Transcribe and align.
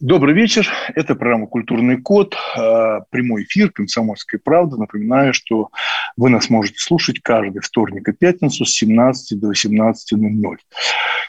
Добрый 0.00 0.34
вечер. 0.34 0.66
Это 0.94 1.14
программа 1.14 1.46
«Культурный 1.46 2.00
код», 2.00 2.34
э, 2.34 3.00
прямой 3.10 3.42
эфир 3.42 3.70
«Комсомольской 3.70 4.38
правды». 4.38 4.78
Напоминаю, 4.78 5.34
что 5.34 5.68
вы 6.16 6.30
нас 6.30 6.48
можете 6.48 6.78
слушать 6.78 7.20
каждый 7.20 7.60
вторник 7.60 8.08
и 8.08 8.14
пятницу 8.14 8.64
с 8.64 8.72
17 8.72 9.38
до 9.38 9.52
18.00. 9.52 10.56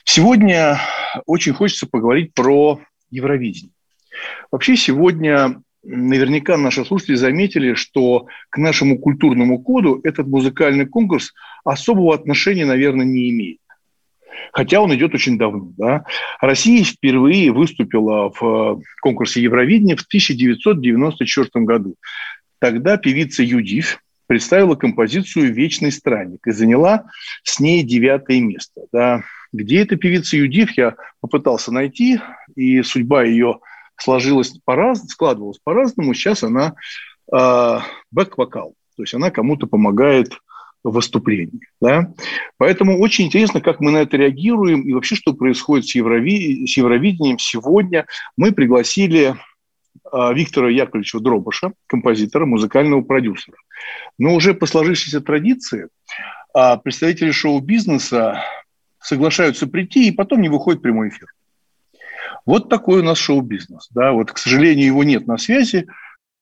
Сегодня 0.06 0.80
очень 1.26 1.52
хочется 1.52 1.86
поговорить 1.86 2.34
про 2.34 2.80
Евровидение. 3.10 3.74
Вообще 4.54 4.78
сегодня 4.78 5.62
наверняка 5.84 6.56
наши 6.56 6.86
слушатели 6.86 7.16
заметили, 7.16 7.74
что 7.74 8.28
к 8.50 8.58
нашему 8.58 9.00
культурному 9.00 9.60
коду 9.62 10.00
этот 10.06 10.28
музыкальный 10.28 10.86
конкурс 10.86 11.34
особого 11.66 12.16
отношения, 12.16 12.66
наверное, 12.66 13.06
не 13.06 13.32
имеет. 13.32 13.60
Хотя 14.52 14.82
он 14.82 14.94
идет 14.94 15.14
очень 15.14 15.38
давно. 15.38 15.72
Да? 15.78 16.06
Россия 16.40 16.84
впервые 16.84 17.52
выступила 17.52 18.32
в 18.32 18.44
э, 18.80 18.82
конкурсе 19.02 19.42
Евровидения 19.42 19.96
в 19.96 20.02
1994 20.02 21.66
году. 21.66 21.96
Тогда 22.60 22.98
певица 22.98 23.44
Юдив 23.44 24.00
представила 24.28 24.76
композицию 24.76 25.54
«Вечный 25.54 25.92
странник» 25.92 26.46
и 26.48 26.52
заняла 26.52 27.06
с 27.44 27.60
ней 27.60 27.84
девятое 27.84 28.40
место. 28.40 28.82
Да? 28.92 29.24
Где 29.52 29.82
эта 29.82 29.98
певица 29.98 30.38
Юдив, 30.38 30.78
я 30.78 30.96
попытался 31.20 31.72
найти, 31.72 32.20
и 32.56 32.82
судьба 32.84 33.24
ее 33.24 33.60
сложилась 33.98 34.58
по-разному, 34.64 35.10
складывалась 35.10 35.60
по-разному. 35.64 36.14
Сейчас 36.14 36.44
она 36.44 36.76
э, 37.32 37.80
бэк-вокал, 38.12 38.76
то 38.96 39.04
есть 39.04 39.14
она 39.14 39.32
кому-то 39.32 39.68
помогает 39.68 40.32
выступлений. 40.84 41.62
Да? 41.80 42.12
Поэтому 42.58 43.00
очень 43.00 43.26
интересно, 43.26 43.62
как 43.62 43.80
мы 43.80 43.92
на 43.92 43.98
это 43.98 44.18
реагируем 44.18 44.82
и 44.82 44.94
вообще, 44.94 45.16
что 45.16 45.34
происходит 45.34 45.88
с, 45.88 45.96
Еврови... 45.96 46.66
с 46.66 46.78
Евровидением 46.78 47.38
сегодня. 47.40 48.06
Мы 48.38 48.52
пригласили 48.52 49.36
э, 50.12 50.34
Виктора 50.34 50.70
Яковлевича 50.70 51.20
Дробыша, 51.20 51.74
композитора, 51.88 52.46
музыкального 52.46 53.02
продюсера. 53.02 53.58
Но 54.18 54.34
уже 54.34 54.54
по 54.54 54.66
сложившейся 54.66 55.22
традиции 55.22 55.88
э, 56.56 56.78
представители 56.84 57.32
шоу-бизнеса 57.32 58.44
соглашаются 59.00 59.68
прийти 59.68 60.08
и 60.08 60.12
потом 60.12 60.42
не 60.42 60.50
выходят 60.50 60.80
в 60.80 60.84
прямой 60.84 61.10
эфир. 61.10 61.28
Вот 62.46 62.70
такой 62.70 63.02
у 63.02 63.04
нас 63.04 63.18
шоу-бизнес. 63.18 63.88
Да? 63.92 64.14
Вот, 64.14 64.32
к 64.32 64.38
сожалению, 64.38 64.88
его 64.88 65.04
нет 65.04 65.28
на 65.28 65.38
связи. 65.38 65.88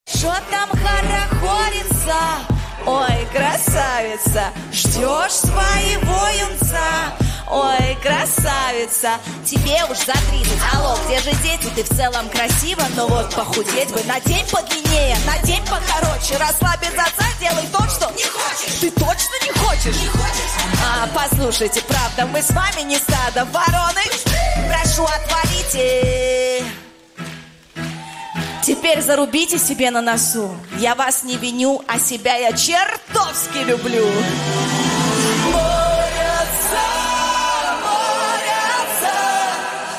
Что 0.08 0.34
там 0.50 0.70
хорохорится? 0.70 2.49
Ой, 2.86 3.28
красавица, 3.32 4.52
ждешь 4.72 5.34
своего 5.34 6.28
юнца? 6.40 6.80
Ой, 7.52 7.98
красавица, 8.02 9.18
тебе 9.44 9.84
уж 9.90 9.98
за 9.98 10.14
30 10.14 10.54
Алло, 10.74 10.96
где 11.08 11.20
же 11.20 11.32
дети? 11.42 11.68
Ты 11.76 11.84
в 11.84 11.90
целом 11.90 12.30
красива 12.30 12.84
Но 12.96 13.08
вот 13.08 13.34
похудеть 13.34 13.90
бы 13.92 14.04
на 14.04 14.20
день 14.20 14.46
подлиннее 14.52 15.18
На 15.26 15.40
день 15.40 15.64
покороче 15.64 16.38
Расслабь 16.38 16.80
без 16.82 16.94
отца, 16.94 17.26
делай 17.40 17.66
то, 17.72 17.84
что 17.90 18.12
Не 18.12 18.24
хочешь 18.24 18.80
Ты 18.80 18.92
точно 18.92 19.34
не 19.44 19.52
хочешь? 19.52 20.00
Не 20.00 20.08
хочешь 20.10 20.52
А, 20.86 21.08
послушайте, 21.14 21.82
правда, 21.82 22.28
мы 22.28 22.44
с 22.44 22.52
вами 22.52 22.82
не 22.82 22.98
стадо 22.98 23.46
вороны 23.46 24.04
Прошу, 24.70 25.06
отвалите 25.06 26.64
Теперь 28.70 29.02
зарубите 29.02 29.58
себе 29.58 29.90
на 29.90 30.00
носу. 30.00 30.56
Я 30.78 30.94
вас 30.94 31.24
не 31.24 31.38
виню, 31.38 31.82
а 31.88 31.98
себя 31.98 32.36
я 32.36 32.52
чертовски 32.52 33.58
люблю. 33.66 34.06
Борются, 35.52 36.86
борются, 37.82 39.16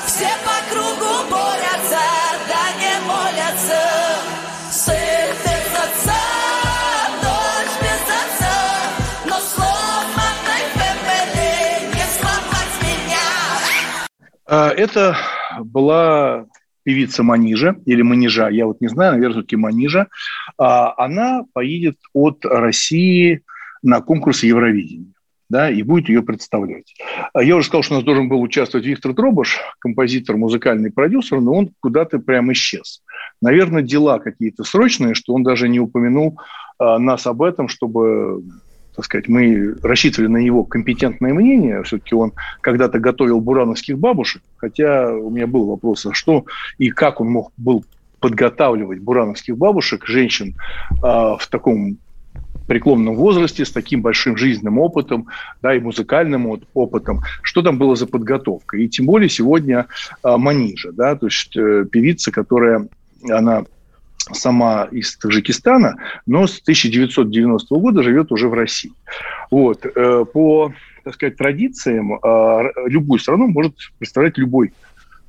все 0.07 0.29
по 0.45 0.55
кругу 0.73 1.29
борются, 1.29 1.99
да 2.47 2.63
не 2.79 2.95
молятся. 3.05 3.81
Сын 4.71 5.35
без 5.43 5.67
отца, 5.77 6.21
дочь 7.21 7.75
без 7.81 8.03
отца, 8.21 8.55
но 9.25 9.35
сломанной 9.53 10.63
ФБД 10.75 11.35
не 11.93 12.05
сломать 12.17 12.75
меня. 12.83 13.27
А, 14.47 14.69
Это 14.69 15.17
была 15.59 16.45
певица 16.83 17.23
Манижа 17.23 17.75
или 17.85 18.01
Манижа, 18.01 18.49
я 18.49 18.65
вот 18.65 18.81
не 18.81 18.87
знаю, 18.87 19.13
наверное, 19.13 19.33
все-таки 19.33 19.55
Манижа, 19.55 20.07
а, 20.57 20.93
она 21.03 21.45
поедет 21.53 21.97
от 22.13 22.45
России 22.45 23.41
на 23.83 24.01
конкурс 24.01 24.43
Евровидения. 24.43 25.13
Да, 25.49 25.69
и 25.69 25.83
будет 25.83 26.07
ее 26.07 26.21
представлять. 26.21 26.95
Я 27.37 27.57
уже 27.57 27.67
сказал, 27.67 27.83
что 27.83 27.95
у 27.95 27.97
нас 27.97 28.05
должен 28.05 28.29
был 28.29 28.41
участвовать 28.41 28.87
Виктор 28.87 29.11
Дробыш, 29.13 29.59
композитор, 29.79 30.37
музыкальный 30.37 30.93
продюсер, 30.93 31.41
но 31.41 31.53
он 31.53 31.71
куда-то 31.81 32.19
прям 32.19 32.53
исчез. 32.53 33.03
Наверное, 33.41 33.81
дела 33.81 34.19
какие-то 34.19 34.63
срочные, 34.63 35.13
что 35.13 35.33
он 35.33 35.43
даже 35.43 35.67
не 35.67 35.81
упомянул 35.81 36.39
а, 36.79 36.99
нас 36.99 37.27
об 37.27 37.41
этом, 37.41 37.67
чтобы 37.67 38.43
так 38.95 39.05
сказать, 39.05 39.27
мы 39.27 39.75
рассчитывали 39.81 40.27
на 40.27 40.37
его 40.37 40.63
компетентное 40.63 41.33
мнение. 41.33 41.83
Все-таки 41.83 42.15
он 42.15 42.33
когда-то 42.61 42.99
готовил 42.99 43.39
бурановских 43.39 43.97
бабушек, 43.97 44.41
хотя 44.57 45.13
у 45.13 45.29
меня 45.29 45.47
был 45.47 45.65
вопрос, 45.65 46.05
а 46.05 46.13
что 46.13 46.45
и 46.77 46.89
как 46.89 47.21
он 47.21 47.29
мог 47.29 47.51
был 47.57 47.85
подготавливать 48.19 48.99
бурановских 48.99 49.57
бабушек, 49.57 50.05
женщин 50.05 50.55
э, 50.91 50.95
в 51.01 51.47
таком 51.49 51.97
преклонном 52.67 53.15
возрасте, 53.15 53.65
с 53.65 53.71
таким 53.71 54.01
большим 54.01 54.37
жизненным 54.37 54.77
опытом, 54.77 55.27
да, 55.61 55.75
и 55.75 55.79
музыкальным 55.79 56.61
опытом, 56.73 57.21
что 57.41 57.61
там 57.61 57.77
было 57.77 57.95
за 57.95 58.07
подготовка. 58.07 58.77
И 58.77 58.87
тем 58.87 59.07
более 59.07 59.29
сегодня 59.29 59.87
э, 60.23 60.37
Манижа, 60.37 60.91
да, 60.91 61.15
то 61.15 61.25
есть 61.25 61.57
э, 61.57 61.85
певица, 61.91 62.31
которая, 62.31 62.87
она 63.29 63.63
сама 64.31 64.87
из 64.91 65.17
Таджикистана, 65.17 65.95
но 66.25 66.47
с 66.47 66.59
1990 66.61 67.75
года 67.75 68.03
живет 68.03 68.31
уже 68.31 68.47
в 68.47 68.53
России. 68.53 68.93
Вот. 69.49 69.85
э, 69.85 70.25
По, 70.31 70.73
так 71.03 71.15
сказать, 71.15 71.37
традициям 71.37 72.13
э, 72.13 72.71
любую 72.87 73.19
страну 73.19 73.47
может 73.47 73.75
представлять 73.97 74.37
любой 74.37 74.73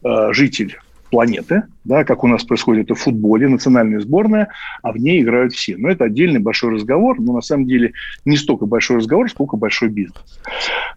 э, 0.04 0.32
житель 0.32 0.78
планеты, 1.12 1.64
да, 1.84 2.04
как 2.04 2.25
у 2.25 2.26
нас 2.26 2.42
происходит 2.42 2.86
это 2.86 2.94
в 2.94 3.00
футболе, 3.00 3.47
национальная 3.47 4.00
сборная, 4.00 4.48
а 4.82 4.92
в 4.92 4.97
ней 4.97 5.20
играют 5.20 5.53
все. 5.53 5.76
Но 5.76 5.91
это 5.91 6.04
отдельный 6.04 6.41
большой 6.41 6.72
разговор, 6.72 7.20
но 7.20 7.34
на 7.34 7.42
самом 7.42 7.66
деле 7.66 7.92
не 8.24 8.38
столько 8.38 8.64
большой 8.64 8.97
разговор, 8.97 9.28
сколько 9.28 9.59
большой 9.59 9.91
бизнес. 9.91 10.41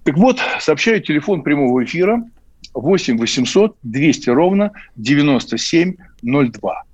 Так 0.03 0.15
вот, 0.17 0.39
сообщаю 0.61 1.01
телефон 1.01 1.43
прямого 1.43 1.83
эфира 1.83 2.23
8 2.73 3.17
800 3.17 3.75
200 3.83 4.29
ровно 4.29 4.71
9702. 4.95 6.84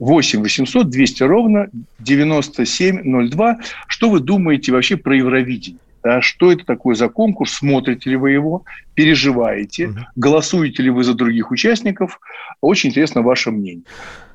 8 0.00 0.42
800 0.42 0.90
200 0.90 1.22
ровно 1.22 1.68
9702. 2.00 3.58
Что 3.86 4.10
вы 4.10 4.20
думаете 4.20 4.72
вообще 4.72 4.96
про 4.96 5.16
Евровидение? 5.16 5.78
Да, 6.02 6.22
что 6.22 6.50
это 6.50 6.64
такое 6.64 6.94
за 6.94 7.08
конкурс? 7.08 7.52
Смотрите 7.52 8.10
ли 8.10 8.16
вы 8.16 8.30
его? 8.30 8.64
Переживаете? 8.94 9.88
Угу. 9.88 9.98
Голосуете 10.16 10.82
ли 10.82 10.90
вы 10.90 11.04
за 11.04 11.12
других 11.12 11.50
участников? 11.50 12.20
Очень 12.62 12.88
интересно 12.88 13.20
ваше 13.20 13.50
мнение. 13.50 13.84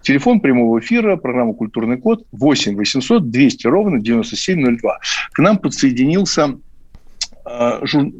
Телефон 0.04 0.40
прямого 0.40 0.80
эфира, 0.80 1.16
программа 1.16 1.56
«Культурный 1.56 1.98
код» 1.98 2.28
8 2.32 2.76
800 2.76 3.32
200 3.32 3.66
ровно 3.66 4.00
9702. 4.00 5.00
К 5.32 5.40
нам 5.40 5.58
подсоединился 5.58 6.60
жур... 7.84 8.12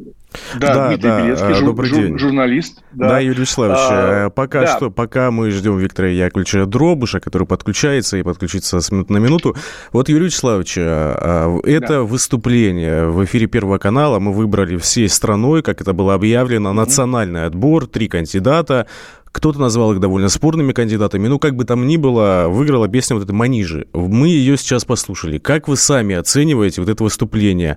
Да, 0.56 0.74
да, 0.74 0.88
Дмитрий 0.88 1.08
да, 1.08 1.22
Белецкий, 1.22 1.54
жур, 1.54 1.64
добрый 1.64 1.88
жур, 1.88 1.98
день. 2.00 2.18
журналист. 2.18 2.82
Да, 2.92 3.08
да 3.08 3.18
Юрий 3.20 3.40
Вячеславович, 3.40 3.78
а, 3.80 4.30
пока 4.30 4.62
да. 4.62 4.76
что, 4.76 4.90
пока 4.90 5.30
мы 5.30 5.50
ждем 5.50 5.78
Виктора 5.78 6.08
Яковлевича 6.08 6.66
Дробыша, 6.66 7.20
который 7.20 7.46
подключается 7.46 8.18
и 8.18 8.22
подключится 8.22 8.80
с 8.80 8.90
минуты 8.90 9.12
на 9.14 9.18
минуту. 9.18 9.56
Вот, 9.92 10.08
Юрий 10.08 10.26
Вячеславович, 10.26 10.78
это 10.78 11.86
да. 11.88 12.02
выступление 12.02 13.06
в 13.06 13.24
эфире 13.24 13.46
Первого 13.46 13.78
канала 13.78 14.18
мы 14.18 14.32
выбрали 14.32 14.76
всей 14.76 15.08
страной, 15.08 15.62
как 15.62 15.80
это 15.80 15.92
было 15.92 16.14
объявлено, 16.14 16.72
национальный 16.72 17.46
отбор, 17.46 17.86
три 17.86 18.08
кандидата. 18.08 18.86
Кто-то 19.32 19.60
назвал 19.60 19.92
их 19.92 20.00
довольно 20.00 20.28
спорными 20.28 20.72
кандидатами. 20.72 21.28
Ну, 21.28 21.38
как 21.38 21.56
бы 21.56 21.64
там 21.64 21.86
ни 21.86 21.96
было, 21.96 22.46
выиграла 22.48 22.88
песня 22.88 23.16
вот 23.16 23.24
эта 23.24 23.32
«Манижи». 23.32 23.86
Мы 23.92 24.28
ее 24.28 24.56
сейчас 24.56 24.84
послушали. 24.84 25.38
Как 25.38 25.68
вы 25.68 25.76
сами 25.76 26.16
оцениваете 26.16 26.80
вот 26.80 26.88
это 26.88 27.04
выступление? 27.04 27.76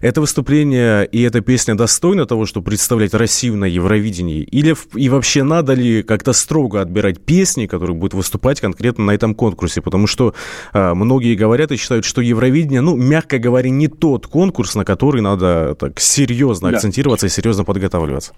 Это 0.00 0.20
выступление 0.20 1.06
и 1.06 1.22
эта 1.22 1.40
песня 1.40 1.74
достойна 1.74 2.26
того, 2.26 2.46
чтобы 2.46 2.66
представлять 2.66 3.14
Россию 3.14 3.56
на 3.56 3.64
Евровидении? 3.64 4.42
Или 4.42 4.76
и 4.94 5.08
вообще 5.08 5.42
надо 5.42 5.72
ли 5.72 6.02
как-то 6.02 6.32
строго 6.32 6.80
отбирать 6.80 7.20
песни, 7.20 7.66
которые 7.66 7.96
будут 7.96 8.14
выступать 8.14 8.60
конкретно 8.60 9.06
на 9.06 9.12
этом 9.12 9.34
конкурсе? 9.34 9.80
Потому 9.80 10.06
что 10.06 10.34
а, 10.72 10.94
многие 10.94 11.34
говорят 11.34 11.72
и 11.72 11.76
считают, 11.76 12.04
что 12.04 12.20
Евровидение, 12.20 12.80
ну, 12.80 12.96
мягко 12.96 13.38
говоря, 13.38 13.70
не 13.70 13.88
тот 13.88 14.26
конкурс, 14.26 14.74
на 14.74 14.84
который 14.84 15.22
надо 15.22 15.74
так 15.78 15.98
серьезно 16.00 16.70
да. 16.70 16.76
акцентироваться 16.76 17.26
и 17.26 17.30
серьезно 17.30 17.64
подготавливаться. 17.64 18.34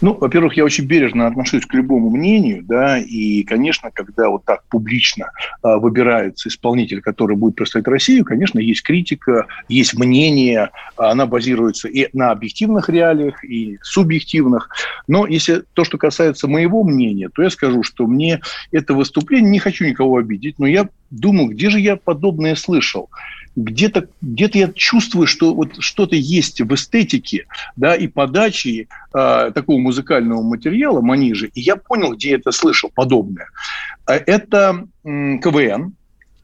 Ну, 0.00 0.14
во-первых, 0.14 0.56
я 0.56 0.64
очень 0.64 0.84
бережно 0.84 1.26
отношусь 1.26 1.66
к 1.66 1.74
любому 1.74 2.10
мнению, 2.10 2.62
да, 2.62 2.98
и, 2.98 3.42
конечно, 3.44 3.90
когда 3.92 4.28
вот 4.28 4.44
так 4.44 4.64
публично 4.68 5.30
э, 5.62 5.76
выбирается 5.76 6.48
исполнитель, 6.48 7.00
который 7.00 7.36
будет 7.36 7.56
представлять 7.56 7.88
Россию, 7.88 8.24
конечно, 8.24 8.58
есть 8.58 8.82
критика, 8.82 9.46
есть 9.68 9.94
мнение, 9.94 10.70
она 10.96 11.26
базируется 11.26 11.88
и 11.88 12.08
на 12.12 12.30
объективных 12.30 12.88
реалиях, 12.88 13.44
и 13.44 13.78
субъективных. 13.82 14.68
Но 15.06 15.26
если 15.26 15.64
то, 15.74 15.84
что 15.84 15.98
касается 15.98 16.48
моего 16.48 16.84
мнения, 16.84 17.28
то 17.28 17.42
я 17.42 17.50
скажу, 17.50 17.82
что 17.82 18.06
мне 18.06 18.40
это 18.72 18.94
выступление, 18.94 19.50
не 19.50 19.58
хочу 19.58 19.84
никого 19.84 20.16
обидеть, 20.16 20.58
но 20.58 20.66
я 20.66 20.88
думаю, 21.10 21.50
где 21.50 21.70
же 21.70 21.80
я 21.80 21.96
подобное 21.96 22.54
слышал? 22.54 23.08
Где-то 23.56 24.08
где 24.20 24.50
я 24.52 24.72
чувствую, 24.72 25.26
что 25.26 25.54
вот 25.54 25.76
что-то 25.78 26.16
есть 26.16 26.60
в 26.60 26.74
эстетике, 26.74 27.46
да, 27.76 27.94
и 27.94 28.08
подаче 28.08 28.88
э, 29.14 29.52
такого 29.54 29.78
музыкального 29.78 30.42
материала 30.42 31.00
манижи, 31.00 31.50
и 31.54 31.60
я 31.60 31.76
понял, 31.76 32.14
где 32.14 32.30
я 32.30 32.36
это 32.36 32.50
слышал, 32.50 32.90
подобное. 32.94 33.48
А 34.06 34.14
это 34.14 34.86
КВН, 35.04 35.94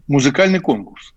музыкальный 0.06 0.60
конкурс. 0.60 1.14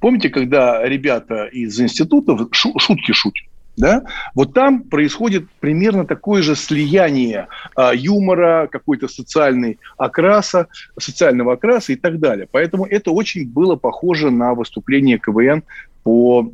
Помните, 0.00 0.28
когда 0.28 0.86
ребята 0.86 1.44
из 1.46 1.78
институтов 1.80 2.48
шутки 2.52 3.12
шутят? 3.12 3.46
Да, 3.78 4.02
вот 4.34 4.54
там 4.54 4.82
происходит 4.82 5.48
примерно 5.60 6.04
такое 6.04 6.42
же 6.42 6.56
слияние 6.56 7.46
а, 7.76 7.94
юмора, 7.94 8.68
какой-то 8.70 9.06
социальной 9.06 9.78
окраса, 9.96 10.66
социального 10.98 11.54
окраса 11.54 11.92
и 11.92 11.96
так 11.96 12.18
далее. 12.18 12.48
Поэтому 12.50 12.84
это 12.84 13.12
очень 13.12 13.48
было 13.48 13.76
похоже 13.76 14.30
на 14.30 14.54
выступление 14.54 15.18
КВН 15.18 15.62
по 16.02 16.50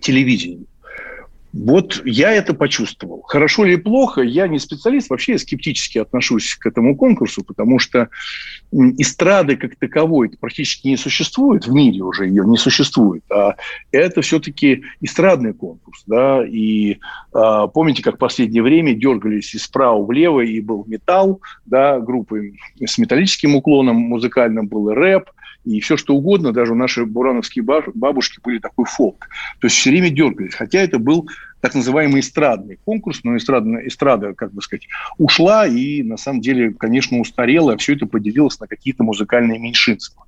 телевидению. 0.00 0.66
Вот 1.58 2.02
я 2.04 2.32
это 2.32 2.54
почувствовал. 2.54 3.22
Хорошо 3.22 3.66
или 3.66 3.76
плохо, 3.76 4.22
я 4.22 4.46
не 4.46 4.58
специалист, 4.58 5.10
вообще 5.10 5.32
я 5.32 5.38
скептически 5.38 5.98
отношусь 5.98 6.54
к 6.54 6.66
этому 6.66 6.96
конкурсу, 6.96 7.42
потому 7.42 7.78
что 7.78 8.08
эстрады 8.72 9.56
как 9.56 9.76
таковой 9.76 10.30
практически 10.38 10.88
не 10.88 10.96
существует, 10.96 11.66
в 11.66 11.72
мире 11.72 12.02
уже 12.02 12.26
ее 12.26 12.44
не 12.46 12.58
существует, 12.58 13.24
а 13.30 13.56
это 13.90 14.22
все-таки 14.22 14.84
эстрадный 15.00 15.52
конкурс. 15.52 16.04
Да? 16.06 16.46
И 16.46 16.98
а, 17.32 17.66
помните, 17.66 18.02
как 18.02 18.16
в 18.16 18.18
последнее 18.18 18.62
время 18.62 18.94
дергались 18.94 19.54
из 19.54 19.64
справа 19.64 20.04
влево, 20.04 20.40
и 20.40 20.60
был 20.60 20.84
металл, 20.86 21.40
да, 21.66 21.98
группы 21.98 22.52
с 22.84 22.98
металлическим 22.98 23.56
уклоном 23.56 23.96
музыкальным 23.96 24.68
был 24.68 24.90
и 24.90 24.94
рэп, 24.94 25.30
и 25.64 25.80
все 25.80 25.96
что 25.96 26.14
угодно, 26.14 26.52
даже 26.52 26.74
наши 26.74 27.04
бурановские 27.04 27.62
бабушки 27.62 28.40
были 28.42 28.58
такой 28.58 28.86
фолк. 28.86 29.28
То 29.60 29.66
есть 29.66 29.76
все 29.76 29.90
время 29.90 30.10
дергались, 30.10 30.54
хотя 30.54 30.80
это 30.80 30.98
был 30.98 31.28
так 31.60 31.74
называемый 31.74 32.20
эстрадный 32.20 32.78
конкурс, 32.84 33.20
но 33.24 33.36
эстрадная, 33.36 33.86
эстрада, 33.86 34.34
как 34.34 34.52
бы 34.52 34.62
сказать, 34.62 34.86
ушла 35.16 35.66
и 35.66 36.02
на 36.02 36.16
самом 36.16 36.40
деле, 36.40 36.72
конечно, 36.72 37.18
устарела, 37.18 37.76
все 37.76 37.94
это 37.94 38.06
поделилось 38.06 38.60
на 38.60 38.66
какие-то 38.66 39.02
музыкальные 39.02 39.58
меньшинства. 39.58 40.24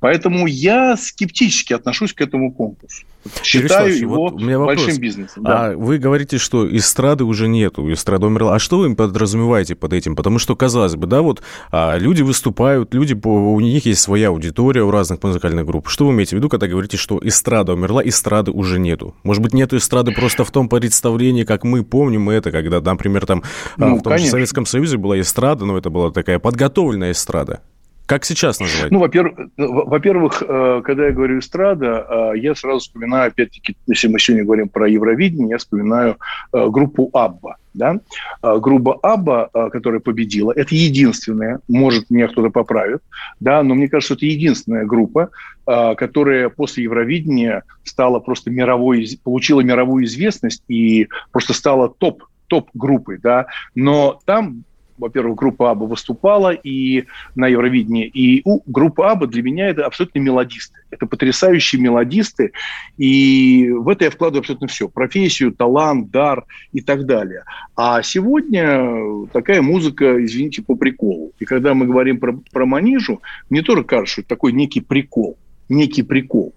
Поэтому 0.00 0.46
я 0.46 0.96
скептически 0.96 1.72
отношусь 1.72 2.12
к 2.12 2.20
этому 2.20 2.52
конкурсу. 2.52 3.04
Считаю 3.42 3.96
его 3.96 4.16
вот 4.16 4.34
у 4.34 4.38
меня 4.38 4.58
вопрос. 4.58 4.84
большим 4.84 5.00
бизнесом. 5.00 5.44
Да. 5.44 5.66
А 5.66 5.76
вы 5.76 5.98
говорите, 5.98 6.38
что 6.38 6.66
эстрады 6.76 7.24
уже 7.24 7.48
нету, 7.48 7.90
эстрада 7.90 8.26
умерла. 8.26 8.54
А 8.54 8.58
что 8.58 8.78
вы 8.78 8.94
подразумеваете 8.94 9.74
под 9.74 9.92
этим? 9.94 10.14
Потому 10.14 10.38
что, 10.38 10.54
казалось 10.54 10.96
бы, 10.96 11.06
да, 11.06 11.22
вот 11.22 11.42
а, 11.70 11.96
люди 11.96 12.22
выступают, 12.22 12.92
люди, 12.92 13.18
у 13.24 13.60
них 13.60 13.86
есть 13.86 14.02
своя 14.02 14.28
аудитория 14.28 14.82
у 14.82 14.90
разных 14.90 15.22
музыкальных 15.22 15.64
групп. 15.64 15.88
Что 15.88 16.06
вы 16.06 16.12
имеете 16.12 16.36
в 16.36 16.38
виду, 16.38 16.48
когда 16.48 16.66
говорите, 16.66 16.96
что 16.96 17.18
эстрада 17.22 17.72
умерла, 17.72 18.02
эстрады 18.04 18.50
уже 18.50 18.78
нету? 18.78 19.14
Может 19.22 19.42
быть, 19.42 19.54
нету 19.54 19.76
эстрады 19.78 20.12
просто 20.12 20.44
в 20.44 20.50
том 20.50 20.68
представлении, 20.68 21.44
как 21.44 21.64
мы 21.64 21.82
помним 21.82 22.28
это, 22.28 22.50
когда, 22.50 22.80
например, 22.80 23.24
там 23.24 23.42
а, 23.76 23.86
ну, 23.86 23.96
в 23.96 24.02
том 24.02 24.12
конечно. 24.12 24.26
же 24.26 24.30
Советском 24.32 24.66
Союзе 24.66 24.98
была 24.98 25.18
эстрада, 25.18 25.64
но 25.64 25.78
это 25.78 25.88
была 25.88 26.10
такая 26.10 26.38
подготовленная 26.38 27.12
эстрада. 27.12 27.60
Как 28.06 28.26
сейчас 28.26 28.60
называть? 28.60 28.90
Ну, 28.90 28.98
во-первых, 28.98 29.48
во-первых, 29.56 30.42
э, 30.46 30.82
когда 30.84 31.06
я 31.06 31.12
говорю 31.12 31.38
эстрада, 31.38 32.32
э, 32.34 32.38
я 32.38 32.54
сразу 32.54 32.80
вспоминаю, 32.80 33.28
опять-таки, 33.28 33.76
если 33.86 34.08
мы 34.08 34.18
сегодня 34.18 34.44
говорим 34.44 34.68
про 34.68 34.86
Евровидение, 34.86 35.48
я 35.50 35.58
вспоминаю 35.58 36.18
э, 36.52 36.68
группу 36.68 37.08
Абба. 37.14 37.56
Да? 37.72 37.98
Группа 38.40 39.00
Абба, 39.02 39.48
которая 39.72 39.98
победила, 39.98 40.52
это 40.52 40.76
единственная, 40.76 41.58
может, 41.66 42.08
меня 42.08 42.28
кто-то 42.28 42.50
поправит, 42.50 43.00
да, 43.40 43.64
но 43.64 43.74
мне 43.74 43.88
кажется, 43.88 44.14
это 44.14 44.26
единственная 44.26 44.84
группа, 44.84 45.30
которая 45.64 46.50
после 46.50 46.84
Евровидения 46.84 47.64
стала 47.82 48.20
просто 48.20 48.52
мировой, 48.52 49.08
получила 49.24 49.60
мировую 49.60 50.04
известность 50.04 50.62
и 50.68 51.08
просто 51.32 51.52
стала 51.52 51.88
топ 51.88 52.22
топ-группой, 52.46 53.18
да, 53.18 53.46
но 53.74 54.20
там 54.24 54.62
во-первых, 54.98 55.36
группа 55.36 55.70
Аба 55.70 55.84
выступала 55.84 56.50
и 56.50 57.04
на 57.34 57.48
Евровидении, 57.48 58.06
и 58.06 58.42
у 58.44 58.60
группа 58.66 59.10
Аба 59.10 59.26
для 59.26 59.42
меня 59.42 59.68
это 59.68 59.86
абсолютно 59.86 60.18
мелодисты. 60.20 60.80
Это 60.90 61.06
потрясающие 61.06 61.80
мелодисты, 61.80 62.52
и 62.96 63.70
в 63.70 63.88
это 63.88 64.04
я 64.04 64.10
вкладываю 64.10 64.40
абсолютно 64.40 64.68
все. 64.68 64.88
Профессию, 64.88 65.52
талант, 65.52 66.10
дар 66.10 66.44
и 66.72 66.80
так 66.80 67.06
далее. 67.06 67.44
А 67.76 68.02
сегодня 68.02 69.26
такая 69.32 69.62
музыка, 69.62 70.24
извините, 70.24 70.62
по 70.62 70.76
приколу. 70.76 71.32
И 71.38 71.44
когда 71.44 71.74
мы 71.74 71.86
говорим 71.86 72.18
про, 72.18 72.38
про 72.52 72.66
Манижу, 72.66 73.20
мне 73.50 73.62
тоже 73.62 73.84
кажется, 73.84 74.12
что 74.12 74.20
это 74.22 74.28
такой 74.28 74.52
некий 74.52 74.80
прикол. 74.80 75.36
Некий 75.68 76.02
прикол 76.02 76.54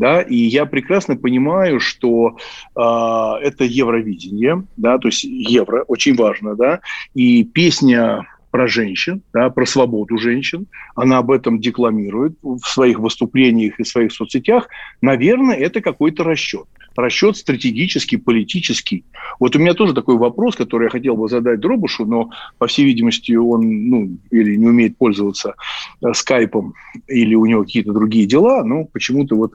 да, 0.00 0.22
и 0.22 0.34
я 0.34 0.64
прекрасно 0.64 1.14
понимаю, 1.14 1.78
что 1.78 2.38
э, 2.74 2.80
это 2.80 3.64
Евровидение, 3.64 4.64
да, 4.78 4.96
то 4.96 5.08
есть 5.08 5.24
евро 5.24 5.82
очень 5.88 6.16
важно, 6.16 6.56
да, 6.56 6.80
и 7.14 7.44
песня 7.44 8.26
про 8.50 8.66
женщин, 8.66 9.22
да, 9.34 9.50
про 9.50 9.66
свободу 9.66 10.16
женщин. 10.16 10.66
Она 10.96 11.18
об 11.18 11.30
этом 11.30 11.60
декламирует 11.60 12.32
в 12.42 12.60
своих 12.60 12.98
выступлениях 12.98 13.78
и 13.78 13.84
своих 13.84 14.12
соцсетях. 14.12 14.68
Наверное, 15.02 15.54
это 15.54 15.82
какой-то 15.82 16.24
расчет. 16.24 16.66
Расчет 17.00 17.36
стратегический, 17.36 18.18
политический. 18.18 19.04
Вот 19.38 19.56
у 19.56 19.58
меня 19.58 19.72
тоже 19.72 19.94
такой 19.94 20.16
вопрос, 20.16 20.54
который 20.54 20.84
я 20.84 20.90
хотел 20.90 21.16
бы 21.16 21.28
задать 21.28 21.60
Дробушу, 21.60 22.04
но, 22.04 22.30
по 22.58 22.66
всей 22.66 22.84
видимости, 22.84 23.32
он 23.32 23.88
ну, 23.88 24.18
или 24.30 24.56
не 24.56 24.66
умеет 24.66 24.98
пользоваться 24.98 25.54
э, 26.02 26.12
скайпом, 26.12 26.74
или 27.08 27.34
у 27.34 27.46
него 27.46 27.64
какие-то 27.64 27.92
другие 27.92 28.26
дела. 28.26 28.62
Но 28.64 28.84
почему-то 28.84 29.34
вот 29.34 29.54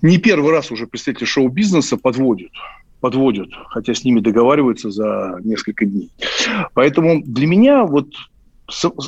не 0.00 0.16
первый 0.16 0.50
раз 0.50 0.70
уже 0.70 0.86
представители 0.86 1.26
шоу-бизнеса 1.26 1.96
подводят 1.96 2.52
подводят, 3.00 3.50
хотя 3.68 3.94
с 3.94 4.04
ними 4.04 4.20
договариваются 4.20 4.90
за 4.90 5.38
несколько 5.44 5.84
дней. 5.84 6.10
Поэтому 6.72 7.22
для 7.22 7.46
меня 7.46 7.84
вот 7.84 8.08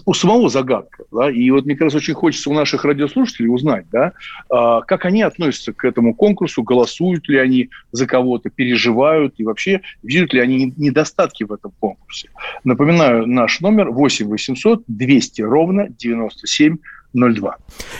у 0.04 0.14
самого 0.14 0.48
загадка. 0.48 1.04
Да? 1.10 1.30
И 1.30 1.50
вот 1.50 1.64
мне 1.64 1.76
кажется, 1.76 1.98
очень 1.98 2.14
хочется 2.14 2.50
у 2.50 2.54
наших 2.54 2.84
радиослушателей 2.84 3.52
узнать, 3.52 3.86
да, 3.90 4.12
а, 4.48 4.82
как 4.82 5.04
они 5.04 5.22
относятся 5.22 5.72
к 5.72 5.84
этому 5.84 6.14
конкурсу, 6.14 6.62
голосуют 6.62 7.28
ли 7.28 7.38
они 7.38 7.70
за 7.92 8.06
кого-то, 8.06 8.50
переживают 8.50 9.34
и 9.38 9.44
вообще 9.44 9.80
видят 10.02 10.32
ли 10.32 10.40
они 10.40 10.72
недостатки 10.76 11.44
в 11.44 11.52
этом 11.52 11.72
конкурсе. 11.80 12.30
Напоминаю, 12.64 13.26
наш 13.26 13.60
номер 13.60 13.90
8 13.90 14.26
800 14.28 14.84
200 14.86 15.42
ровно 15.42 15.88
97 15.88 16.76
02. 17.14 17.56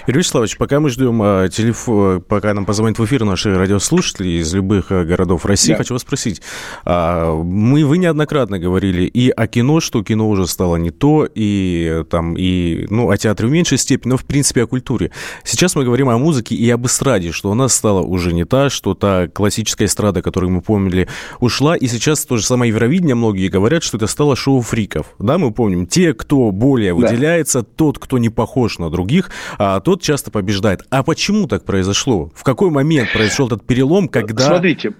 Юрий 0.07 0.19
Вячеславович, 0.19 0.59
пока 0.59 0.81
мы 0.81 0.91
ждем 0.91 1.21
а, 1.23 1.49
телефон, 1.49 2.21
пока 2.21 2.53
нам 2.53 2.67
позвонит 2.67 2.99
в 2.99 3.05
эфир 3.05 3.25
наши 3.25 3.57
радиослушатели 3.57 4.41
из 4.41 4.53
любых 4.53 4.93
а, 4.93 5.05
городов 5.05 5.47
России, 5.47 5.73
да. 5.73 5.79
хочу 5.79 5.95
вас 5.95 6.03
спросить. 6.03 6.43
А, 6.85 7.35
мы, 7.35 7.87
вы 7.87 7.97
неоднократно 7.97 8.59
говорили 8.59 9.03
и 9.03 9.31
о 9.31 9.47
кино, 9.47 9.81
что 9.81 10.03
кино 10.05 10.29
уже 10.29 10.47
стало 10.47 10.77
не 10.77 10.91
то, 10.91 11.27
и 11.35 12.05
там, 12.11 12.35
и, 12.37 12.87
ну, 12.91 13.09
о 13.09 13.17
театре 13.17 13.49
в 13.49 13.53
меньшей 13.53 13.79
степени, 13.79 14.11
но, 14.11 14.17
в 14.19 14.25
принципе, 14.27 14.65
о 14.65 14.67
культуре. 14.67 15.11
Сейчас 15.43 15.75
мы 15.75 15.85
говорим 15.85 16.11
о 16.11 16.19
музыке 16.19 16.55
и 16.55 16.69
об 16.69 16.85
эстраде, 16.87 17.33
что 17.33 17.51
она 17.51 17.69
стала 17.69 18.03
уже 18.03 18.35
не 18.35 18.45
та, 18.45 18.69
что 18.69 18.93
та 18.95 19.29
классическая 19.29 19.87
эстрада, 19.87 20.21
которую 20.21 20.51
мы 20.51 20.61
помнили, 20.61 21.09
ушла, 21.41 21.77
и 21.77 21.87
сейчас 21.87 22.27
то 22.27 22.37
же 22.37 22.45
самое 22.45 22.69
Евровидение, 22.69 23.15
многие 23.15 23.49
говорят, 23.49 23.83
что 23.83 23.97
это 23.97 24.07
стало 24.07 24.37
шоу 24.37 24.61
фриков. 24.61 25.07
Да, 25.19 25.39
мы 25.39 25.51
помним, 25.51 25.87
те, 25.87 26.13
кто 26.13 26.51
более 26.51 26.93
да. 26.93 26.97
выделяется, 26.97 27.63
тот, 27.63 27.99
кто 27.99 28.19
не 28.19 28.29
похож 28.29 28.79
на 28.79 28.91
других, 28.91 28.98
других, 28.99 29.31
а 29.59 29.79
тот 29.81 30.03
часто 30.03 30.31
побеждает. 30.33 30.83
А 30.91 31.03
почему 31.05 31.47
так 31.47 31.65
произошло? 31.65 32.31
В 32.35 32.43
какой 32.43 32.71
момент 32.71 33.13
произошел 33.13 33.47
этот 33.47 33.65
перелом, 33.65 34.09
когда... 34.09 34.45
Смотрите, 34.47 34.93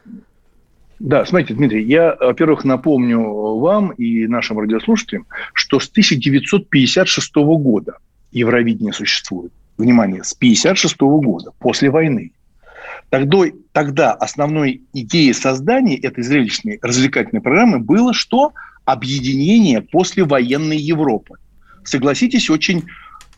Да, 1.01 1.25
смотрите, 1.25 1.55
Дмитрий, 1.55 1.85
я, 1.85 2.17
во-первых, 2.21 2.65
напомню 2.65 3.21
вам 3.59 3.91
и 3.91 4.27
нашим 4.29 4.59
радиослушателям, 4.59 5.27
что 5.53 5.81
с 5.81 5.89
1956 5.89 7.35
года 7.35 7.99
Евровидение 8.33 8.93
существует. 8.93 9.53
Внимание, 9.79 10.23
с 10.23 10.33
1956 10.33 11.01
года, 11.01 11.51
после 11.59 11.91
войны. 11.91 12.33
Тогда, 13.11 13.39
тогда 13.73 14.13
основной 14.13 14.83
идеей 14.93 15.33
создания 15.33 15.97
этой 15.97 16.23
зрелищной 16.23 16.79
развлекательной 16.83 17.43
программы 17.43 17.79
было 17.79 18.13
что? 18.13 18.53
Объединение 18.85 19.81
послевоенной 19.81 20.77
Европы. 20.77 21.37
Согласитесь, 21.85 22.51
очень 22.51 22.85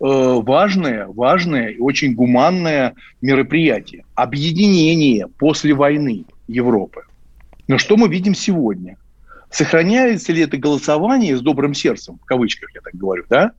важное, 0.01 1.07
важное 1.07 1.69
и 1.69 1.79
очень 1.79 2.15
гуманное 2.15 2.95
мероприятие. 3.21 4.05
Объединение 4.15 5.29
после 5.29 5.75
войны 5.75 6.25
Европы. 6.49 7.03
Но 7.69 7.79
что 7.79 7.97
мы 7.97 8.09
видим 8.09 8.35
сегодня? 8.35 8.97
Сохраняется 9.51 10.33
ли 10.33 10.43
это 10.43 10.57
голосование 10.57 11.37
с 11.37 11.41
добрым 11.41 11.75
сердцем, 11.75 12.19
в 12.23 12.25
кавычках 12.25 12.75
я 12.75 12.81
так 12.81 12.95
говорю, 12.95 13.25
да? 13.29 13.53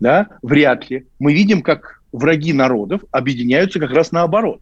Да? 0.00 0.28
Вряд 0.42 0.90
ли. 0.90 1.06
Мы 1.18 1.34
видим, 1.34 1.62
как 1.62 2.02
враги 2.12 2.52
народов 2.52 3.02
объединяются 3.10 3.80
как 3.80 3.90
раз 3.90 4.12
наоборот. 4.12 4.60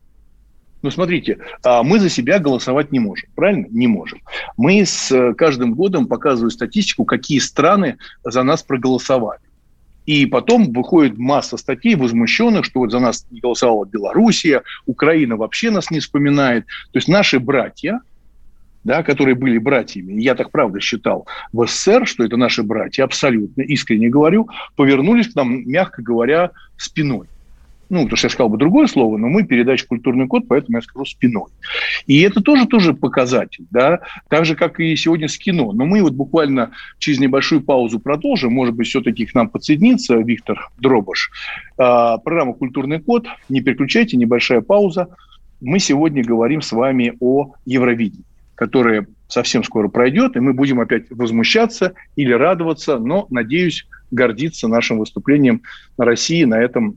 Ну, 0.82 0.90
смотрите, 0.90 1.38
а, 1.62 1.84
мы 1.84 2.00
за 2.00 2.08
себя 2.08 2.40
голосовать 2.40 2.90
не 2.90 2.98
можем, 2.98 3.28
правильно? 3.36 3.66
Не 3.70 3.86
можем. 3.86 4.20
Мы 4.56 4.84
с 4.84 5.12
э, 5.12 5.32
каждым 5.34 5.74
годом 5.74 6.06
показываем 6.06 6.50
статистику, 6.50 7.04
какие 7.04 7.38
страны 7.38 7.98
за 8.24 8.42
нас 8.42 8.64
проголосовали. 8.64 9.40
И 10.06 10.26
потом 10.26 10.72
выходит 10.72 11.18
масса 11.18 11.56
статей 11.56 11.94
возмущенных, 11.94 12.64
что 12.64 12.80
вот 12.80 12.90
за 12.90 12.98
нас 12.98 13.26
не 13.30 13.40
голосовала 13.40 13.84
Белоруссия, 13.84 14.62
Украина 14.86 15.36
вообще 15.36 15.70
нас 15.70 15.90
не 15.90 16.00
вспоминает. 16.00 16.66
То 16.92 16.98
есть 16.98 17.08
наши 17.08 17.38
братья, 17.38 18.00
да, 18.84 19.02
которые 19.02 19.36
были 19.36 19.58
братьями, 19.58 20.20
я 20.20 20.34
так 20.34 20.50
правда 20.50 20.80
считал 20.80 21.26
в 21.52 21.66
СССР, 21.66 22.06
что 22.06 22.24
это 22.24 22.36
наши 22.36 22.62
братья, 22.62 23.04
абсолютно 23.04 23.62
искренне 23.62 24.08
говорю, 24.08 24.48
повернулись 24.74 25.28
к 25.28 25.36
нам, 25.36 25.68
мягко 25.68 26.02
говоря, 26.02 26.50
спиной. 26.76 27.28
Ну, 27.92 28.04
потому 28.04 28.16
что 28.16 28.24
я 28.24 28.30
сказал 28.30 28.48
бы 28.48 28.56
другое 28.56 28.86
слово, 28.86 29.18
но 29.18 29.28
мы 29.28 29.44
передача 29.44 29.86
«Культурный 29.86 30.26
код», 30.26 30.44
поэтому 30.48 30.78
я 30.78 30.82
скажу 30.82 31.04
спиной. 31.04 31.48
И 32.06 32.22
это 32.22 32.40
тоже 32.40 32.66
тоже 32.66 32.94
показатель, 32.94 33.66
да, 33.70 34.00
так 34.30 34.46
же, 34.46 34.56
как 34.56 34.80
и 34.80 34.96
сегодня 34.96 35.28
с 35.28 35.36
кино. 35.36 35.72
Но 35.72 35.84
мы 35.84 36.00
вот 36.00 36.14
буквально 36.14 36.70
через 36.98 37.20
небольшую 37.20 37.60
паузу 37.60 38.00
продолжим, 38.00 38.54
может 38.54 38.74
быть, 38.74 38.86
все-таки 38.86 39.26
к 39.26 39.34
нам 39.34 39.50
подсоединится 39.50 40.16
Виктор 40.16 40.70
Дробаш. 40.78 41.30
А, 41.76 42.16
программа 42.16 42.54
«Культурный 42.54 42.98
код», 42.98 43.26
не 43.50 43.60
переключайте, 43.60 44.16
небольшая 44.16 44.62
пауза. 44.62 45.08
Мы 45.60 45.78
сегодня 45.78 46.24
говорим 46.24 46.62
с 46.62 46.72
вами 46.72 47.12
о 47.20 47.52
Евровидении 47.66 48.24
которое 48.54 49.08
совсем 49.26 49.64
скоро 49.64 49.88
пройдет, 49.88 50.36
и 50.36 50.40
мы 50.40 50.52
будем 50.52 50.78
опять 50.78 51.10
возмущаться 51.10 51.94
или 52.14 52.32
радоваться, 52.32 52.98
но, 52.98 53.26
надеюсь, 53.28 53.88
гордиться 54.12 54.68
нашим 54.68 54.98
выступлением 54.98 55.62
России 55.96 56.44
на 56.44 56.60
этом 56.60 56.96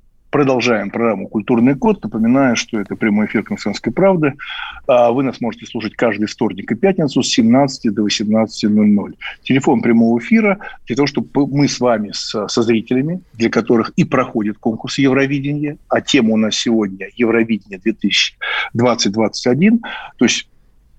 Продолжаем 0.31 0.89
программу 0.91 1.27
«Культурный 1.27 1.75
код». 1.75 2.01
Напоминаю, 2.01 2.55
что 2.55 2.79
это 2.79 2.95
прямой 2.95 3.25
эфир 3.25 3.43
«Комсомольской 3.43 3.91
правды». 3.91 4.35
А 4.87 5.11
вы 5.11 5.23
нас 5.23 5.41
можете 5.41 5.65
слушать 5.65 5.93
каждый 5.97 6.27
вторник 6.27 6.71
и 6.71 6.75
пятницу 6.75 7.21
с 7.21 7.27
17 7.27 7.93
до 7.93 8.07
18.00. 8.07 9.13
Телефон 9.43 9.81
прямого 9.81 10.19
эфира 10.19 10.59
для 10.87 10.95
того, 10.95 11.05
чтобы 11.05 11.47
мы 11.47 11.67
с 11.67 11.81
вами, 11.81 12.11
со 12.13 12.47
зрителями, 12.47 13.19
для 13.33 13.49
которых 13.49 13.91
и 13.97 14.05
проходит 14.05 14.57
конкурс 14.57 14.99
Евровидения, 14.99 15.77
а 15.89 15.99
тема 15.99 16.31
у 16.31 16.37
нас 16.37 16.55
сегодня 16.55 17.09
Евровидение 17.17 17.81
2020-2021, 18.73 19.79
то 20.17 20.25
есть 20.25 20.47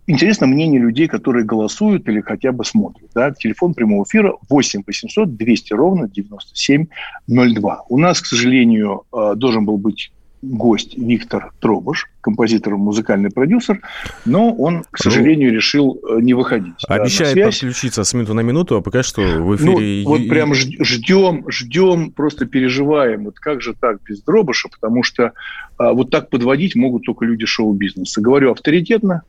интересно 0.06 0.46
мнение 0.46 0.80
людей, 0.80 1.08
которые 1.08 1.44
голосуют 1.44 2.08
или 2.08 2.20
хотя 2.20 2.52
бы 2.52 2.64
смотрят. 2.64 3.10
Да? 3.14 3.30
Телефон 3.30 3.74
прямого 3.74 4.04
эфира 4.04 4.34
8 4.48 4.82
800 4.86 5.36
200 5.36 5.72
ровно 5.74 6.08
9702. 6.08 7.84
У 7.88 7.98
нас, 7.98 8.20
к 8.20 8.26
сожалению, 8.26 9.02
э, 9.12 9.34
должен 9.36 9.64
был 9.64 9.78
быть 9.78 10.12
гость 10.42 10.98
Виктор 10.98 11.52
Тробуш, 11.60 12.08
композитор, 12.20 12.76
музыкальный 12.76 13.30
продюсер, 13.30 13.80
но 14.24 14.52
он, 14.52 14.84
к 14.90 14.98
сожалению, 14.98 15.52
решил 15.52 16.00
э, 16.02 16.20
не 16.20 16.34
выходить. 16.34 16.84
Обещает 16.88 17.36
да, 17.36 17.46
подключиться 17.46 18.02
с 18.02 18.12
минуты 18.12 18.34
на 18.34 18.40
минуту, 18.40 18.76
а 18.76 18.80
пока 18.80 19.04
что 19.04 19.22
в 19.22 19.54
эфире... 19.56 20.02
Ну, 20.02 20.10
вот 20.10 20.28
прям 20.28 20.52
ждем, 20.52 21.44
ждем, 21.48 22.10
просто 22.10 22.46
переживаем, 22.46 23.24
вот 23.24 23.38
как 23.38 23.62
же 23.62 23.74
так 23.78 24.02
без 24.02 24.20
Дробыша, 24.22 24.68
потому 24.68 25.04
что 25.04 25.32
а, 25.78 25.92
вот 25.92 26.10
так 26.10 26.28
подводить 26.28 26.74
могут 26.74 27.04
только 27.04 27.24
люди 27.24 27.46
шоу-бизнеса. 27.46 28.20
Говорю 28.20 28.50
авторитетно, 28.50 29.22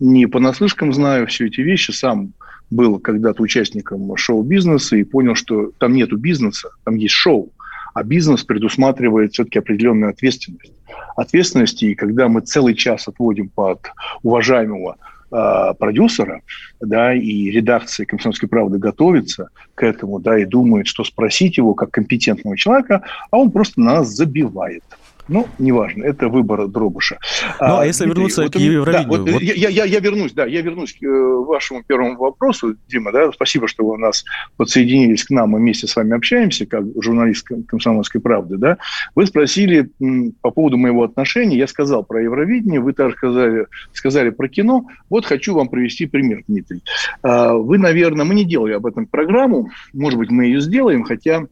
не 0.00 0.26
понаслышкам 0.26 0.92
знаю 0.92 1.26
все 1.26 1.46
эти 1.46 1.60
вещи, 1.60 1.90
сам 1.90 2.32
был 2.70 2.98
когда-то 2.98 3.42
участником 3.42 4.14
шоу-бизнеса 4.16 4.96
и 4.96 5.04
понял, 5.04 5.34
что 5.34 5.72
там 5.78 5.94
нету 5.94 6.16
бизнеса, 6.16 6.70
там 6.84 6.96
есть 6.96 7.14
шоу, 7.14 7.52
а 7.94 8.02
бизнес 8.02 8.44
предусматривает 8.44 9.32
все-таки 9.32 9.58
определенную 9.58 10.10
ответственность. 10.10 10.72
Ответственность, 11.16 11.82
и 11.82 11.94
когда 11.94 12.28
мы 12.28 12.42
целый 12.42 12.74
час 12.74 13.08
отводим 13.08 13.48
под 13.48 13.90
уважаемого 14.22 14.96
э, 15.32 15.74
продюсера, 15.78 16.42
да, 16.80 17.14
и 17.14 17.50
редакция 17.50 18.06
«Комсомольской 18.06 18.48
правды» 18.48 18.78
готовится 18.78 19.48
к 19.74 19.82
этому, 19.82 20.20
да, 20.20 20.38
и 20.38 20.44
думает, 20.44 20.86
что 20.86 21.04
спросить 21.04 21.56
его 21.56 21.74
как 21.74 21.90
компетентного 21.90 22.56
человека, 22.56 23.02
а 23.30 23.38
он 23.38 23.50
просто 23.50 23.80
нас 23.80 24.08
забивает. 24.08 24.84
Ну, 25.28 25.46
неважно, 25.58 26.04
это 26.04 26.28
выбор 26.28 26.66
Дробыша. 26.68 27.18
Ну, 27.60 27.66
а, 27.66 27.82
а 27.82 27.86
если 27.86 28.04
Дмитрий, 28.04 28.22
вернуться 28.22 28.42
вот, 28.42 28.52
к 28.52 28.56
Евровидению? 28.56 29.08
Да, 29.08 29.08
вот, 29.08 29.30
вот... 29.30 29.42
Я, 29.42 29.68
я, 29.68 29.84
я 29.84 30.00
вернусь, 30.00 30.32
да, 30.32 30.46
я 30.46 30.62
вернусь 30.62 30.94
к 30.94 31.02
э, 31.02 31.34
вашему 31.44 31.82
первому 31.82 32.16
вопросу, 32.16 32.76
Дима, 32.88 33.12
да, 33.12 33.30
спасибо, 33.32 33.68
что 33.68 33.84
вы 33.84 33.98
нас 33.98 34.24
подсоединились 34.56 35.24
к 35.24 35.30
нам, 35.30 35.50
мы 35.50 35.58
вместе 35.58 35.86
с 35.86 35.94
вами 35.96 36.16
общаемся, 36.16 36.66
как 36.66 36.84
журналист 37.00 37.46
«Комсомольской 37.66 38.20
правды», 38.20 38.56
да. 38.56 38.78
Вы 39.14 39.26
спросили 39.26 39.90
м, 40.00 40.32
по 40.40 40.50
поводу 40.50 40.78
моего 40.78 41.04
отношения, 41.04 41.58
я 41.58 41.66
сказал 41.66 42.04
про 42.04 42.22
Евровидение, 42.22 42.80
вы 42.80 42.94
также 42.94 43.16
сказали, 43.16 43.66
сказали 43.92 44.30
про 44.30 44.48
кино, 44.48 44.86
вот 45.10 45.26
хочу 45.26 45.54
вам 45.54 45.68
привести 45.68 46.06
пример, 46.06 46.42
Дмитрий. 46.48 46.82
А, 47.22 47.52
вы, 47.52 47.78
наверное, 47.78 48.24
мы 48.24 48.34
не 48.34 48.44
делали 48.44 48.72
об 48.72 48.86
этом 48.86 49.06
программу, 49.06 49.70
может 49.92 50.18
быть, 50.18 50.30
мы 50.30 50.46
ее 50.46 50.60
сделаем, 50.60 51.02
хотя 51.02 51.42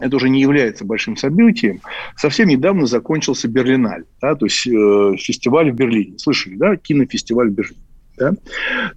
это 0.00 0.16
уже 0.16 0.28
не 0.28 0.40
является 0.40 0.84
большим 0.84 1.16
событием. 1.16 1.80
Совсем 2.16 2.48
недавно 2.48 2.86
закончился 2.86 3.48
Берлиналь, 3.48 4.04
да, 4.20 4.34
то 4.34 4.46
есть 4.46 4.66
э, 4.66 5.16
фестиваль 5.18 5.70
в 5.70 5.74
Берлине. 5.74 6.18
Слышали, 6.18 6.56
да, 6.56 6.76
кинофестиваль 6.76 7.50
в 7.50 7.52
Берлине. 7.52 7.80
Да? 8.20 8.32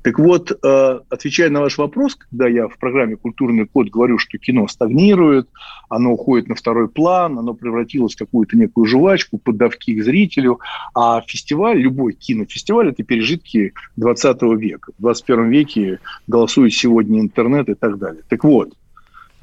Так 0.02 0.20
вот, 0.20 0.52
э, 0.52 1.00
отвечая 1.10 1.50
на 1.50 1.62
ваш 1.62 1.78
вопрос, 1.78 2.16
когда 2.16 2.48
я 2.48 2.68
в 2.68 2.78
программе 2.78 3.16
«Культурный 3.16 3.66
код» 3.66 3.90
говорю, 3.90 4.18
что 4.18 4.38
кино 4.38 4.68
стагнирует, 4.68 5.48
оно 5.88 6.12
уходит 6.12 6.50
на 6.50 6.56
второй 6.56 6.90
план, 6.90 7.40
оно 7.40 7.54
превратилось 7.54 8.16
в 8.16 8.20
какую-то 8.20 8.58
некую 8.58 8.86
жвачку, 8.86 9.38
поддавки 9.38 9.96
к 9.96 10.04
зрителю, 10.04 10.60
а 10.94 11.22
фестиваль, 11.26 11.78
любой 11.78 12.14
кинофестиваль– 12.14 12.90
это 12.90 13.04
пережитки 13.04 13.74
20 13.96 14.42
века. 14.58 14.92
В 14.98 15.02
21 15.02 15.50
веке 15.50 16.00
голосует 16.28 16.74
сегодня 16.74 17.22
интернет 17.22 17.70
и 17.70 17.76
так 17.76 17.98
далее. 17.98 18.24
Так 18.28 18.44
вот, 18.44 18.74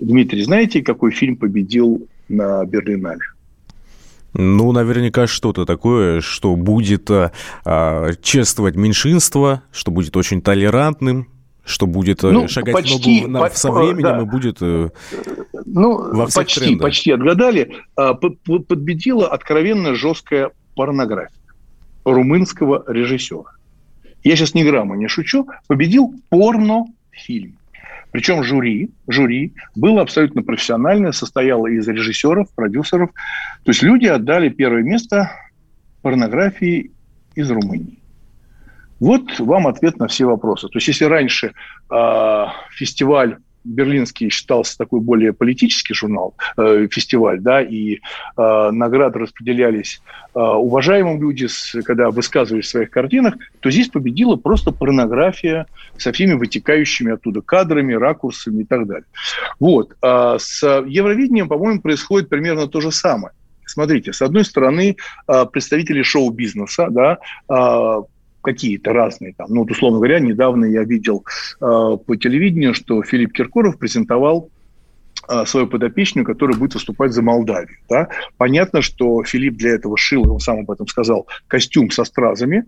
Дмитрий, 0.01 0.43
знаете, 0.43 0.83
какой 0.83 1.11
фильм 1.13 1.37
победил 1.37 2.09
на 2.29 2.65
Берлинале? 2.65 3.21
Ну, 4.33 4.73
наверняка 4.73 5.27
что-то 5.27 5.67
такое, 5.67 6.21
что 6.21 6.55
будет 6.55 7.11
а, 7.11 7.33
а, 7.65 8.13
чествовать 8.23 8.77
меньшинство, 8.77 9.63
что 9.73 9.91
будет 9.91 10.17
очень 10.17 10.41
толерантным, 10.41 11.29
что 11.65 11.87
будет 11.87 12.23
э, 12.25 12.31
ну, 12.31 12.49
шагать 12.49 12.75
почти, 12.75 13.27
ногу 13.27 13.45
по, 13.45 13.51
со 13.55 13.71
временем 13.73 14.03
да. 14.03 14.21
и 14.21 14.25
будет 14.25 14.59
э, 14.61 14.91
ну, 15.67 16.15
во 16.15 16.27
всех 16.27 16.45
почти, 16.45 16.61
трендах. 16.61 16.83
почти 16.87 17.11
отгадали. 17.11 17.77
А, 17.97 18.15
подбедила 18.15 19.29
откровенно 19.29 19.95
жесткая 19.95 20.53
порнография 20.75 21.37
румынского 22.05 22.85
режиссера. 22.87 23.53
Я 24.23 24.37
сейчас 24.37 24.55
ни 24.55 24.63
грамма 24.63 24.97
не 24.97 25.09
шучу. 25.09 25.49
Победил 25.67 26.15
порнофильм. 26.29 27.57
Причем 28.13 28.43
жюри, 28.43 28.91
жюри 29.07 29.55
было 29.75 30.03
абсолютно 30.03 30.43
профессиональное, 30.43 31.13
состояло 31.13 31.67
из 31.67 31.87
режиссеров, 31.87 32.53
продюсеров. 32.55 33.11
То 33.65 33.71
есть 33.71 33.83
люди 33.83 34.07
отдали 34.07 34.49
первое 34.49 34.83
место 34.83 35.31
порнографии 36.03 36.91
из 37.35 37.51
Румынии. 37.51 37.99
Вот 38.99 39.39
вам 39.39 39.67
ответ 39.67 39.99
на 39.99 40.09
все 40.09 40.27
вопросы. 40.27 40.69
То 40.69 40.77
есть 40.77 40.89
если 40.89 41.05
раньше 41.05 41.53
э, 41.91 42.45
фестиваль 42.71 43.39
берлинский 43.71 44.29
считался 44.31 44.77
такой 44.77 45.01
более 45.01 45.33
политический 45.33 45.95
журнал, 45.95 46.35
э, 46.57 46.89
фестиваль, 46.91 47.41
да, 47.41 47.63
и 47.63 47.97
э, 47.97 48.71
награды 48.71 49.21
распределялись 49.21 50.01
э, 50.35 50.39
уважаемым 50.39 51.21
людям, 51.21 51.49
когда 51.85 52.11
высказывались 52.11 52.67
в 52.67 52.71
своих 52.71 52.91
картинах, 52.91 53.35
то 53.61 53.71
здесь 53.71 53.89
победила 53.89 54.37
просто 54.37 54.73
порнография 54.73 55.67
со 55.97 56.13
всеми 56.13 56.35
вытекающими 56.35 57.13
оттуда 57.13 57.41
кадрами, 57.41 57.95
ракурсами 57.95 58.63
и 58.63 58.65
так 58.65 58.87
далее. 58.87 59.07
Вот. 59.59 59.95
А 60.03 60.39
с 60.39 60.63
Евровидением, 60.63 61.49
по-моему, 61.49 61.81
происходит 61.81 62.29
примерно 62.29 62.67
то 62.67 62.81
же 62.81 62.91
самое. 62.91 63.33
Смотрите, 63.71 64.13
с 64.13 64.21
одной 64.21 64.45
стороны, 64.45 64.97
э, 65.29 65.47
представители 65.47 66.03
шоу-бизнеса, 66.03 66.89
да, 66.91 67.19
э, 67.49 68.03
какие-то 68.43 68.93
разные. 68.93 69.35
Там. 69.37 69.49
Ну, 69.51 69.61
вот, 69.63 69.71
условно 69.71 69.99
говоря, 69.99 70.21
недавно 70.21 70.65
я 70.65 70.85
видел 70.85 71.25
э, 71.61 71.61
по 71.61 72.17
телевидению, 72.17 72.75
что 72.75 73.03
Филипп 73.03 73.33
Киркоров 73.33 73.79
презентовал 73.79 74.51
э, 75.29 75.45
свою 75.47 75.67
подопечную, 75.67 76.25
которая 76.25 76.57
будет 76.57 76.75
выступать 76.75 77.13
за 77.13 77.23
Молдавию. 77.23 77.79
Да? 77.89 78.09
Понятно, 78.37 78.83
что 78.83 79.23
Филипп 79.25 79.57
для 79.57 79.73
этого 79.73 79.97
шил, 79.97 80.31
он 80.33 80.41
сам 80.41 80.61
об 80.61 80.71
этом 80.71 80.87
сказал, 80.87 81.27
костюм 81.49 81.91
со 81.91 82.05
стразами. 82.05 82.65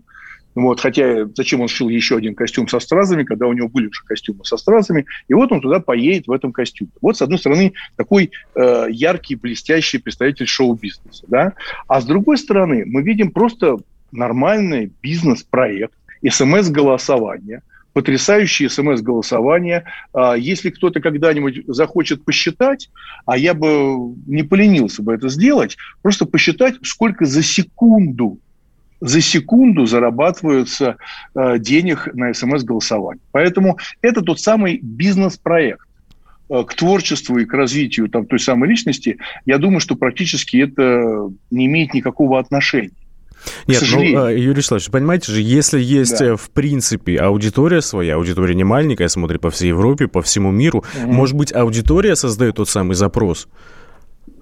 Вот, 0.55 0.79
хотя 0.79 1.25
зачем 1.35 1.61
он 1.61 1.67
шил 1.67 1.89
еще 1.89 2.17
один 2.17 2.35
костюм 2.35 2.67
со 2.67 2.79
стразами, 2.79 3.23
когда 3.23 3.47
у 3.47 3.53
него 3.53 3.69
были 3.69 3.87
уже 3.87 4.03
костюмы 4.05 4.45
со 4.45 4.57
стразами, 4.57 5.05
и 5.27 5.33
вот 5.33 5.51
он 5.51 5.61
туда 5.61 5.79
поедет 5.79 6.27
в 6.27 6.31
этом 6.31 6.51
костюме. 6.51 6.91
Вот, 7.01 7.17
с 7.17 7.21
одной 7.21 7.39
стороны, 7.39 7.73
такой 7.95 8.31
э, 8.55 8.85
яркий, 8.89 9.35
блестящий 9.35 9.97
представитель 9.97 10.47
шоу-бизнеса, 10.47 11.25
да, 11.27 11.53
а 11.87 12.01
с 12.01 12.05
другой 12.05 12.37
стороны, 12.37 12.83
мы 12.85 13.01
видим 13.01 13.31
просто 13.31 13.77
нормальный 14.13 14.91
бизнес-проект, 15.01 15.93
смс-голосование, 16.29 17.61
потрясающее 17.93 18.69
смс-голосование. 18.69 19.85
А, 20.13 20.35
если 20.35 20.69
кто-то 20.69 20.99
когда-нибудь 20.99 21.63
захочет 21.67 22.23
посчитать, 22.23 22.89
а 23.25 23.37
я 23.37 23.53
бы 23.53 24.15
не 24.25 24.43
поленился 24.43 25.01
бы 25.03 25.13
это 25.13 25.29
сделать, 25.29 25.77
просто 26.01 26.25
посчитать, 26.25 26.75
сколько 26.83 27.25
за 27.25 27.43
секунду 27.43 28.39
за 29.03 29.19
секунду 29.19 29.85
зарабатываются 29.85 30.95
э, 31.35 31.59
денег 31.59 32.07
на 32.13 32.33
смс-голосование. 32.33 33.21
Поэтому 33.33 33.77
это 34.01 34.21
тот 34.21 34.39
самый 34.39 34.79
бизнес-проект 34.81 35.85
э, 36.49 36.63
к 36.63 36.73
творчеству 36.73 37.37
и 37.37 37.43
к 37.43 37.53
развитию 37.53 38.07
там, 38.07 38.25
той 38.25 38.39
самой 38.39 38.69
личности, 38.69 39.17
я 39.45 39.57
думаю, 39.57 39.81
что 39.81 39.95
практически 39.95 40.55
это 40.55 41.29
не 41.51 41.65
имеет 41.65 41.93
никакого 41.93 42.39
отношения. 42.39 42.91
Нет, 43.67 43.83
ну, 43.91 44.25
а, 44.25 44.31
Юрий 44.31 44.57
Вячеславович, 44.57 44.89
понимаете 44.89 45.31
же, 45.31 45.41
если 45.41 45.79
есть, 45.79 46.19
да. 46.19 46.25
Э, 46.25 46.35
в 46.35 46.49
принципе, 46.51 47.17
аудитория 47.17 47.81
своя, 47.81 48.15
аудитория 48.15 48.55
не 48.55 48.63
маленькая, 48.63 49.07
смотрит 49.07 49.41
по 49.41 49.49
всей 49.51 49.69
Европе, 49.69 50.07
по 50.07 50.21
всему 50.21 50.51
миру, 50.51 50.83
mm 50.95 51.07
может 51.07 51.35
быть, 51.35 51.53
аудитория 51.53 52.15
создает 52.15 52.55
тот 52.55 52.69
самый 52.69 52.95
запрос? 52.95 53.47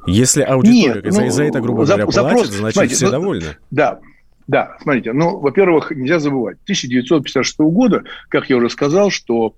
Если 0.08 0.42
аудитория 0.42 1.02
Нет, 1.04 1.14
за, 1.14 1.22
ну, 1.22 1.30
за 1.30 1.44
это, 1.44 1.60
грубо 1.60 1.86
говоря, 1.86 2.10
запрос, 2.10 2.34
платит, 2.34 2.54
значит, 2.54 2.74
смотрите, 2.74 2.96
все 2.96 3.06
ну, 3.06 3.12
довольны. 3.12 3.58
Да, 3.70 4.00
да, 4.48 4.78
смотрите, 4.82 5.14
ну, 5.14 5.40
во-первых, 5.40 5.92
нельзя 5.92 6.20
забывать, 6.20 6.58
1956 6.64 7.60
года, 7.60 8.04
как 8.30 8.50
я 8.50 8.58
уже 8.58 8.70
сказал, 8.70 9.12
что 9.12 9.56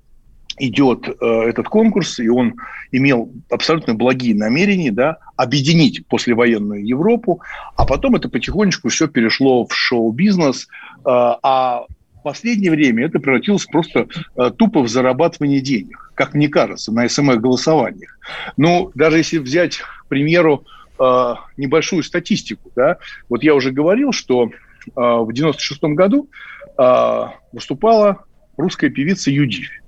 идет 0.57 1.07
э, 1.07 1.25
этот 1.25 1.67
конкурс, 1.67 2.19
и 2.19 2.29
он 2.29 2.55
имел 2.91 3.31
абсолютно 3.49 3.95
благие 3.95 4.35
намерения 4.35 4.91
да, 4.91 5.17
объединить 5.35 6.05
послевоенную 6.07 6.85
Европу, 6.85 7.41
а 7.75 7.85
потом 7.85 8.15
это 8.15 8.29
потихонечку 8.29 8.89
все 8.89 9.07
перешло 9.07 9.65
в 9.65 9.73
шоу-бизнес, 9.73 10.63
э, 10.65 11.01
а 11.05 11.85
в 12.19 12.23
последнее 12.23 12.71
время 12.71 13.05
это 13.05 13.19
превратилось 13.19 13.65
просто 13.65 14.07
э, 14.37 14.51
тупо 14.57 14.81
в 14.81 14.87
зарабатывание 14.87 15.59
денег, 15.59 16.11
как 16.15 16.33
мне 16.33 16.47
кажется, 16.47 16.91
на 16.91 17.07
СМС-голосованиях. 17.09 18.17
Ну, 18.55 18.91
даже 18.95 19.17
если 19.17 19.39
взять, 19.39 19.77
к 19.77 20.05
примеру, 20.07 20.65
э, 20.99 21.33
небольшую 21.57 22.03
статистику, 22.03 22.71
да, 22.75 22.97
вот 23.27 23.43
я 23.43 23.55
уже 23.55 23.71
говорил, 23.71 24.11
что 24.11 24.45
э, 24.49 24.49
в 24.95 25.33
96 25.33 25.83
году 25.83 26.29
э, 26.77 27.21
выступала 27.51 28.23
русская 28.55 28.89
певица 28.89 29.31
Юдифь 29.31 29.82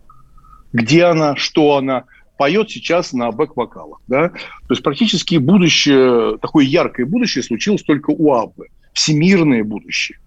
где 0.75 1.05
она, 1.05 1.35
что 1.35 1.77
она, 1.77 2.03
поет 2.37 2.69
сейчас 2.69 3.13
на 3.13 3.31
бэк-вокалах. 3.31 4.01
Да? 4.07 4.29
То 4.29 4.71
есть 4.71 4.83
практически 4.83 5.37
будущее, 5.37 6.37
такое 6.39 6.65
яркое 6.65 7.05
будущее 7.05 7.43
случилось 7.43 7.83
только 7.83 8.11
у 8.11 8.33
Аббы. 8.33 8.67
Всемирное 8.93 9.63
будущее. 9.63 10.17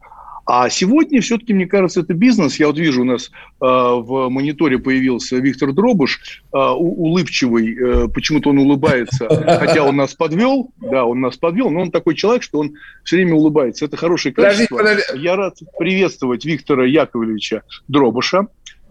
А 0.50 0.70
сегодня 0.70 1.20
все-таки, 1.20 1.52
мне 1.52 1.66
кажется, 1.66 2.00
это 2.00 2.14
бизнес. 2.14 2.58
Я 2.58 2.68
вот 2.68 2.78
вижу, 2.78 3.02
у 3.02 3.04
нас 3.04 3.26
э, 3.26 3.30
в 3.60 4.30
мониторе 4.30 4.78
появился 4.78 5.36
Виктор 5.36 5.74
Дробыш, 5.74 6.42
э, 6.54 6.56
улыбчивый, 6.56 7.76
э, 7.76 8.08
почему-то 8.08 8.48
он 8.48 8.58
улыбается, 8.58 9.28
хотя 9.60 9.84
он 9.84 9.96
нас 9.96 10.14
подвел, 10.14 10.70
да, 10.78 11.04
он 11.04 11.20
нас 11.20 11.36
подвел, 11.36 11.68
но 11.68 11.82
он 11.82 11.90
такой 11.90 12.14
человек, 12.14 12.42
что 12.42 12.60
он 12.60 12.72
все 13.04 13.16
время 13.16 13.34
улыбается. 13.34 13.84
Это 13.84 13.98
хорошее 13.98 14.34
качество. 14.34 14.78
Подожди, 14.78 15.04
подожди. 15.04 15.22
Я 15.22 15.36
рад 15.36 15.58
приветствовать 15.78 16.46
Виктора 16.46 16.86
Яковлевича 16.86 17.62
Дробыша, 17.88 18.46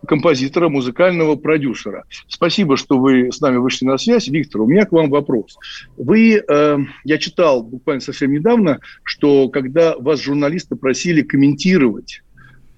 композитора, 0.05 0.69
музыкального 0.69 1.35
продюсера. 1.35 2.03
Спасибо, 2.27 2.77
что 2.77 2.97
вы 2.97 3.31
с 3.31 3.41
нами 3.41 3.57
вышли 3.57 3.85
на 3.85 3.97
связь. 3.97 4.27
Виктор, 4.27 4.61
у 4.61 4.67
меня 4.67 4.85
к 4.85 4.91
вам 4.91 5.09
вопрос. 5.09 5.57
Вы, 5.97 6.35
э, 6.47 6.77
я 7.03 7.17
читал 7.17 7.63
буквально 7.63 8.01
совсем 8.01 8.31
недавно, 8.31 8.79
что 9.03 9.49
когда 9.49 9.97
вас 9.97 10.21
журналисты 10.21 10.75
просили 10.75 11.21
комментировать 11.21 12.21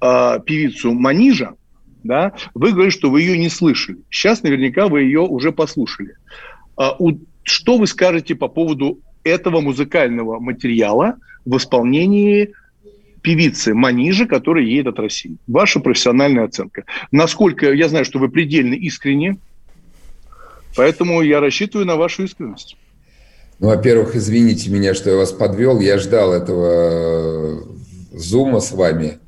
э, 0.02 0.40
певицу 0.46 0.94
Манижа, 0.94 1.56
да, 2.04 2.34
вы 2.54 2.72
говорили, 2.72 2.92
что 2.92 3.10
вы 3.10 3.22
ее 3.22 3.38
не 3.38 3.50
слышали. 3.50 4.00
Сейчас 4.10 4.44
наверняка 4.44 4.88
вы 4.88 5.02
ее 5.02 5.22
уже 5.22 5.52
послушали. 5.52 6.16
А, 6.78 6.96
у, 6.98 7.12
что 7.44 7.78
вы 7.78 7.88
скажете 7.88 8.36
по 8.36 8.48
поводу 8.48 9.00
этого 9.24 9.60
музыкального 9.60 10.40
материала 10.40 11.18
в 11.46 11.58
исполнении 11.58 12.54
певицы 13.22 13.74
Манижи, 13.74 14.26
которая 14.26 14.64
едет 14.64 14.88
от 14.88 15.00
России. 15.00 15.38
Ваша 15.48 15.80
профессиональная 15.80 16.46
оценка. 16.46 16.86
Насколько, 17.12 17.74
я 17.74 17.90
знаю, 17.90 18.06
что 18.06 18.20
вы 18.20 18.30
предельно 18.30 18.74
искренне, 18.74 19.38
поэтому 20.76 21.22
я 21.22 21.40
рассчитываю 21.40 21.86
на 21.86 21.96
вашу 21.96 22.24
искренность. 22.24 22.78
Ну, 23.60 23.68
во-первых, 23.68 24.16
извините 24.16 24.70
меня, 24.70 24.94
что 24.94 25.10
я 25.10 25.18
вас 25.18 25.32
подвел. 25.32 25.80
Я 25.82 25.98
ждал 25.98 26.34
этого 26.34 27.64
зума 28.14 28.62
с 28.62 28.72
вами. 28.72 29.20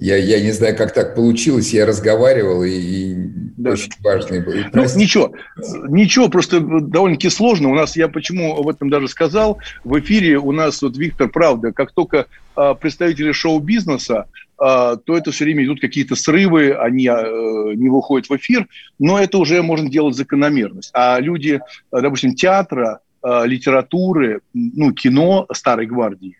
Я, 0.00 0.16
я 0.16 0.40
не 0.40 0.50
знаю, 0.52 0.74
как 0.76 0.94
так 0.94 1.14
получилось. 1.14 1.74
Я 1.74 1.84
разговаривал, 1.84 2.64
и, 2.64 2.70
и 2.70 3.14
да. 3.58 3.72
очень 3.72 3.92
важный 4.02 4.42
был. 4.42 4.54
Ну, 4.72 4.84
ничего, 4.96 5.34
ничего, 5.88 6.30
просто 6.30 6.60
довольно-таки 6.60 7.28
сложно. 7.28 7.68
У 7.68 7.74
нас, 7.74 7.96
я 7.96 8.08
почему 8.08 8.56
об 8.56 8.66
этом 8.66 8.88
даже 8.88 9.08
сказал, 9.08 9.58
в 9.84 10.00
эфире 10.00 10.38
у 10.38 10.52
нас 10.52 10.80
вот 10.80 10.96
Виктор, 10.96 11.28
правда, 11.28 11.72
как 11.72 11.92
только 11.92 12.26
а, 12.56 12.72
представители 12.72 13.32
шоу-бизнеса, 13.32 14.24
а, 14.56 14.96
то 14.96 15.18
это 15.18 15.32
все 15.32 15.44
время 15.44 15.66
идут 15.66 15.82
какие-то 15.82 16.16
срывы, 16.16 16.72
они 16.72 17.06
а, 17.06 17.22
не 17.74 17.90
выходят 17.90 18.30
в 18.30 18.36
эфир, 18.36 18.68
но 18.98 19.18
это 19.18 19.36
уже 19.36 19.62
можно 19.62 19.90
делать 19.90 20.16
закономерность. 20.16 20.92
А 20.94 21.20
люди, 21.20 21.60
допустим, 21.92 22.34
театра, 22.34 23.00
литературы, 23.22 24.40
ну, 24.54 24.94
кино 24.94 25.46
старой 25.52 25.84
гвардии 25.84 26.38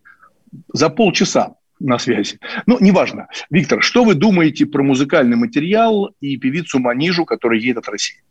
за 0.72 0.88
полчаса 0.88 1.56
на 1.80 1.98
связи. 1.98 2.38
Ну, 2.66 2.78
неважно. 2.80 3.26
Виктор, 3.50 3.82
что 3.82 4.04
вы 4.04 4.14
думаете 4.14 4.66
про 4.66 4.82
музыкальный 4.82 5.36
материал 5.36 6.10
и 6.20 6.36
певицу 6.36 6.78
Манижу, 6.78 7.24
которая 7.24 7.58
едет 7.58 7.78
от 7.78 7.88
России? 7.88 8.22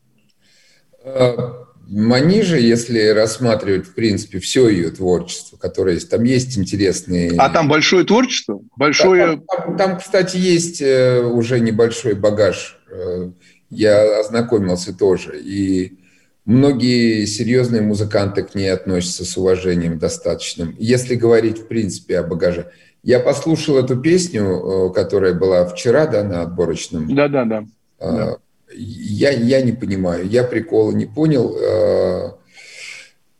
А, 1.03 1.65
Манижа, 1.89 2.57
если 2.57 3.07
рассматривать, 3.07 3.87
в 3.87 3.95
принципе, 3.95 4.39
все 4.39 4.69
ее 4.69 4.91
творчество, 4.91 5.57
которое 5.57 5.95
есть, 5.95 6.09
там 6.09 6.23
есть 6.23 6.57
интересные... 6.57 7.31
А 7.37 7.49
там 7.49 7.67
большое 7.67 8.05
творчество? 8.05 8.61
Большое... 8.77 9.25
Там, 9.25 9.45
там, 9.47 9.77
там 9.77 9.97
кстати, 9.97 10.37
есть 10.37 10.81
э, 10.81 11.19
уже 11.21 11.59
небольшой 11.59 12.13
багаж. 12.13 12.79
Э, 12.91 13.31
я 13.71 14.19
ознакомился 14.19 14.95
тоже. 14.95 15.41
И 15.41 15.97
многие 16.45 17.25
серьезные 17.25 17.81
музыканты 17.81 18.43
к 18.43 18.53
ней 18.53 18.71
относятся 18.71 19.25
с 19.25 19.35
уважением 19.35 19.97
достаточным. 19.97 20.75
Если 20.77 21.15
говорить, 21.15 21.57
в 21.57 21.67
принципе, 21.67 22.19
о 22.19 22.23
багаже. 22.23 22.71
Я 23.03 23.19
послушал 23.19 23.77
эту 23.77 23.97
песню, 23.97 24.43
э, 24.43 24.93
которая 24.93 25.33
была 25.33 25.65
вчера, 25.65 26.05
да, 26.05 26.23
на 26.23 26.41
отборочном. 26.41 27.13
Да-да-да. 27.15 27.65
А, 27.99 28.37
я, 28.75 29.31
я 29.31 29.61
не 29.61 29.71
понимаю, 29.71 30.27
я 30.27 30.43
прикола 30.43 30.91
не 30.91 31.05
понял. 31.05 31.55
А, 31.57 32.37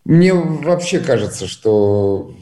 мне 0.05 0.33
вообще 0.33 0.99
кажется, 0.99 1.47
что 1.47 2.33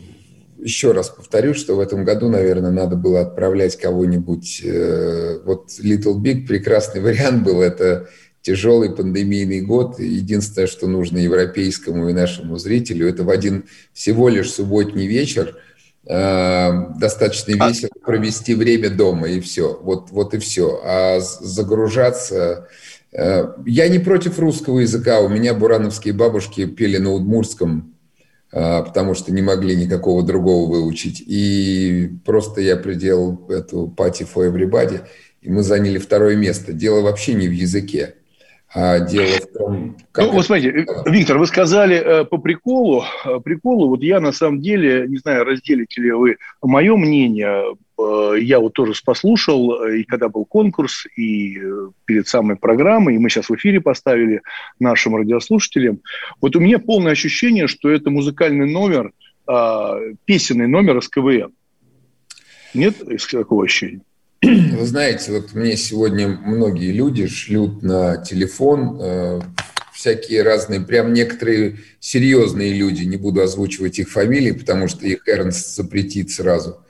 еще 0.59 0.91
раз 0.91 1.09
повторю, 1.09 1.53
что 1.55 1.75
в 1.75 1.79
этом 1.79 2.03
году, 2.03 2.29
наверное, 2.29 2.71
надо 2.71 2.95
было 2.95 3.21
отправлять 3.21 3.77
кого-нибудь. 3.77 4.61
Э, 4.63 5.39
вот 5.43 5.69
Little 5.83 6.21
Big 6.21 6.45
прекрасный 6.45 7.01
вариант 7.01 7.43
был. 7.43 7.61
Это 7.61 8.09
тяжелый 8.43 8.91
пандемийный 8.91 9.61
год. 9.61 9.99
Единственное, 9.99 10.67
что 10.67 10.87
нужно 10.87 11.17
европейскому 11.17 12.09
и 12.09 12.13
нашему 12.13 12.57
зрителю, 12.57 13.09
это 13.09 13.23
в 13.23 13.31
один 13.31 13.65
всего 13.91 14.29
лишь 14.29 14.51
субботний 14.51 15.07
вечер– 15.07 15.57
Э, 15.66 15.66
достаточно 16.07 17.53
а 17.59 17.69
весело 17.69 17.89
провести 18.01 18.55
время 18.55 18.89
дома, 18.89 19.27
и 19.27 19.39
все. 19.41 19.77
Вот, 19.81 20.09
вот 20.11 20.33
и 20.33 20.39
все. 20.39 20.81
А 20.83 21.19
загружаться... 21.19 22.67
Э, 23.11 23.53
я 23.65 23.89
не 23.89 23.99
против 23.99 24.39
русского 24.39 24.79
языка. 24.79 25.19
У 25.19 25.27
меня 25.27 25.53
бурановские 25.53 26.13
бабушки 26.13 26.65
пели 26.65 26.97
на 26.97 27.11
удмурском, 27.11 27.93
э, 28.51 28.83
потому 28.83 29.15
что 29.15 29.33
не 29.33 29.41
могли 29.41 29.75
никакого 29.75 30.23
другого 30.23 30.69
выучить. 30.69 31.23
И 31.25 32.11
просто 32.25 32.61
я 32.61 32.77
приделал 32.77 33.45
эту 33.49 33.93
«Party 33.95 34.27
for 34.33 34.49
Everybody», 34.49 35.01
и 35.41 35.49
мы 35.49 35.63
заняли 35.63 35.97
второе 35.97 36.35
место. 36.35 36.73
Дело 36.73 37.01
вообще 37.01 37.33
не 37.33 37.47
в 37.47 37.53
языке. 37.53 38.15
А 38.73 38.99
дело 38.99 39.37
в 39.37 39.57
том, 39.57 39.97
как... 40.11 40.25
Ну, 40.25 40.31
вот 40.33 40.45
смотрите, 40.45 40.85
Виктор, 41.05 41.37
вы 41.37 41.47
сказали 41.47 41.95
э, 41.95 42.25
по 42.25 42.37
приколу. 42.37 43.05
Э, 43.23 43.39
приколу, 43.39 43.87
вот 43.87 44.03
я 44.03 44.19
на 44.19 44.33
самом 44.33 44.61
деле, 44.61 45.07
не 45.07 45.17
знаю, 45.17 45.45
разделите 45.45 46.01
ли 46.01 46.11
вы 46.11 46.37
мое 46.61 46.97
мнение, 46.97 47.63
э, 47.97 48.33
я 48.41 48.59
вот 48.59 48.73
тоже 48.73 48.93
послушал, 49.05 49.85
и 49.85 50.03
когда 50.03 50.27
был 50.27 50.43
конкурс, 50.43 51.05
и 51.15 51.61
перед 52.03 52.27
самой 52.27 52.57
программой, 52.57 53.15
и 53.15 53.19
мы 53.19 53.29
сейчас 53.29 53.47
в 53.49 53.55
эфире 53.55 53.79
поставили 53.79 54.41
нашим 54.79 55.15
радиослушателям, 55.15 56.01
вот 56.41 56.57
у 56.57 56.59
меня 56.59 56.77
полное 56.77 57.13
ощущение, 57.13 57.67
что 57.67 57.89
это 57.89 58.09
музыкальный 58.09 58.69
номер, 58.69 59.13
песенный 60.25 60.67
номер 60.67 60.97
из 60.97 61.07
КВН. 61.07 61.53
Нет 62.73 62.97
такого 63.31 63.63
ощущения? 63.63 64.01
Вы 64.41 64.85
знаете, 64.85 65.31
вот 65.31 65.53
мне 65.53 65.75
сегодня 65.75 66.27
многие 66.27 66.91
люди 66.91 67.27
шлют 67.27 67.81
на 67.81 68.17
телефон 68.17 68.99
э, 69.01 69.41
всякие 69.91 70.43
разные, 70.43 70.79
прям 70.79 71.11
некоторые 71.11 71.79
серьезные 71.99 72.73
люди, 72.73 73.03
не 73.03 73.17
буду 73.17 73.41
озвучивать 73.41 73.97
их 73.97 74.09
фамилии, 74.09 74.51
потому 74.51 74.87
что 74.87 75.07
их 75.07 75.27
Эрнст 75.27 75.75
запретит 75.75 76.29
сразу. 76.29 76.83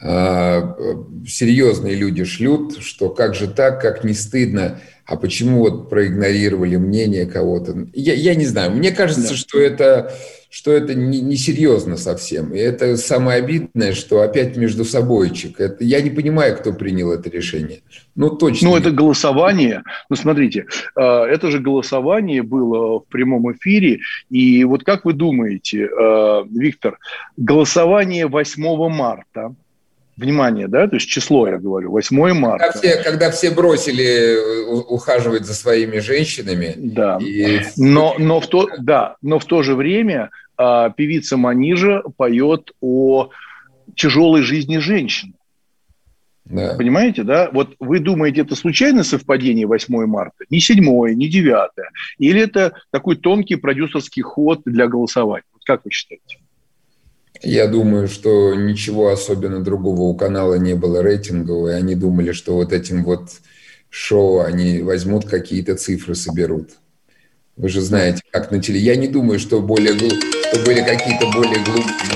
А, 0.00 0.76
серьезные 1.26 1.96
люди 1.96 2.24
шлют, 2.24 2.78
что 2.78 3.08
как 3.10 3.34
же 3.34 3.48
так, 3.48 3.80
как 3.80 4.04
не 4.04 4.14
стыдно, 4.14 4.80
а 5.06 5.16
почему 5.16 5.60
вот 5.60 5.88
проигнорировали 5.90 6.76
мнение 6.76 7.26
кого-то. 7.26 7.88
Я, 7.94 8.14
я 8.14 8.34
не 8.34 8.44
знаю, 8.44 8.72
мне 8.72 8.92
кажется, 8.92 9.30
да. 9.30 9.34
что 9.34 9.58
это 9.58 10.12
что 10.50 10.72
это 10.72 10.94
не, 10.94 11.20
не 11.20 11.36
совсем. 11.96 12.54
И 12.54 12.58
это 12.58 12.96
самое 12.96 13.38
обидное, 13.38 13.92
что 13.92 14.22
опять 14.22 14.56
между 14.56 14.84
собойчик. 14.84 15.60
Это, 15.60 15.84
я 15.84 16.00
не 16.00 16.08
понимаю, 16.08 16.56
кто 16.56 16.72
принял 16.72 17.12
это 17.12 17.28
решение. 17.28 17.80
Ну, 18.14 18.30
точно. 18.30 18.70
Ну, 18.70 18.76
это 18.76 18.90
голосование. 18.90 19.82
Ну, 20.08 20.16
смотрите, 20.16 20.66
а, 20.94 21.26
это 21.26 21.50
же 21.50 21.58
голосование 21.58 22.42
было 22.42 23.00
в 23.00 23.04
прямом 23.08 23.52
эфире. 23.52 24.00
И 24.30 24.64
вот 24.64 24.84
как 24.84 25.04
вы 25.04 25.12
думаете, 25.12 25.86
а, 25.86 26.44
Виктор, 26.50 26.98
голосование 27.36 28.26
8 28.26 28.88
марта– 28.88 29.54
внимание, 30.18 30.68
да, 30.68 30.88
то 30.88 30.96
есть 30.96 31.08
число, 31.08 31.48
я 31.48 31.58
говорю, 31.58 31.92
8 31.92 32.32
марта. 32.34 32.66
Когда 32.66 32.78
все, 32.78 33.02
когда 33.02 33.30
все 33.30 33.50
бросили 33.50 34.04
э, 34.04 34.64
ухаживать 34.66 35.46
за 35.46 35.54
своими 35.54 35.98
женщинами. 35.98 36.74
Да, 36.76 37.18
и... 37.20 37.60
но, 37.76 38.16
но, 38.18 38.40
в 38.40 38.48
то, 38.48 38.68
да, 38.78 39.16
но 39.22 39.38
в 39.38 39.44
то 39.44 39.62
же 39.62 39.74
время 39.74 40.30
а, 40.56 40.90
певица 40.90 41.36
Манижа 41.36 42.02
поет 42.16 42.72
о 42.80 43.30
тяжелой 43.94 44.42
жизни 44.42 44.78
женщин. 44.78 45.34
Да. 46.44 46.74
Понимаете, 46.76 47.24
да? 47.24 47.50
Вот 47.52 47.76
вы 47.78 48.00
думаете, 48.00 48.40
это 48.40 48.56
случайное 48.56 49.04
совпадение 49.04 49.66
8 49.66 50.06
марта? 50.06 50.44
Не 50.50 50.60
7, 50.60 50.82
не 51.14 51.28
9. 51.28 51.70
Или 52.18 52.40
это 52.40 52.72
такой 52.90 53.16
тонкий 53.16 53.56
продюсерский 53.56 54.22
ход 54.22 54.62
для 54.64 54.88
голосования? 54.88 55.44
Вот 55.52 55.62
как 55.64 55.84
вы 55.84 55.90
считаете? 55.90 56.38
Я 57.42 57.66
думаю, 57.66 58.08
что 58.08 58.54
ничего 58.54 59.08
особенно 59.08 59.62
другого 59.62 60.02
у 60.02 60.14
канала 60.14 60.54
не 60.54 60.74
было 60.74 61.02
рейтингового, 61.02 61.68
и 61.70 61.74
они 61.74 61.94
думали, 61.94 62.32
что 62.32 62.54
вот 62.54 62.72
этим 62.72 63.04
вот 63.04 63.30
шоу 63.90 64.40
они 64.40 64.80
возьмут 64.80 65.26
какие-то 65.26 65.76
цифры, 65.76 66.14
соберут. 66.14 66.70
Вы 67.58 67.68
же 67.70 67.80
знаете, 67.80 68.22
как 68.30 68.52
на 68.52 68.62
теле. 68.62 68.78
Я 68.78 68.94
не 68.94 69.08
думаю, 69.08 69.40
что, 69.40 69.60
более, 69.60 69.94
что 69.98 70.64
были 70.64 70.80
какие-то 70.80 71.26
более 71.32 71.58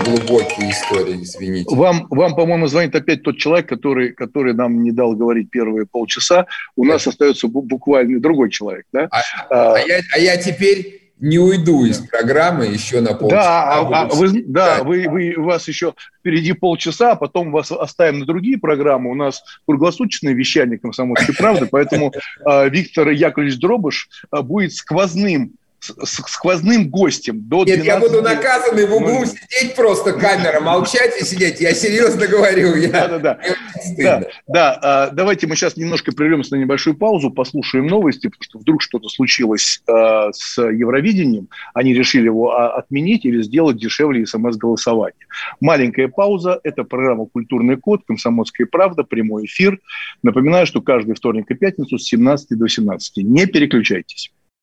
глубокие 0.05 0.71
истории, 0.71 1.21
извините. 1.21 1.75
Вам, 1.75 2.07
вам 2.11 2.37
по-моему, 2.37 2.69
звонит 2.69 2.95
опять 2.95 3.25
тот 3.25 3.39
человек, 3.39 3.69
который, 3.69 4.13
который 4.13 4.55
нам 4.55 4.85
не 4.85 4.93
дал 4.93 5.17
говорить 5.17 5.51
первые 5.51 5.85
полчаса. 5.85 6.47
У 6.77 6.85
да. 6.85 6.93
нас 6.93 7.09
остается 7.09 7.49
буквально 7.49 8.21
другой 8.21 8.51
человек. 8.51 8.87
Да? 8.93 9.09
А, 9.11 9.21
а, 9.51 9.75
а, 9.75 9.79
я, 9.81 10.01
а 10.15 10.19
я 10.21 10.37
теперь 10.37 11.02
не 11.23 11.39
уйду 11.39 11.85
из 11.85 11.99
программы 11.99 12.67
еще 12.67 13.01
на 13.01 13.15
полчаса. 13.15 13.43
Да, 13.43 13.79
а, 13.79 14.03
а 14.03 14.07
вы, 14.07 14.43
да 14.45 14.83
вы, 14.83 15.09
вы, 15.09 15.35
у 15.37 15.45
вас 15.45 15.69
еще 15.69 15.95
впереди 16.19 16.53
полчаса, 16.53 17.13
а 17.13 17.17
потом 17.17 17.53
вас 17.53 17.71
оставим 17.71 18.19
на 18.19 18.27
другие 18.27 18.59
программы. 18.59 19.09
У 19.09 19.15
нас 19.15 19.41
круглосуточное 19.65 20.33
вещание 20.33 20.79
«Комсомольской 20.79 21.37
правды», 21.37 21.69
поэтому 21.71 22.13
э, 22.45 22.69
Виктор 22.71 23.09
Яковлевич 23.11 23.61
Дробыш 23.61 24.09
э, 24.33 24.43
будет 24.43 24.75
сквозным 24.75 25.53
сквозным 25.83 26.89
гостем 26.89 27.41
до 27.49 27.65
Нет, 27.65 27.85
я 27.85 27.99
буду 27.99 28.23
наказанный 28.23 28.87
в 28.87 28.95
углу 28.95 29.25
сидеть 29.25 29.75
просто, 29.75 30.13
камера, 30.13 30.61
молчать 30.63 31.21
и 31.21 31.25
сидеть. 31.25 31.61
Я 31.61 31.75
серьезно 31.75 32.27
говорю. 32.27 32.77
Я... 32.77 32.89
Да, 32.89 33.09
да, 33.09 33.19
да. 33.19 33.39
да, 33.99 34.23
да. 34.47 34.79
А, 34.83 35.11
давайте 35.11 35.47
мы 35.47 35.57
сейчас 35.57 35.77
немножко 35.77 36.13
прервемся 36.13 36.55
на 36.55 36.61
небольшую 36.61 36.97
паузу, 36.97 37.31
послушаем 37.31 37.87
новости, 37.89 38.29
потому 38.29 38.43
что 38.43 38.59
вдруг 38.61 38.83
что-то 38.83 39.09
случилось 39.09 39.83
а, 39.89 40.31
с 40.33 40.63
Евровидением. 40.63 41.49
Они 41.75 41.95
решили 41.95 42.27
его 42.27 42.53
а, 42.53 42.77
отменить 42.77 43.25
или 43.25 43.43
сделать 43.43 43.77
дешевле 43.77 44.25
смс-голосование. 44.27 45.27
Маленькая 45.61 46.09
пауза. 46.09 46.61
Это 46.63 46.85
программа 46.85 47.27
«Культурный 47.27 47.77
код», 47.77 48.03
«Комсомольская 48.07 48.69
правда», 48.71 49.03
прямой 49.03 49.47
эфир. 49.47 49.81
Напоминаю, 50.23 50.67
что 50.67 50.81
каждый 50.81 51.15
вторник 51.15 51.51
и 51.51 51.55
пятницу 51.55 51.99
с 51.99 52.05
17 52.05 52.51
до 52.51 52.65
18. 52.65 53.17
Не 53.25 53.47
переключайтесь. 53.47 54.31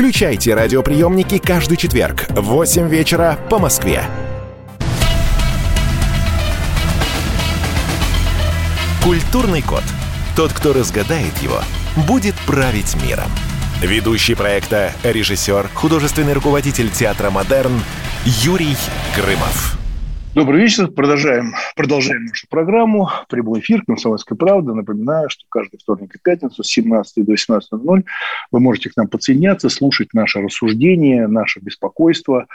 Включайте 0.00 0.54
радиоприемники 0.54 1.36
каждый 1.36 1.76
четверг 1.76 2.24
в 2.30 2.40
8 2.40 2.88
вечера 2.88 3.38
по 3.50 3.58
Москве. 3.58 4.02
Культурный 9.04 9.60
код. 9.60 9.82
Тот, 10.34 10.54
кто 10.54 10.72
разгадает 10.72 11.36
его, 11.42 11.60
будет 12.08 12.34
править 12.46 12.96
миром. 13.06 13.30
Ведущий 13.82 14.34
проекта, 14.34 14.94
режиссер, 15.02 15.68
художественный 15.74 16.32
руководитель 16.32 16.88
театра 16.88 17.28
«Модерн» 17.28 17.78
Юрий 18.24 18.78
Грымов. 19.14 19.79
Добрый 20.32 20.62
вечер. 20.62 20.86
Продолжаем, 20.86 21.54
продолжаем 21.74 22.26
нашу 22.26 22.46
программу. 22.48 23.10
Прямой 23.28 23.58
эфир 23.58 23.82
«Комсомольская 23.84 24.38
правда». 24.38 24.74
Напоминаю, 24.74 25.28
что 25.28 25.44
каждый 25.48 25.80
вторник 25.80 26.14
и 26.14 26.18
пятницу 26.22 26.62
с 26.62 26.68
17 26.68 27.24
до 27.26 27.34
18.00 27.34 28.04
вы 28.52 28.60
можете 28.60 28.90
к 28.90 28.96
нам 28.96 29.08
подсоединяться, 29.08 29.68
слушать 29.68 30.14
наше 30.14 30.40
рассуждение, 30.40 31.26
наше 31.26 31.58
беспокойство. 31.58 32.46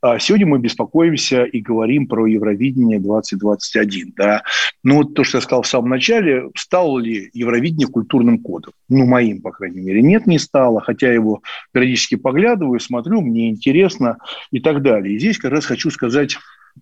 А 0.00 0.20
сегодня 0.20 0.46
мы 0.46 0.60
беспокоимся 0.60 1.42
и 1.42 1.60
говорим 1.60 2.06
про 2.06 2.26
Евровидение 2.26 3.00
2021. 3.00 4.12
Да? 4.16 4.42
Ну, 4.84 4.98
вот 4.98 5.14
то, 5.14 5.24
что 5.24 5.38
я 5.38 5.42
сказал 5.42 5.62
в 5.62 5.66
самом 5.66 5.88
начале, 5.88 6.48
стало 6.54 7.00
ли 7.00 7.30
Евровидение 7.32 7.88
культурным 7.88 8.38
кодом? 8.38 8.72
Ну, 8.88 9.04
моим, 9.04 9.42
по 9.42 9.50
крайней 9.50 9.80
мере. 9.80 10.00
Нет, 10.00 10.28
не 10.28 10.38
стало, 10.38 10.80
хотя 10.80 11.12
его 11.12 11.42
периодически 11.72 12.14
поглядываю, 12.14 12.78
смотрю, 12.78 13.20
мне 13.20 13.50
интересно 13.50 14.18
и 14.52 14.60
так 14.60 14.80
далее. 14.80 15.16
И 15.16 15.18
здесь 15.18 15.38
как 15.38 15.50
раз 15.50 15.66
хочу 15.66 15.90
сказать 15.90 16.36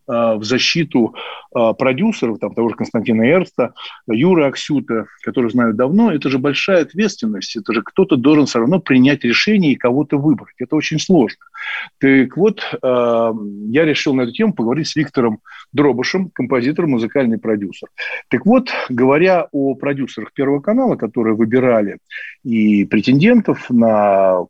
в 0.07 0.45
защиту 0.45 1.15
э, 1.55 1.73
продюсеров, 1.79 2.39
там, 2.39 2.55
того 2.55 2.69
же 2.69 2.75
Константина 2.75 3.23
Эрста, 3.23 3.75
Юры 4.07 4.47
Аксюта, 4.47 5.07
которые 5.23 5.51
знают 5.51 5.77
давно, 5.77 6.13
это 6.13 6.29
же 6.29 6.39
большая 6.39 6.83
ответственность. 6.83 7.57
Это 7.57 7.73
же 7.73 7.83
кто-то 7.83 8.17
должен 8.17 8.47
все 8.47 8.59
равно 8.59 8.81
принять 8.81 9.25
решение 9.25 9.73
и 9.73 9.77
кого-то 9.77 10.19
выбрать. 10.19 10.55
Это 10.59 10.77
очень 10.77 10.99
сложно. 10.99 11.39
Так 11.99 12.37
вот, 12.37 12.61
э, 12.61 13.33
я 13.69 13.85
решил 13.85 14.15
на 14.15 14.23
эту 14.23 14.33
тему 14.33 14.53
поговорить 14.53 14.89
с 14.89 14.97
Виктором 14.97 15.41
Дробышем, 15.73 16.31
композитор, 16.31 16.87
музыкальный 16.87 17.39
продюсер. 17.39 17.89
Так 18.29 18.47
вот, 18.47 18.69
говоря 18.89 19.49
о 19.53 19.75
продюсерах 19.75 20.33
Первого 20.33 20.61
канала, 20.61 20.97
которые 20.97 21.35
выбирали 21.35 21.99
и 22.45 22.85
претендентов 22.85 23.71
на 23.71 24.45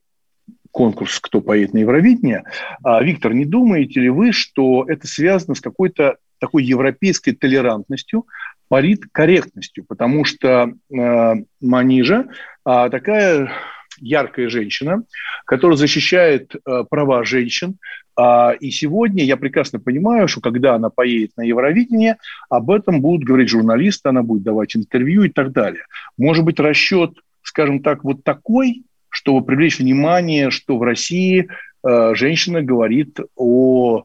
конкурс 0.75 1.21
«Кто 1.21 1.41
поедет 1.41 1.73
на 1.73 1.79
Евровидение». 1.79 2.43
А, 2.83 3.03
Виктор, 3.03 3.33
не 3.33 3.45
думаете 3.45 4.01
ли 4.01 4.11
вы, 4.11 4.33
что 4.33 4.85
это 4.89 5.07
связано 5.07 5.55
с 5.55 5.61
какой-то 5.61 6.17
такой 6.41 6.65
европейской 6.65 7.31
толерантностью, 7.31 8.27
политкорректностью, 8.69 9.85
потому 9.85 10.25
что 10.25 10.73
э, 10.93 11.35
Манижа 11.61 12.27
э, 12.67 12.89
такая 12.91 13.53
яркая 14.01 14.49
женщина, 14.49 15.05
которая 15.47 15.77
защищает 15.77 16.57
э, 16.57 16.85
права 16.91 17.25
женщин. 17.25 17.77
Э, 18.19 18.57
и 18.59 18.73
сегодня 18.73 19.23
я 19.23 19.37
прекрасно 19.37 19.79
понимаю, 19.79 20.27
что 20.27 20.41
когда 20.41 20.75
она 20.75 20.91
поедет 20.91 21.31
на 21.37 21.43
Евровидение, 21.43 22.17
об 22.51 22.73
этом 22.73 23.01
будут 23.01 23.25
говорить 23.25 23.49
журналисты, 23.49 24.09
она 24.09 24.25
будет 24.25 24.43
давать 24.43 24.75
интервью 24.75 25.23
и 25.23 25.29
так 25.29 25.53
далее. 25.53 25.85
Может 26.19 26.45
быть, 26.45 26.59
расчет, 26.59 27.13
скажем 27.43 27.81
так, 27.81 28.03
вот 28.03 28.25
такой, 28.25 28.83
чтобы 29.15 29.47
привлечь 29.47 29.79
внимание, 29.79 30.51
что 30.51 30.77
в 30.77 30.83
России 30.83 31.49
э, 31.87 32.15
женщина 32.15 32.63
говорит 32.63 33.19
о 33.37 34.05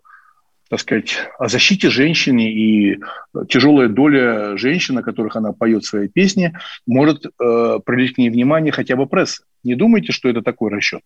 так 0.70 0.82
сказать, 0.82 1.16
о 1.40 1.48
защите 1.48 1.90
женщины 1.90 2.42
и 2.42 3.00
тяжелая 3.48 3.88
доля 3.88 4.56
женщин, 4.56 5.00
о 5.00 5.02
которых 5.02 5.36
она 5.36 5.52
поет 5.52 5.84
свои 5.84 6.08
песни, 6.08 6.56
может 6.86 7.26
э, 7.26 7.30
привлечь 7.84 8.14
к 8.14 8.18
ней 8.20 8.30
внимание 8.30 8.72
хотя 8.72 8.96
бы 8.96 9.08
пресса. 9.08 9.42
Не 9.64 9.74
думаете, 9.74 10.12
что 10.12 10.30
это 10.30 10.44
такой 10.44 10.70
расчет? 10.70 11.02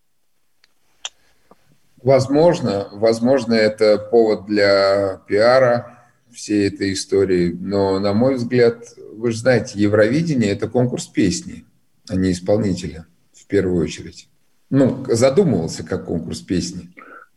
Возможно, 2.02 2.90
возможно, 2.92 3.54
это 3.54 3.98
повод 3.98 4.48
для 4.48 5.22
пиара 5.30 6.10
всей 6.30 6.68
этой 6.68 6.92
истории, 6.92 7.56
но, 7.58 8.00
на 8.00 8.12
мой 8.12 8.36
взгляд, 8.36 8.84
вы 9.14 9.32
же 9.32 9.38
знаете, 9.38 9.80
Евровидение– 9.80 10.50
это 10.52 10.68
конкурс 10.68 11.06
песни, 11.06 11.64
а 12.10 12.18
не 12.18 12.34
исполнителя 12.34 13.06
в 13.44 13.48
первую 13.48 13.84
очередь? 13.84 14.28
Ну, 14.70 15.06
задумывался 15.08 15.84
как 15.84 16.06
конкурс 16.06 16.40
песни. 16.40 16.90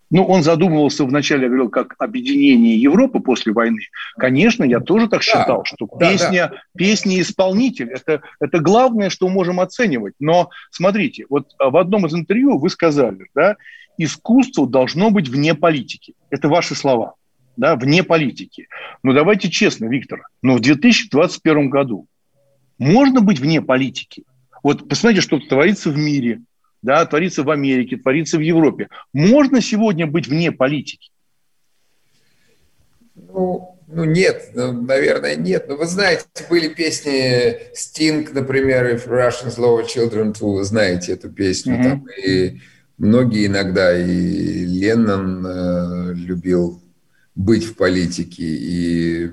Ну, 0.09 0.25
он 0.25 0.45
задумывался 0.45 1.05
вначале, 1.05 1.43
я 1.43 1.49
говорил, 1.49 1.69
как 1.69 1.97
объединение 1.99 2.81
Европы 2.81 3.19
после 3.19 3.53
войны. 3.53 3.81
Конечно, 4.17 4.63
я 4.63 4.79
тоже 4.79 5.09
так 5.09 5.23
считал, 5.23 5.59
да, 5.59 5.65
что 5.65 5.89
да, 5.99 6.11
песня, 6.11 6.49
да. 6.49 6.63
песня 6.77 7.21
исполнитель 7.21 7.91
это, 7.91 8.23
это 8.39 8.61
главное, 8.61 9.11
что 9.11 9.29
можем 9.29 9.59
оценивать. 9.59 10.15
Но 10.21 10.51
смотрите, 10.71 11.27
вот 11.29 11.51
в 11.59 11.77
одном 11.77 12.07
из 12.07 12.15
интервью 12.15 12.57
вы 12.59 12.71
сказали, 12.71 13.27
да, 13.35 13.57
искусство 13.99 14.69
должно 14.69 15.11
быть 15.11 15.29
вне 15.29 15.55
политики. 15.55 16.15
Это 16.31 16.49
ваши 16.49 16.77
слова, 16.77 17.15
да, 17.57 17.75
вне 17.75 18.05
политики. 18.05 18.69
Но 19.03 19.13
давайте 19.13 19.51
честно, 19.51 19.87
Виктор, 19.87 20.23
но 20.41 20.55
в 20.55 20.61
2021 20.61 21.69
году 21.69 22.07
можно 22.79 23.21
быть 23.21 23.41
вне 23.41 23.61
политики? 23.61 24.23
Вот 24.67 24.89
посмотрите, 24.89 25.23
что 25.23 25.39
творится 25.39 25.91
в 25.91 25.97
мире, 25.97 26.43
да, 26.83 27.07
творится 27.07 27.45
в 27.45 27.51
Америке, 27.51 27.99
творится 27.99 28.37
в 28.37 28.41
Европе. 28.41 28.89
Можно 29.13 29.61
сегодня 29.61 30.09
быть 30.09 30.27
вне 30.27 30.51
политики? 30.51 31.13
Ну, 33.15 33.79
ну 33.87 34.03
нет, 34.03 34.51
ну, 34.55 34.73
наверное, 34.73 35.37
нет. 35.37 35.69
Но 35.69 35.77
вы 35.77 35.87
знаете, 35.87 36.25
были 36.51 36.67
песни 36.67 37.73
Sting, 37.77 38.29
например, 38.33 38.93
If 38.93 39.07
Russians 39.07 39.57
Love 39.57 39.87
Children 39.87 40.35
Too, 40.35 40.65
знаете 40.65 41.13
эту 41.13 41.31
песню. 41.31 41.77
Mm-hmm. 41.77 41.83
Там, 41.85 42.07
и 42.27 42.61
многие 42.99 43.47
иногда, 43.47 43.97
и 43.97 44.65
Леннон 44.65 45.47
э, 45.47 46.13
любил 46.15 46.83
быть 47.37 47.63
в 47.63 47.77
политике, 47.77 48.43
и 48.43 49.31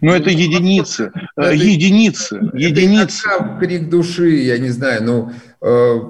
но 0.00 0.14
это 0.14 0.30
единицы, 0.30 1.12
э, 1.36 1.42
это, 1.42 1.52
единицы, 1.52 2.36
это 2.36 2.56
единицы. 2.56 3.28
крик 3.60 3.88
души, 3.88 4.30
я 4.36 4.58
не 4.58 4.70
знаю, 4.70 5.02
ну, 5.04 5.32
э, 5.60 6.00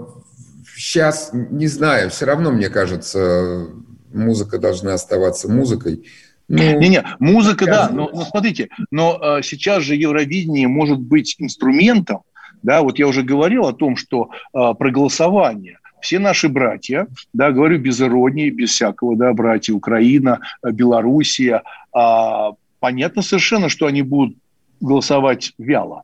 сейчас, 0.76 1.30
не 1.32 1.66
знаю, 1.66 2.10
все 2.10 2.26
равно, 2.26 2.50
мне 2.50 2.68
кажется, 2.68 3.68
музыка 4.12 4.58
должна 4.58 4.94
оставаться 4.94 5.50
музыкой. 5.50 6.04
Ну, 6.48 6.80
Не-не, 6.80 7.04
музыка, 7.18 7.66
да, 7.66 7.88
но, 7.90 8.10
но 8.12 8.24
смотрите, 8.24 8.68
но 8.90 9.18
э, 9.38 9.42
сейчас 9.42 9.84
же 9.84 9.94
Евровидение 9.94 10.68
может 10.68 10.98
быть 10.98 11.36
инструментом, 11.38 12.22
да, 12.62 12.82
вот 12.82 12.98
я 12.98 13.06
уже 13.06 13.22
говорил 13.22 13.66
о 13.66 13.72
том, 13.72 13.96
что 13.96 14.30
э, 14.52 14.74
проголосование 14.78 15.78
все 16.02 16.18
наши 16.18 16.48
братья, 16.48 17.06
да, 17.32 17.52
говорю 17.52 17.78
без 17.78 18.00
иронии, 18.02 18.50
без 18.50 18.70
всякого, 18.70 19.16
да, 19.16 19.32
братья 19.32 19.72
Украина, 19.72 20.40
Белоруссия, 20.62 21.62
а, 21.92 22.50
понятно 22.82 23.22
совершенно, 23.22 23.68
что 23.68 23.86
они 23.86 24.02
будут 24.02 24.36
голосовать 24.80 25.52
вяло. 25.56 26.02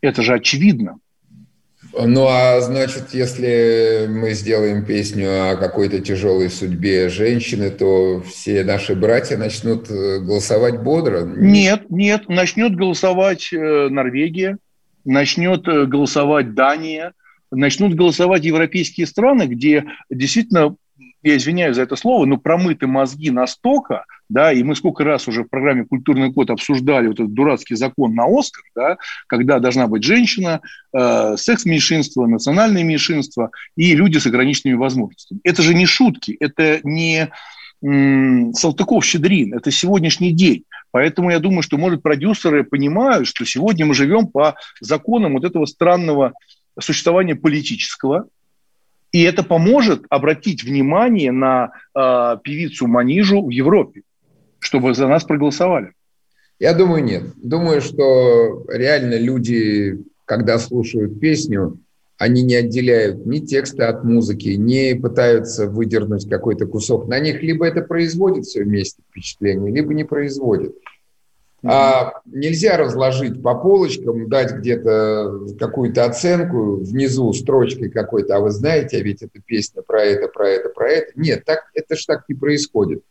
Это 0.00 0.20
же 0.20 0.34
очевидно. 0.34 0.98
Ну, 1.96 2.26
а 2.26 2.60
значит, 2.60 3.10
если 3.12 4.08
мы 4.08 4.32
сделаем 4.32 4.84
песню 4.84 5.52
о 5.52 5.56
какой-то 5.56 6.00
тяжелой 6.00 6.50
судьбе 6.50 7.08
женщины, 7.08 7.70
то 7.70 8.20
все 8.22 8.64
наши 8.64 8.96
братья 8.96 9.36
начнут 9.36 9.88
э, 9.90 10.18
голосовать 10.18 10.82
бодро? 10.82 11.24
Нет, 11.24 11.84
нет, 11.90 12.28
начнет 12.28 12.74
голосовать 12.74 13.52
э, 13.52 13.88
Норвегия, 13.88 14.58
начнет 15.04 15.68
э, 15.68 15.86
голосовать 15.86 16.54
Дания, 16.54 17.12
начнут 17.52 17.94
голосовать 17.94 18.44
европейские 18.44 19.06
страны, 19.06 19.44
где 19.44 19.84
действительно 20.10 20.74
я 21.22 21.36
извиняюсь 21.36 21.76
за 21.76 21.82
это 21.82 21.96
слово, 21.96 22.26
но 22.26 22.36
промыты 22.36 22.86
мозги 22.86 23.30
настолько, 23.30 24.04
да, 24.28 24.52
и 24.52 24.62
мы 24.62 24.74
сколько 24.74 25.04
раз 25.04 25.28
уже 25.28 25.44
в 25.44 25.48
программе 25.48 25.84
«Культурный 25.84 26.32
код» 26.32 26.50
обсуждали 26.50 27.06
вот 27.06 27.20
этот 27.20 27.34
дурацкий 27.34 27.74
закон 27.74 28.14
на 28.14 28.24
Оскар, 28.26 28.64
да, 28.74 28.96
когда 29.26 29.58
должна 29.58 29.86
быть 29.86 30.04
женщина, 30.04 30.60
э, 30.92 31.36
секс-меньшинство, 31.36 32.26
национальное 32.26 32.82
меньшинство 32.82 33.50
и 33.76 33.94
люди 33.94 34.18
с 34.18 34.26
ограниченными 34.26 34.76
возможностями. 34.76 35.40
Это 35.44 35.62
же 35.62 35.74
не 35.74 35.86
шутки, 35.86 36.36
это 36.40 36.80
не 36.82 37.30
Салтыков-Щедрин, 37.84 39.54
это 39.54 39.72
сегодняшний 39.72 40.30
день. 40.30 40.64
Поэтому 40.92 41.30
я 41.30 41.40
думаю, 41.40 41.62
что, 41.62 41.78
может, 41.78 42.02
продюсеры 42.02 42.62
понимают, 42.62 43.26
что 43.26 43.44
сегодня 43.44 43.86
мы 43.86 43.94
живем 43.94 44.28
по 44.28 44.54
законам 44.80 45.32
вот 45.32 45.44
этого 45.44 45.66
странного 45.66 46.34
существования 46.78 47.34
политического, 47.34 48.28
и 49.12 49.22
это 49.22 49.42
поможет 49.42 50.04
обратить 50.08 50.64
внимание 50.64 51.32
на 51.32 51.72
э, 51.94 52.38
певицу 52.42 52.86
Манижу 52.86 53.42
в 53.42 53.50
Европе, 53.50 54.02
чтобы 54.58 54.94
за 54.94 55.06
нас 55.06 55.24
проголосовали. 55.24 55.92
Я 56.58 56.74
думаю, 56.74 57.04
нет. 57.04 57.24
Думаю, 57.36 57.80
что 57.80 58.64
реально 58.68 59.18
люди, 59.18 59.98
когда 60.24 60.58
слушают 60.58 61.20
песню, 61.20 61.78
они 62.16 62.42
не 62.42 62.54
отделяют 62.54 63.26
ни 63.26 63.40
текста 63.40 63.88
от 63.88 64.04
музыки, 64.04 64.50
не 64.50 64.94
пытаются 64.94 65.66
выдернуть 65.66 66.28
какой-то 66.28 66.66
кусок. 66.66 67.08
На 67.08 67.18
них 67.18 67.42
либо 67.42 67.66
это 67.66 67.82
производит 67.82 68.44
все 68.44 68.62
вместе 68.62 69.02
впечатление, 69.10 69.72
либо 69.72 69.92
не 69.92 70.04
производит. 70.04 70.76
А 71.64 72.14
нельзя 72.24 72.76
разложить 72.76 73.40
по 73.40 73.54
полочкам, 73.54 74.28
дать 74.28 74.52
где-то 74.52 75.46
какую-то 75.60 76.04
оценку 76.04 76.76
внизу 76.76 77.32
строчкой 77.32 77.88
какой-то, 77.90 78.36
а 78.36 78.40
вы 78.40 78.50
знаете, 78.50 78.96
а 78.96 79.00
ведь 79.00 79.22
эта 79.22 79.40
песня 79.40 79.82
про 79.82 80.02
это, 80.02 80.26
про 80.26 80.48
это, 80.48 80.70
про 80.70 80.90
это. 80.90 81.12
Нет, 81.14 81.44
так, 81.44 81.70
это 81.74 81.94
ж 81.94 82.04
так 82.04 82.24
не 82.28 82.34
происходит. 82.34 83.02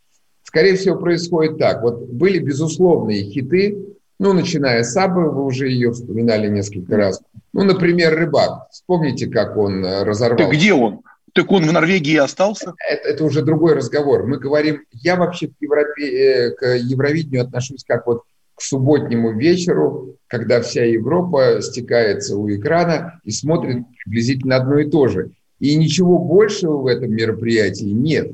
Скорее 0.44 0.76
всего, 0.76 0.98
происходит 0.98 1.60
так. 1.60 1.82
Вот 1.82 2.10
были 2.10 2.40
безусловные 2.40 3.24
хиты, 3.24 3.86
ну, 4.20 4.34
начиная 4.34 4.84
с 4.84 4.92
Сабы, 4.92 5.32
вы 5.32 5.46
уже 5.46 5.68
ее 5.68 5.92
вспоминали 5.92 6.48
несколько 6.48 6.96
раз. 6.96 7.22
Ну, 7.54 7.64
например, 7.64 8.14
«Рыбак». 8.14 8.68
Вспомните, 8.70 9.26
как 9.26 9.58
он 9.58 9.84
э, 9.84 10.04
разорвал. 10.04 10.38
Так 10.38 10.52
где 10.52 10.74
он? 10.74 11.02
Так 11.34 11.52
он 11.52 11.66
в 11.66 11.72
Норвегии 11.72 12.18
остался? 12.18 12.76
Это, 12.88 13.10
это 13.10 13.24
уже 13.24 13.42
другой 13.42 13.74
разговор. 13.74 14.28
Мы 14.28 14.38
говорим, 14.38 14.84
я 14.92 15.16
вообще 15.16 15.48
к, 15.48 15.54
Европе, 15.60 16.06
э, 16.06 16.52
к 16.52 16.76
Евровидению 16.76 17.42
отношусь 17.42 17.84
как 17.84 18.06
вот 18.06 18.22
к 18.56 18.62
субботнему 18.62 19.38
вечеру, 19.38 20.18
когда 20.28 20.62
вся 20.62 20.86
Европа 20.86 21.60
стекается 21.62 22.38
у 22.38 22.50
экрана 22.50 23.20
и 23.24 23.32
смотрит 23.32 23.84
приблизительно 24.04 24.58
одно 24.58 24.80
и 24.80 24.90
то 24.90 25.08
же. 25.08 25.32
И 25.60 25.76
ничего 25.76 26.18
большего 26.18 26.78
в 26.78 26.88
этом 26.88 27.12
мероприятии 27.12 27.86
нет. 27.86 28.32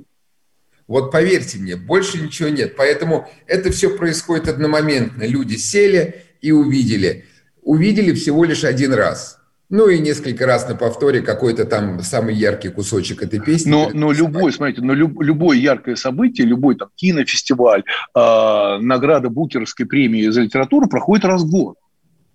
Вот 0.88 1.12
поверьте 1.12 1.58
мне, 1.58 1.76
больше 1.76 2.22
ничего 2.22 2.50
нет. 2.50 2.76
Поэтому 2.78 3.28
это 3.46 3.72
все 3.72 3.96
происходит 3.98 4.48
одномоментно. 4.48 5.24
Люди 5.24 5.56
сели 5.56 6.24
и 6.42 6.52
увидели. 6.52 7.26
Увидели 7.62 8.14
всего 8.14 8.46
лишь 8.46 8.64
один 8.64 8.94
раз. 8.94 9.37
Ну 9.70 9.90
и 9.90 10.00
несколько 10.00 10.46
раз 10.46 10.68
на 10.70 10.76
повторе 10.76 11.22
какой-то 11.22 11.66
там 11.66 12.02
самый 12.02 12.36
яркий 12.36 12.70
кусочек 12.70 13.22
этой 13.22 13.40
песни. 13.40 13.70
Но, 13.70 13.90
но 13.94 14.14
любой, 14.14 14.54
смотрите, 14.54 14.82
но 14.82 14.94
люб, 14.94 15.22
любое 15.22 15.58
яркое 15.58 15.96
событие, 15.96 16.48
любой 16.48 16.76
там 16.76 16.90
кинофестиваль, 16.96 17.84
э, 18.16 18.78
награда 18.80 19.30
Букеровской 19.30 19.86
премии 19.86 20.30
за 20.30 20.42
литературу 20.42 20.88
проходит 20.88 21.26
раз 21.26 21.44
в 21.44 21.50
год. 21.50 21.76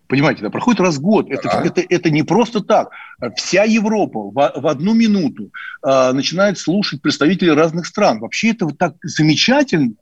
Понимаете, 0.08 0.42
да, 0.42 0.50
проходит 0.50 0.80
раз 0.80 0.96
в 0.96 1.00
год. 1.00 1.30
Это, 1.30 1.44
да. 1.44 1.62
это, 1.64 1.82
это 1.88 2.10
не 2.10 2.22
просто 2.22 2.60
так. 2.60 2.90
Вся 3.36 3.64
Европа 3.64 4.18
в, 4.18 4.34
в 4.34 4.66
одну 4.66 4.92
минуту 4.92 5.52
э, 5.82 6.12
начинает 6.12 6.58
слушать 6.58 7.00
представителей 7.00 7.52
разных 7.52 7.86
стран. 7.86 8.20
Вообще 8.20 8.50
это 8.50 8.66
вот 8.66 8.76
так 8.76 8.96
замечательно. 9.02 9.94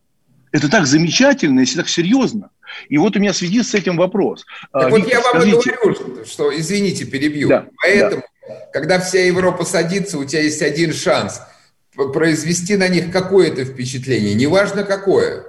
Это 0.52 0.68
так 0.68 0.86
замечательно, 0.86 1.60
если 1.60 1.78
так 1.78 1.88
серьезно. 1.88 2.50
И 2.88 2.98
вот 2.98 3.16
у 3.16 3.20
меня 3.20 3.32
в 3.32 3.36
связи 3.36 3.62
с 3.62 3.74
этим 3.74 3.96
вопрос. 3.96 4.44
Так 4.72 4.84
а, 4.84 4.88
вот 4.88 4.98
Виктор, 4.98 5.12
я 5.12 5.20
вам 5.20 5.42
скажите... 5.42 5.70
и 5.70 5.74
говорю, 5.74 6.24
что, 6.24 6.58
извините, 6.58 7.04
перебью. 7.04 7.48
Да, 7.48 7.66
Поэтому, 7.82 8.22
да. 8.48 8.54
когда 8.72 9.00
вся 9.00 9.24
Европа 9.24 9.64
садится, 9.64 10.18
у 10.18 10.24
тебя 10.24 10.42
есть 10.42 10.62
один 10.62 10.92
шанс 10.92 11.40
произвести 11.94 12.76
на 12.76 12.88
них 12.88 13.10
какое-то 13.12 13.64
впечатление, 13.64 14.34
неважно 14.34 14.84
какое. 14.84 15.44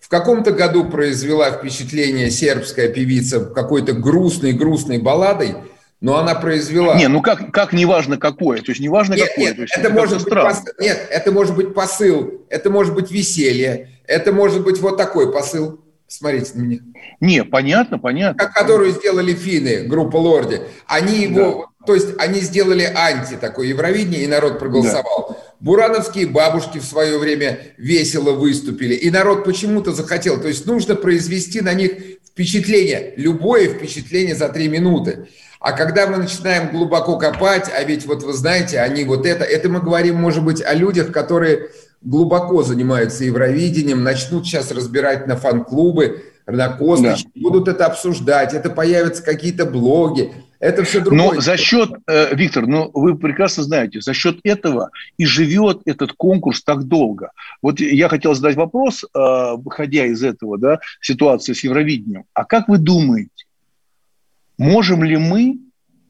В 0.00 0.08
каком-то 0.08 0.50
году 0.50 0.84
произвела 0.84 1.50
впечатление 1.50 2.30
сербская 2.30 2.88
певица 2.88 3.40
какой-то 3.40 3.94
грустной-грустной 3.94 4.98
балладой, 4.98 5.54
но 6.00 6.18
она 6.18 6.34
произвела... 6.34 6.98
Не, 6.98 7.08
ну 7.08 7.22
как, 7.22 7.50
как 7.50 7.72
неважно 7.72 8.18
какое, 8.18 8.60
то 8.60 8.72
есть 8.72 8.80
неважно 8.82 9.14
нет, 9.14 9.28
какое. 9.28 9.44
Нет, 9.46 9.58
есть, 9.60 9.74
это, 9.74 9.88
может 9.88 10.24
быть 10.24 10.34
посыл, 10.34 10.72
нет, 10.78 11.06
это 11.10 11.32
может 11.32 11.56
быть 11.56 11.74
посыл, 11.74 12.44
это 12.50 12.68
может 12.68 12.94
быть 12.94 13.10
веселье, 13.10 13.93
это 14.06 14.32
может 14.32 14.62
быть 14.64 14.80
вот 14.80 14.96
такой 14.96 15.32
посыл. 15.32 15.80
Смотрите 16.06 16.52
на 16.54 16.62
меня. 16.62 16.80
Не, 17.20 17.44
понятно, 17.44 17.98
понятно. 17.98 18.38
Как, 18.38 18.54
которую 18.54 18.92
сделали 18.92 19.32
финны, 19.32 19.84
группа 19.84 20.16
Лорди. 20.16 20.60
Они 20.86 21.22
его, 21.22 21.70
да. 21.80 21.86
то 21.86 21.94
есть 21.94 22.08
они 22.18 22.40
сделали 22.40 22.82
анти 22.82 23.36
такое 23.40 23.68
Евровидение, 23.68 24.22
и 24.22 24.26
народ 24.26 24.58
проголосовал. 24.58 25.28
Да. 25.30 25.36
Бурановские 25.60 26.26
бабушки 26.26 26.78
в 26.78 26.84
свое 26.84 27.18
время 27.18 27.58
весело 27.78 28.32
выступили, 28.32 28.94
и 28.94 29.10
народ 29.10 29.44
почему-то 29.44 29.92
захотел. 29.92 30.40
То 30.40 30.48
есть 30.48 30.66
нужно 30.66 30.94
произвести 30.94 31.62
на 31.62 31.72
них 31.72 31.92
впечатление, 32.28 33.14
любое 33.16 33.68
впечатление 33.68 34.34
за 34.34 34.48
три 34.50 34.68
минуты. 34.68 35.28
А 35.60 35.72
когда 35.72 36.06
мы 36.06 36.18
начинаем 36.18 36.70
глубоко 36.70 37.16
копать, 37.16 37.70
а 37.74 37.82
ведь 37.84 38.04
вот 38.04 38.22
вы 38.22 38.34
знаете, 38.34 38.80
они 38.80 39.04
вот 39.04 39.24
это, 39.24 39.44
это 39.44 39.70
мы 39.70 39.80
говорим, 39.80 40.16
может 40.16 40.44
быть, 40.44 40.62
о 40.62 40.74
людях, 40.74 41.10
которые 41.10 41.70
глубоко 42.04 42.62
занимаются 42.62 43.24
Евровидением, 43.24 44.02
начнут 44.04 44.46
сейчас 44.46 44.70
разбирать 44.70 45.26
на 45.26 45.36
фан-клубы, 45.36 46.24
на 46.46 46.68
косточки, 46.68 47.30
да. 47.34 47.40
будут 47.40 47.68
это 47.68 47.86
обсуждать, 47.86 48.52
это 48.52 48.68
появятся 48.70 49.22
какие-то 49.22 49.64
блоги, 49.64 50.32
это 50.60 50.84
все 50.84 51.00
другое. 51.00 51.34
Но 51.34 51.40
за 51.40 51.56
счет, 51.56 51.90
э, 52.06 52.34
Виктор, 52.34 52.66
ну 52.66 52.90
вы 52.92 53.16
прекрасно 53.16 53.62
знаете, 53.62 54.00
за 54.00 54.12
счет 54.12 54.38
этого 54.44 54.90
и 55.16 55.24
живет 55.24 55.80
этот 55.86 56.12
конкурс 56.12 56.62
так 56.62 56.84
долго. 56.84 57.32
Вот 57.62 57.80
я 57.80 58.08
хотел 58.08 58.34
задать 58.34 58.56
вопрос, 58.56 59.04
э, 59.04 59.08
выходя 59.56 60.04
из 60.06 60.22
этого, 60.22 60.58
да, 60.58 60.80
ситуации 61.00 61.54
с 61.54 61.64
Евровидением. 61.64 62.24
А 62.34 62.44
как 62.44 62.68
вы 62.68 62.78
думаете, 62.78 63.30
можем 64.58 65.02
ли 65.02 65.16
мы 65.16 65.58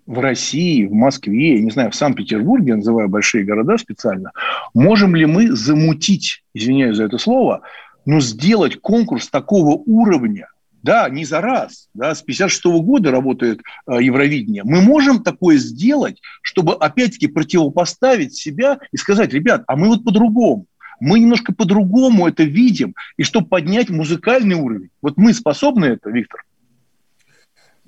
в 0.06 0.18
России, 0.18 0.86
в 0.86 0.92
Москве, 0.92 1.56
я 1.56 1.60
не 1.60 1.70
знаю, 1.70 1.90
в 1.90 1.94
Санкт-Петербурге, 1.94 2.70
я 2.70 2.76
называю 2.76 3.08
большие 3.08 3.44
города 3.44 3.78
специально, 3.78 4.32
можем 4.74 5.14
ли 5.14 5.26
мы 5.26 5.50
замутить, 5.52 6.42
извиняюсь 6.52 6.96
за 6.96 7.04
это 7.04 7.18
слово, 7.18 7.62
но 8.04 8.20
сделать 8.20 8.80
конкурс 8.80 9.28
такого 9.28 9.82
уровня, 9.86 10.48
да, 10.82 11.08
не 11.08 11.24
за 11.24 11.40
раз, 11.40 11.88
да, 11.94 12.14
с 12.14 12.20
56 12.20 12.66
-го 12.66 12.80
года 12.80 13.10
работает 13.10 13.62
э, 13.86 14.02
Евровидение. 14.02 14.64
Мы 14.64 14.82
можем 14.82 15.22
такое 15.22 15.56
сделать, 15.56 16.20
чтобы 16.42 16.74
опять-таки 16.74 17.26
противопоставить 17.26 18.34
себя 18.34 18.78
и 18.92 18.98
сказать, 18.98 19.32
ребят, 19.32 19.64
а 19.66 19.76
мы 19.76 19.88
вот 19.88 20.04
по-другому. 20.04 20.66
Мы 21.00 21.20
немножко 21.20 21.54
по-другому 21.54 22.28
это 22.28 22.44
видим, 22.44 22.94
и 23.16 23.22
чтобы 23.22 23.48
поднять 23.48 23.88
музыкальный 23.88 24.56
уровень. 24.56 24.90
Вот 25.00 25.16
мы 25.16 25.32
способны 25.32 25.86
это, 25.86 26.10
Виктор? 26.10 26.44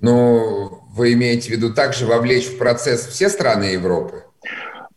Ну, 0.00 0.82
вы 0.90 1.14
имеете 1.14 1.48
в 1.48 1.52
виду 1.52 1.72
также 1.72 2.06
вовлечь 2.06 2.46
в 2.46 2.58
процесс 2.58 3.06
все 3.06 3.28
страны 3.28 3.64
Европы? 3.64 4.24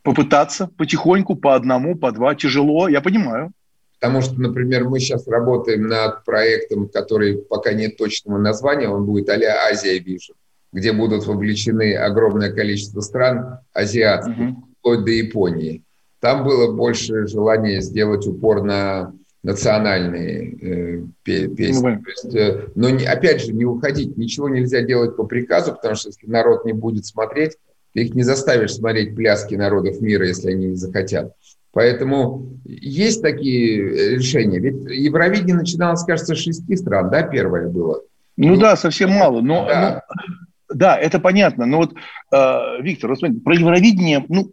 Попытаться 0.02 0.66
потихоньку, 0.66 1.36
по 1.36 1.54
одному, 1.54 1.94
по 1.94 2.12
два. 2.12 2.34
Тяжело, 2.34 2.88
я 2.88 3.00
понимаю. 3.00 3.52
Потому 4.00 4.22
что, 4.22 4.40
например, 4.40 4.88
мы 4.88 4.98
сейчас 4.98 5.28
работаем 5.28 5.86
над 5.86 6.24
проектом, 6.24 6.88
который 6.88 7.36
пока 7.36 7.74
нет 7.74 7.98
точного 7.98 8.38
названия, 8.38 8.88
он 8.88 9.04
будет 9.04 9.28
а-ля 9.28 9.66
Азия 9.70 9.98
Vision, 9.98 10.36
где 10.72 10.92
будут 10.92 11.26
вовлечены 11.26 11.94
огромное 11.96 12.50
количество 12.50 13.02
стран 13.02 13.58
азиатских, 13.74 14.38
угу. 14.38 14.64
вплоть 14.78 15.04
до 15.04 15.10
Японии. 15.10 15.82
Там 16.20 16.44
было 16.44 16.72
больше 16.72 17.26
желания 17.26 17.82
сделать 17.82 18.26
упор 18.26 18.62
на 18.62 19.12
национальные 19.42 20.54
э, 20.60 21.02
песни. 21.24 21.82
Ну, 21.82 22.02
есть, 22.06 22.34
э, 22.34 22.68
но 22.74 22.90
не, 22.90 23.04
опять 23.04 23.42
же, 23.42 23.52
не 23.52 23.64
уходить, 23.64 24.16
ничего 24.16 24.48
нельзя 24.48 24.82
делать 24.82 25.16
по 25.16 25.24
приказу, 25.24 25.72
потому 25.72 25.94
что 25.94 26.08
если 26.08 26.26
народ 26.26 26.64
не 26.64 26.72
будет 26.72 27.06
смотреть, 27.06 27.56
ты 27.94 28.02
их 28.02 28.14
не 28.14 28.22
заставишь 28.22 28.74
смотреть 28.74 29.16
пляски 29.16 29.54
народов 29.54 30.00
мира, 30.00 30.26
если 30.26 30.50
они 30.50 30.66
не 30.68 30.76
захотят. 30.76 31.34
Поэтому 31.72 32.58
есть 32.64 33.22
такие 33.22 33.78
э, 33.78 34.14
решения. 34.16 34.58
Ведь 34.58 34.84
Евровидение 34.90 35.54
начиналось, 35.54 36.04
кажется, 36.04 36.34
с 36.34 36.38
шести 36.38 36.76
стран, 36.76 37.10
да, 37.10 37.22
первое 37.22 37.68
было? 37.68 38.02
Ну, 38.36 38.48
ну 38.48 38.56
да, 38.56 38.76
совсем 38.76 39.10
мало. 39.10 39.40
Но, 39.40 39.66
да. 39.66 40.04
Но, 40.08 40.74
да, 40.74 40.98
это 40.98 41.18
понятно. 41.18 41.66
Но 41.66 41.78
вот, 41.78 41.92
э, 42.32 42.82
Виктор, 42.82 43.10
вот 43.10 43.18
смотрите, 43.18 43.42
про 43.42 43.54
Евровидение, 43.54 44.24
ну, 44.28 44.52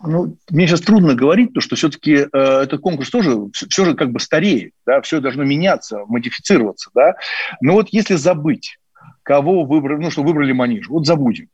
ну, 0.00 0.36
мне 0.50 0.66
сейчас 0.66 0.80
трудно 0.80 1.14
говорить, 1.14 1.52
то, 1.52 1.60
что 1.60 1.76
все-таки 1.76 2.14
э, 2.14 2.28
этот 2.32 2.80
конкурс 2.80 3.10
тоже 3.10 3.36
все 3.52 3.84
же 3.84 3.94
как 3.94 4.10
бы 4.12 4.20
стареет, 4.20 4.72
да, 4.86 5.00
все 5.00 5.20
должно 5.20 5.44
меняться, 5.44 6.04
модифицироваться, 6.06 6.90
да. 6.94 7.16
Но 7.60 7.74
вот 7.74 7.88
если 7.90 8.14
забыть, 8.14 8.78
кого 9.22 9.64
выбрали, 9.64 10.02
ну, 10.02 10.10
что 10.10 10.22
выбрали 10.22 10.52
Маниж, 10.52 10.88
вот 10.88 11.06
забудем. 11.06 11.48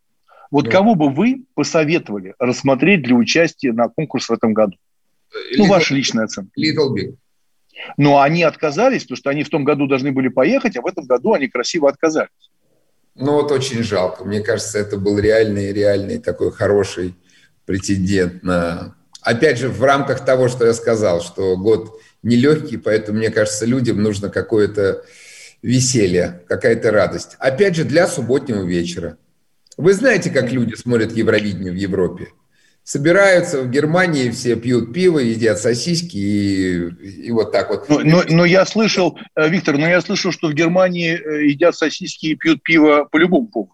Вот 0.50 0.66
да. 0.66 0.70
кого 0.70 0.94
бы 0.94 1.10
вы 1.10 1.42
посоветовали 1.54 2.34
рассмотреть 2.38 3.02
для 3.02 3.14
участия 3.14 3.72
на 3.72 3.88
конкурс 3.88 4.28
в 4.28 4.32
этом 4.32 4.52
году? 4.52 4.76
Little, 5.32 5.56
ну, 5.58 5.66
ваша 5.66 5.94
личная 5.94 6.24
оценка. 6.24 6.52
Little 6.60 6.94
Big. 6.94 7.16
Но 7.96 8.20
они 8.20 8.42
отказались, 8.42 9.02
потому 9.02 9.16
что 9.16 9.30
они 9.30 9.42
в 9.42 9.48
том 9.48 9.64
году 9.64 9.86
должны 9.86 10.12
были 10.12 10.28
поехать, 10.28 10.76
а 10.76 10.82
в 10.82 10.86
этом 10.86 11.06
году 11.06 11.32
они 11.32 11.48
красиво 11.48 11.88
отказались. 11.88 12.30
Ну 13.16 13.32
вот 13.32 13.50
очень 13.52 13.82
жалко. 13.82 14.24
Мне 14.24 14.40
кажется, 14.40 14.78
это 14.78 14.96
был 14.96 15.18
реальный, 15.18 15.72
реальный 15.72 16.18
такой 16.18 16.52
хороший 16.52 17.14
претендент 17.66 18.42
на... 18.42 18.94
Опять 19.20 19.58
же, 19.58 19.68
в 19.68 19.82
рамках 19.82 20.24
того, 20.24 20.48
что 20.48 20.66
я 20.66 20.74
сказал, 20.74 21.22
что 21.22 21.56
год 21.56 22.00
нелегкий, 22.22 22.76
поэтому, 22.76 23.18
мне 23.18 23.30
кажется, 23.30 23.64
людям 23.64 24.02
нужно 24.02 24.28
какое-то 24.28 25.04
веселье, 25.62 26.42
какая-то 26.46 26.90
радость. 26.90 27.36
Опять 27.38 27.74
же, 27.74 27.84
для 27.84 28.06
субботнего 28.06 28.64
вечера. 28.64 29.16
Вы 29.76 29.94
знаете, 29.94 30.30
как 30.30 30.52
люди 30.52 30.74
смотрят 30.74 31.12
Евровидение 31.12 31.72
в 31.72 31.76
Европе? 31.76 32.28
Собираются 32.84 33.62
в 33.62 33.70
Германии, 33.70 34.30
все 34.30 34.56
пьют 34.56 34.92
пиво, 34.92 35.18
едят 35.18 35.58
сосиски 35.58 36.18
и, 36.18 37.26
и 37.28 37.30
вот 37.30 37.50
так 37.50 37.70
вот. 37.70 37.88
Но, 37.88 38.00
но, 38.00 38.24
но 38.28 38.44
я 38.44 38.66
слышал, 38.66 39.18
э, 39.34 39.48
Виктор, 39.48 39.78
но 39.78 39.88
я 39.88 40.02
слышал, 40.02 40.32
что 40.32 40.48
в 40.48 40.52
Германии 40.52 41.18
э, 41.18 41.46
едят 41.46 41.74
сосиски 41.74 42.26
и 42.26 42.34
пьют 42.34 42.62
пиво 42.62 43.08
по 43.10 43.16
любому 43.16 43.48
поводу. 43.48 43.72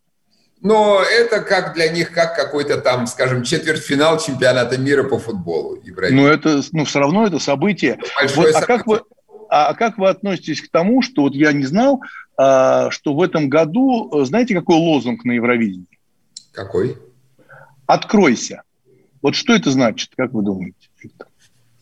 Но 0.63 1.01
это 1.03 1.41
как 1.41 1.75
для 1.75 1.89
них, 1.89 2.13
как 2.13 2.37
какой-то 2.37 2.79
там, 2.79 3.07
скажем, 3.07 3.43
четвертьфинал 3.43 4.19
чемпионата 4.19 4.77
мира 4.77 5.05
по 5.05 5.19
футболу. 5.19 5.79
Ну, 6.11 6.27
это, 6.27 6.61
ну, 6.73 6.85
все 6.85 6.99
равно 6.99 7.27
это 7.27 7.39
событие. 7.39 7.99
Вот, 8.37 8.55
а, 8.55 8.61
как 8.61 8.87
вы, 8.87 9.01
а 9.49 9.75
как 9.75 9.97
вы 9.97 10.11
относитесь 10.11 10.61
к 10.61 10.71
тому, 10.71 11.01
что 11.01 11.23
вот 11.23 11.35
я 11.35 11.53
не 11.53 11.65
знал, 11.65 12.03
а, 12.37 12.91
что 12.91 13.15
в 13.15 13.23
этом 13.23 13.49
году, 13.49 14.11
знаете, 14.25 14.55
какой 14.55 14.77
лозунг 14.77 15.25
на 15.25 15.33
Евровидении? 15.33 15.87
Какой? 16.53 16.99
Откройся. 17.87 18.63
Вот 19.23 19.35
что 19.35 19.55
это 19.55 19.71
значит, 19.71 20.11
как 20.15 20.33
вы 20.33 20.43
думаете? 20.43 20.77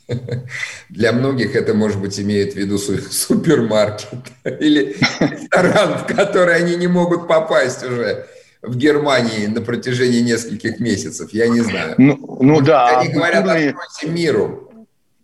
Для 0.88 1.12
многих 1.12 1.54
это, 1.54 1.74
может 1.74 2.00
быть, 2.00 2.18
имеет 2.18 2.54
в 2.54 2.56
виду 2.56 2.78
супермаркет 2.78 4.18
или 4.60 4.96
ресторан, 5.20 5.98
в 5.98 6.06
который 6.06 6.56
они 6.56 6.76
не 6.76 6.86
могут 6.86 7.28
попасть 7.28 7.84
уже 7.84 8.26
в 8.62 8.76
Германии 8.76 9.46
на 9.46 9.60
протяжении 9.60 10.20
нескольких 10.20 10.80
месяцев. 10.80 11.30
Я 11.32 11.48
не 11.48 11.60
знаю. 11.60 11.94
Ну, 11.98 12.38
ну 12.40 12.60
да. 12.60 13.00
Они 13.00 13.12
говорят, 13.12 13.44
культурные... 13.44 13.70
откройте 13.70 14.08
миру. 14.08 14.64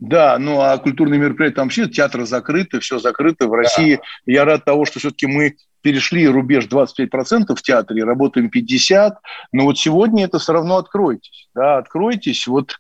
Да, 0.01 0.39
ну 0.39 0.61
а 0.61 0.76
культурные 0.78 1.18
мероприятия, 1.18 1.57
там 1.57 1.66
вообще 1.66 1.89
театры 1.89 2.26
закрыты, 2.26 2.80
все 2.80 2.99
закрыто 2.99 3.49
в 3.49 3.55
России. 3.55 3.97
Да. 3.97 4.32
Я 4.32 4.45
рад 4.45 4.64
того, 4.64 4.85
что 4.85 4.99
все-таки 4.99 5.26
мы 5.26 5.57
перешли 5.80 6.26
рубеж 6.28 6.66
25% 6.66 7.55
в 7.55 7.62
театре, 7.62 8.05
работаем 8.05 8.51
50%, 8.55 9.12
но 9.53 9.64
вот 9.64 9.78
сегодня 9.78 10.24
это 10.24 10.39
все 10.39 10.53
равно 10.53 10.78
откройтесь, 10.78 11.49
да, 11.55 11.78
откройтесь, 11.78 12.47
вот 12.47 12.76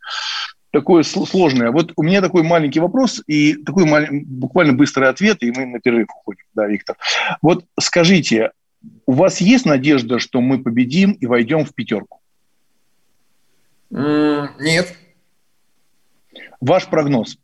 такое 0.70 1.02
сложное. 1.02 1.70
Вот 1.70 1.92
у 1.96 2.02
меня 2.02 2.20
такой 2.20 2.42
маленький 2.42 2.80
вопрос 2.80 3.22
и 3.26 3.54
такой 3.54 3.84
буквально 4.10 4.72
быстрый 4.72 5.08
ответ, 5.08 5.42
и 5.42 5.52
мы 5.52 5.66
на 5.66 5.80
перерыв 5.80 6.08
уходим, 6.10 6.44
да, 6.54 6.66
Виктор. 6.66 6.96
Вот 7.40 7.64
скажите, 7.78 8.50
у 9.06 9.12
вас 9.12 9.40
есть 9.40 9.66
надежда, 9.66 10.18
что 10.18 10.40
мы 10.40 10.62
победим 10.62 11.12
и 11.12 11.26
войдем 11.26 11.64
в 11.64 11.74
пятерку? 11.74 12.20
Нет. 13.90 14.94
Ваш 16.60 16.86
прогноз, 16.88 17.38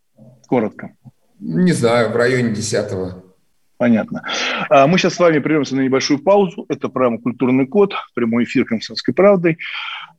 коротко. 0.47 0.97
Не 1.39 1.73
знаю, 1.73 2.11
в 2.11 2.17
районе 2.17 2.55
десятого. 2.55 3.25
Понятно. 3.81 4.25
А, 4.69 4.87
мы 4.87 4.99
сейчас 4.99 5.15
с 5.15 5.19
вами 5.19 5.39
прервемся 5.39 5.75
на 5.75 5.81
небольшую 5.81 6.19
паузу. 6.19 6.67
Это 6.69 6.91
программа 6.91 7.19
«Культурный 7.19 7.67
код», 7.67 7.95
прямой 8.15 8.45
эфир 8.45 8.67
«Комсомольской 8.67 9.15
правды». 9.15 9.57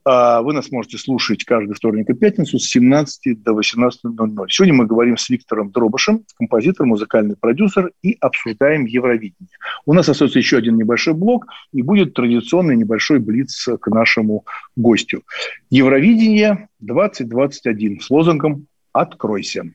А, 0.04 0.42
вы 0.42 0.54
нас 0.54 0.72
можете 0.72 0.98
слушать 0.98 1.44
каждый 1.44 1.74
вторник 1.74 2.10
и 2.10 2.14
пятницу 2.14 2.58
с 2.58 2.68
17 2.70 3.44
до 3.44 3.52
18.00. 3.52 4.46
Сегодня 4.50 4.74
мы 4.74 4.86
говорим 4.86 5.18
с 5.18 5.30
Виктором 5.30 5.72
Дробышем, 5.72 6.24
композитор, 6.38 6.86
музыкальный 6.86 7.36
продюсер, 7.36 7.92
и 8.02 8.18
обсуждаем 8.20 8.86
Евровидение. 8.86 9.58
У 9.86 9.94
нас 9.94 10.10
остается 10.10 10.40
еще 10.40 10.58
один 10.58 10.78
небольшой 10.78 11.14
блок, 11.14 11.46
и 11.72 11.82
будет 11.82 12.14
традиционный 12.14 12.76
небольшой 12.76 13.20
блиц 13.20 13.68
к 13.80 13.88
нашему 13.88 14.46
гостю. 14.76 15.24
Евровидение 15.70 16.70
2021 16.80 18.00
с 18.00 18.10
лозунгом 18.10 18.66
«Откройся». 18.94 19.66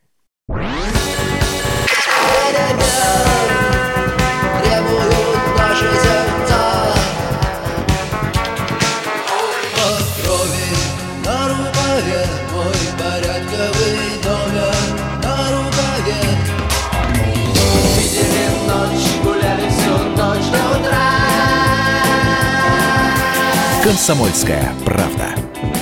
«Комсомольская 23.86 24.72
правда». 24.84 25.36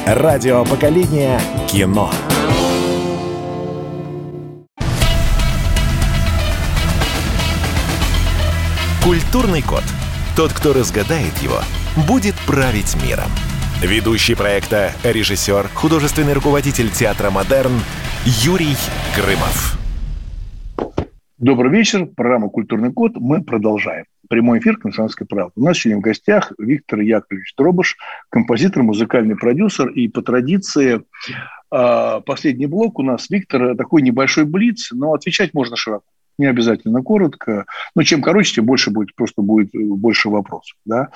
Радио 0.04 0.62
поколения 0.66 1.40
кино. 1.66 2.10
Культурный 9.02 9.62
код. 9.62 9.82
Тот, 10.36 10.52
кто 10.52 10.74
разгадает 10.74 11.34
его, 11.38 11.60
будет 12.06 12.34
править 12.46 12.94
миром. 13.02 13.30
Ведущий 13.80 14.34
проекта, 14.34 14.92
режиссер, 15.02 15.68
художественный 15.72 16.34
руководитель 16.34 16.90
театра 16.90 17.30
«Модерн» 17.30 17.72
Юрий 18.26 18.76
Грымов. 19.16 19.78
Добрый 21.38 21.72
вечер. 21.72 22.04
Программа 22.04 22.50
«Культурный 22.50 22.92
код». 22.92 23.12
Мы 23.14 23.42
продолжаем 23.42 24.04
прямой 24.28 24.58
эфир 24.58 24.76
«Комсомольской 24.76 25.26
правды». 25.26 25.52
У 25.56 25.64
нас 25.64 25.78
сегодня 25.78 25.98
в 25.98 26.02
гостях 26.02 26.52
Виктор 26.58 27.00
Яковлевич 27.00 27.54
Дробыш, 27.56 27.96
композитор, 28.30 28.82
музыкальный 28.82 29.36
продюсер. 29.36 29.88
И 29.88 30.08
по 30.08 30.22
традиции 30.22 31.02
а, 31.70 32.20
последний 32.20 32.66
блок 32.66 32.98
у 32.98 33.02
нас, 33.02 33.28
Виктор, 33.30 33.76
такой 33.76 34.02
небольшой 34.02 34.44
блиц, 34.44 34.90
но 34.92 35.12
отвечать 35.12 35.54
можно 35.54 35.76
широко. 35.76 36.04
Не 36.38 36.46
обязательно 36.46 37.02
коротко. 37.02 37.66
Но 37.94 38.02
чем 38.02 38.22
короче, 38.22 38.56
тем 38.56 38.66
больше 38.66 38.90
будет, 38.90 39.14
просто 39.14 39.42
будет 39.42 39.70
больше 39.72 40.28
вопросов. 40.28 40.76
Да? 40.84 41.10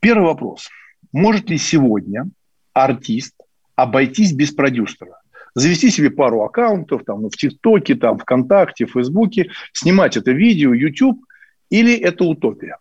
Первый 0.00 0.24
вопрос. 0.24 0.68
Может 1.12 1.50
ли 1.50 1.58
сегодня 1.58 2.28
артист 2.72 3.34
обойтись 3.74 4.32
без 4.32 4.50
продюсера? 4.52 5.20
завести 5.54 5.88
себе 5.88 6.10
пару 6.10 6.42
аккаунтов 6.42 7.04
там, 7.06 7.22
ну, 7.22 7.30
в 7.30 7.36
ТикТоке, 7.36 7.94
там, 7.94 8.18
ВКонтакте, 8.18 8.84
Фейсбуке, 8.84 9.48
снимать 9.72 10.18
это 10.18 10.32
видео, 10.32 10.74
YouTube– 10.74 11.18
или 11.70 11.96
это 11.96 12.24
утопия? 12.24 12.78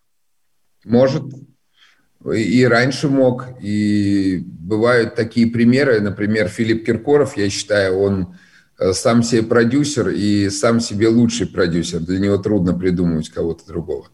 Может. 0.83 1.23
И 2.33 2.65
раньше 2.65 3.09
мог. 3.09 3.47
И 3.61 4.43
бывают 4.45 5.15
такие 5.15 5.47
примеры. 5.47 5.99
Например, 6.01 6.47
Филипп 6.47 6.85
Киркоров, 6.85 7.37
я 7.37 7.49
считаю, 7.49 7.99
он 7.99 8.35
э, 8.79 8.93
сам 8.93 9.23
себе 9.23 9.43
продюсер 9.43 10.09
и 10.09 10.49
сам 10.49 10.79
себе 10.79 11.07
лучший 11.07 11.47
продюсер. 11.47 11.99
Для 11.99 12.19
него 12.19 12.37
трудно 12.37 12.77
придумывать 12.77 13.29
кого-то 13.29 13.65
другого. 13.67 14.07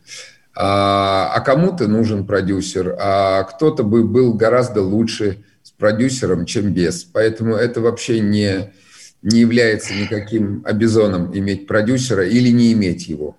А, 0.56 1.32
а 1.34 1.40
кому-то 1.42 1.88
нужен 1.88 2.26
продюсер, 2.26 2.96
а 3.00 3.44
кто-то 3.44 3.84
бы 3.84 4.04
был 4.04 4.34
гораздо 4.34 4.82
лучше 4.82 5.46
с 5.64 5.72
продюсером, 5.72 6.46
чем 6.46 6.74
без. 6.74 7.04
Поэтому 7.04 7.56
это 7.56 7.80
вообще 7.80 8.20
не, 8.20 8.74
не 9.22 9.40
является 9.40 9.94
никаким 9.94 10.62
обезоном 10.66 11.36
иметь 11.38 11.68
продюсера 11.68 12.28
или 12.28 12.50
не 12.50 12.74
иметь 12.74 13.08
его. 13.08 13.38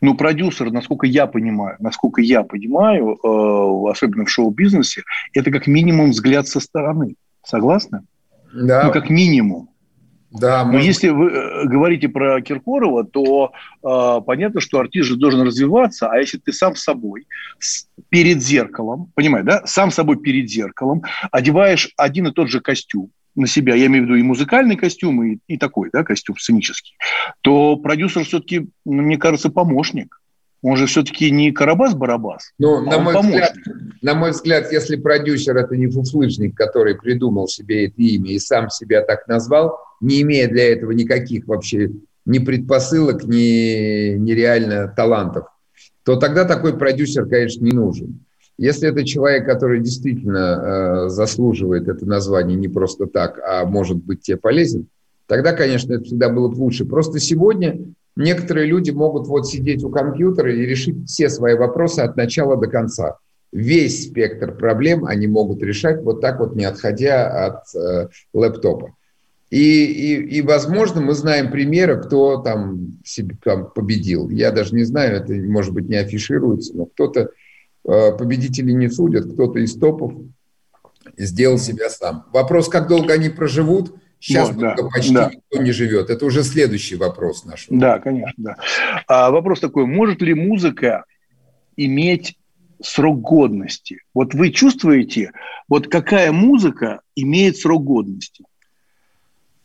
Ну, 0.00 0.14
продюсер, 0.14 0.70
насколько 0.70 1.06
я 1.06 1.26
понимаю, 1.26 1.76
насколько 1.78 2.20
я 2.20 2.42
понимаю, 2.42 3.16
э, 3.22 3.90
особенно 3.90 4.24
в 4.24 4.30
шоу-бизнесе, 4.30 5.02
это 5.32 5.50
как 5.50 5.66
минимум 5.66 6.10
взгляд 6.10 6.48
со 6.48 6.60
стороны. 6.60 7.14
Согласны? 7.44 8.02
Да. 8.52 8.84
Ну, 8.84 8.92
как 8.92 9.10
минимум. 9.10 9.70
Да, 10.30 10.64
Но 10.64 10.72
может... 10.72 10.86
если 10.86 11.08
вы 11.08 11.30
э, 11.30 11.64
говорите 11.66 12.08
про 12.08 12.40
Киркорова, 12.40 13.04
то 13.04 13.52
э, 13.82 14.20
понятно, 14.24 14.60
что 14.60 14.78
артист 14.78 15.08
же 15.08 15.16
должен 15.16 15.42
развиваться, 15.42 16.08
а 16.08 16.18
если 16.18 16.38
ты 16.38 16.52
сам 16.52 16.76
собой 16.76 17.26
с, 17.58 17.88
перед 18.10 18.40
зеркалом, 18.40 19.10
понимаешь, 19.14 19.44
да, 19.44 19.62
сам 19.66 19.90
собой 19.90 20.18
перед 20.18 20.48
зеркалом 20.48 21.02
одеваешь 21.32 21.90
один 21.96 22.28
и 22.28 22.32
тот 22.32 22.48
же 22.48 22.60
костюм, 22.60 23.10
на 23.34 23.46
себя, 23.46 23.74
я 23.74 23.86
имею 23.86 24.04
в 24.04 24.06
виду 24.06 24.16
и 24.16 24.22
музыкальный 24.22 24.76
костюм, 24.76 25.22
и, 25.22 25.38
и 25.46 25.56
такой, 25.56 25.90
да, 25.92 26.04
костюм 26.04 26.36
сценический, 26.38 26.94
то 27.42 27.76
продюсер 27.76 28.24
все-таки, 28.24 28.68
ну, 28.84 29.02
мне 29.02 29.18
кажется, 29.18 29.50
помощник. 29.50 30.20
Он 30.62 30.76
же 30.76 30.84
все-таки 30.84 31.30
не 31.30 31.52
Карабас-Барабас, 31.52 32.40
ну, 32.58 32.76
а 32.76 32.82
на 32.82 32.98
мой 32.98 33.14
помощник. 33.14 33.50
Взгляд, 33.50 34.02
на 34.02 34.14
мой 34.14 34.30
взгляд, 34.32 34.70
если 34.70 34.96
продюсер– 34.96 35.56
это 35.58 35.74
не 35.74 35.86
фуфлыжник, 35.86 36.54
который 36.54 36.96
придумал 36.96 37.48
себе 37.48 37.86
это 37.86 37.94
имя 37.96 38.32
и 38.32 38.38
сам 38.38 38.68
себя 38.68 39.00
так 39.00 39.26
назвал, 39.26 39.78
не 40.02 40.20
имея 40.20 40.48
для 40.48 40.70
этого 40.70 40.90
никаких 40.90 41.46
вообще 41.46 41.90
ни 42.26 42.38
предпосылок, 42.40 43.24
ни, 43.24 44.16
ни 44.16 44.32
реально 44.32 44.88
талантов, 44.88 45.46
то 46.04 46.16
тогда 46.16 46.44
такой 46.44 46.76
продюсер, 46.76 47.26
конечно, 47.26 47.64
не 47.64 47.72
нужен. 47.72 48.20
Если 48.60 48.90
это 48.90 49.06
человек, 49.06 49.46
который 49.46 49.80
действительно 49.80 51.06
э, 51.06 51.08
заслуживает 51.08 51.88
это 51.88 52.04
название 52.04 52.58
не 52.58 52.68
просто 52.68 53.06
так, 53.06 53.40
а 53.42 53.64
может 53.64 53.96
быть 53.96 54.20
тебе 54.20 54.36
полезен, 54.36 54.86
тогда, 55.26 55.54
конечно, 55.54 55.94
это 55.94 56.04
всегда 56.04 56.28
было 56.28 56.48
бы 56.48 56.56
лучше. 56.56 56.84
Просто 56.84 57.20
сегодня 57.20 57.80
некоторые 58.16 58.66
люди 58.66 58.90
могут 58.90 59.28
вот 59.28 59.48
сидеть 59.48 59.82
у 59.82 59.88
компьютера 59.88 60.54
и 60.54 60.66
решить 60.66 61.08
все 61.08 61.30
свои 61.30 61.54
вопросы 61.54 62.00
от 62.00 62.18
начала 62.18 62.58
до 62.58 62.66
конца. 62.66 63.16
Весь 63.50 64.08
спектр 64.08 64.54
проблем 64.54 65.06
они 65.06 65.26
могут 65.26 65.62
решать 65.62 66.02
вот 66.02 66.20
так 66.20 66.38
вот, 66.38 66.54
не 66.54 66.66
отходя 66.66 67.46
от 67.46 67.74
э, 67.74 68.08
лэптопа. 68.34 68.92
И, 69.48 69.86
и, 69.86 70.36
и, 70.36 70.42
возможно, 70.42 71.00
мы 71.00 71.14
знаем 71.14 71.50
примеры, 71.50 71.98
кто 72.02 72.36
там, 72.42 72.98
себе, 73.06 73.38
там 73.42 73.70
победил. 73.74 74.28
Я 74.28 74.50
даже 74.50 74.74
не 74.74 74.84
знаю, 74.84 75.16
это, 75.16 75.32
может 75.32 75.72
быть, 75.72 75.88
не 75.88 75.96
афишируется, 75.96 76.76
но 76.76 76.84
кто-то 76.84 77.30
победители 77.82 78.72
не 78.72 78.88
судят, 78.88 79.32
кто-то 79.32 79.58
из 79.58 79.74
топов 79.76 80.12
сделал 81.16 81.58
себя 81.58 81.90
сам. 81.90 82.26
Вопрос, 82.32 82.68
как 82.68 82.88
долго 82.88 83.12
они 83.12 83.28
проживут, 83.28 83.94
сейчас 84.18 84.50
вот, 84.50 84.58
да, 84.58 84.76
почти 84.92 85.14
да. 85.14 85.30
никто 85.32 85.62
не 85.62 85.72
живет. 85.72 86.10
Это 86.10 86.24
уже 86.24 86.42
следующий 86.42 86.96
вопрос 86.96 87.44
наш. 87.44 87.66
Да, 87.68 87.98
конечно. 87.98 88.34
Да. 88.36 88.56
А 89.06 89.30
вопрос 89.30 89.60
такой, 89.60 89.86
может 89.86 90.22
ли 90.22 90.34
музыка 90.34 91.04
иметь 91.76 92.36
срок 92.82 93.20
годности. 93.20 94.02
Вот 94.14 94.34
вы 94.34 94.50
чувствуете, 94.50 95.32
вот 95.68 95.88
какая 95.88 96.32
музыка 96.32 97.00
имеет 97.14 97.56
срок 97.56 97.84
годности? 97.84 98.44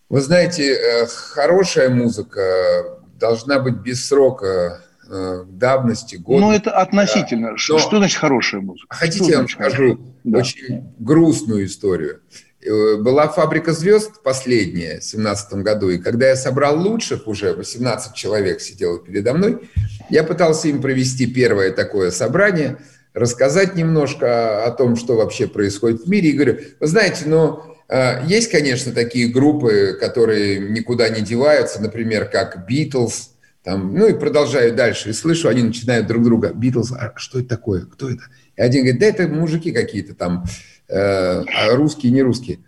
Вы 0.10 0.22
знаете, 0.22 0.74
э, 0.74 1.08
хорошая 1.08 1.90
музыка 1.90 3.00
должна 3.20 3.60
быть 3.60 3.76
без 3.76 4.06
срока 4.06 4.46
э, 4.48 4.95
давности, 5.08 6.16
года. 6.16 6.42
Ну, 6.42 6.52
это 6.52 6.72
относительно. 6.72 7.52
Да. 7.52 7.58
Что, 7.58 7.80
что 7.80 7.98
значит 7.98 8.18
хорошая 8.18 8.62
музыка? 8.62 8.96
Хотите, 8.96 9.32
я 9.32 9.38
вам 9.38 9.50
скажу 9.50 10.00
да. 10.24 10.40
очень 10.40 10.94
грустную 11.00 11.66
историю. 11.66 12.22
Э, 12.66 12.98
была 12.98 13.28
«Фабрика 13.28 13.74
звезд» 13.74 14.24
последняя, 14.24 15.00
в 15.00 15.06
2017 15.06 15.54
году, 15.56 15.90
и 15.90 15.98
когда 15.98 16.30
я 16.30 16.36
собрал 16.36 16.80
лучших, 16.80 17.28
уже 17.28 17.54
18 17.54 18.14
человек 18.16 18.60
сидело 18.60 19.00
передо 19.00 19.34
мной, 19.34 19.70
я 20.10 20.24
пытался 20.24 20.68
им 20.68 20.82
провести 20.82 21.28
первое 21.28 21.72
такое 21.72 22.12
собрание, 22.12 22.78
рассказать 23.14 23.76
немножко 23.76 24.66
о 24.66 24.72
том, 24.72 24.96
что 24.96 25.16
вообще 25.16 25.48
происходит 25.48 26.02
в 26.02 26.10
мире, 26.10 26.30
и 26.30 26.34
говорю, 26.34 26.60
вы 26.80 26.88
знаете, 26.88 27.26
ну, 27.28 27.62
э, 27.88 28.26
есть, 28.26 28.50
конечно, 28.50 28.92
такие 28.92 29.28
группы, 29.28 29.96
которые 30.00 30.60
никуда 30.60 31.10
не 31.10 31.22
деваются, 31.22 31.82
например, 31.82 32.26
как 32.26 32.66
«Битлз», 32.68 33.35
там, 33.66 33.94
ну 33.94 34.08
и 34.08 34.18
продолжаю 34.18 34.74
дальше, 34.74 35.10
и 35.10 35.14
слышу, 35.14 35.50
они 35.50 35.64
начинают 35.64 36.08
друг 36.08 36.24
друга, 36.24 36.54
«Битлз, 36.54 36.94
а 36.94 37.14
что 37.18 37.40
это 37.40 37.50
такое, 37.50 37.82
кто 37.82 38.10
это?» 38.10 38.24
И 38.56 38.62
один 38.62 38.84
говорит, 38.84 39.02
да 39.02 39.08
это 39.08 39.28
мужики 39.28 39.74
какие-то 39.74 40.14
там, 40.14 40.46
Э, 40.88 41.42
а 41.42 41.76
русские, 41.76 42.12
не 42.12 42.22
русские. 42.22 42.60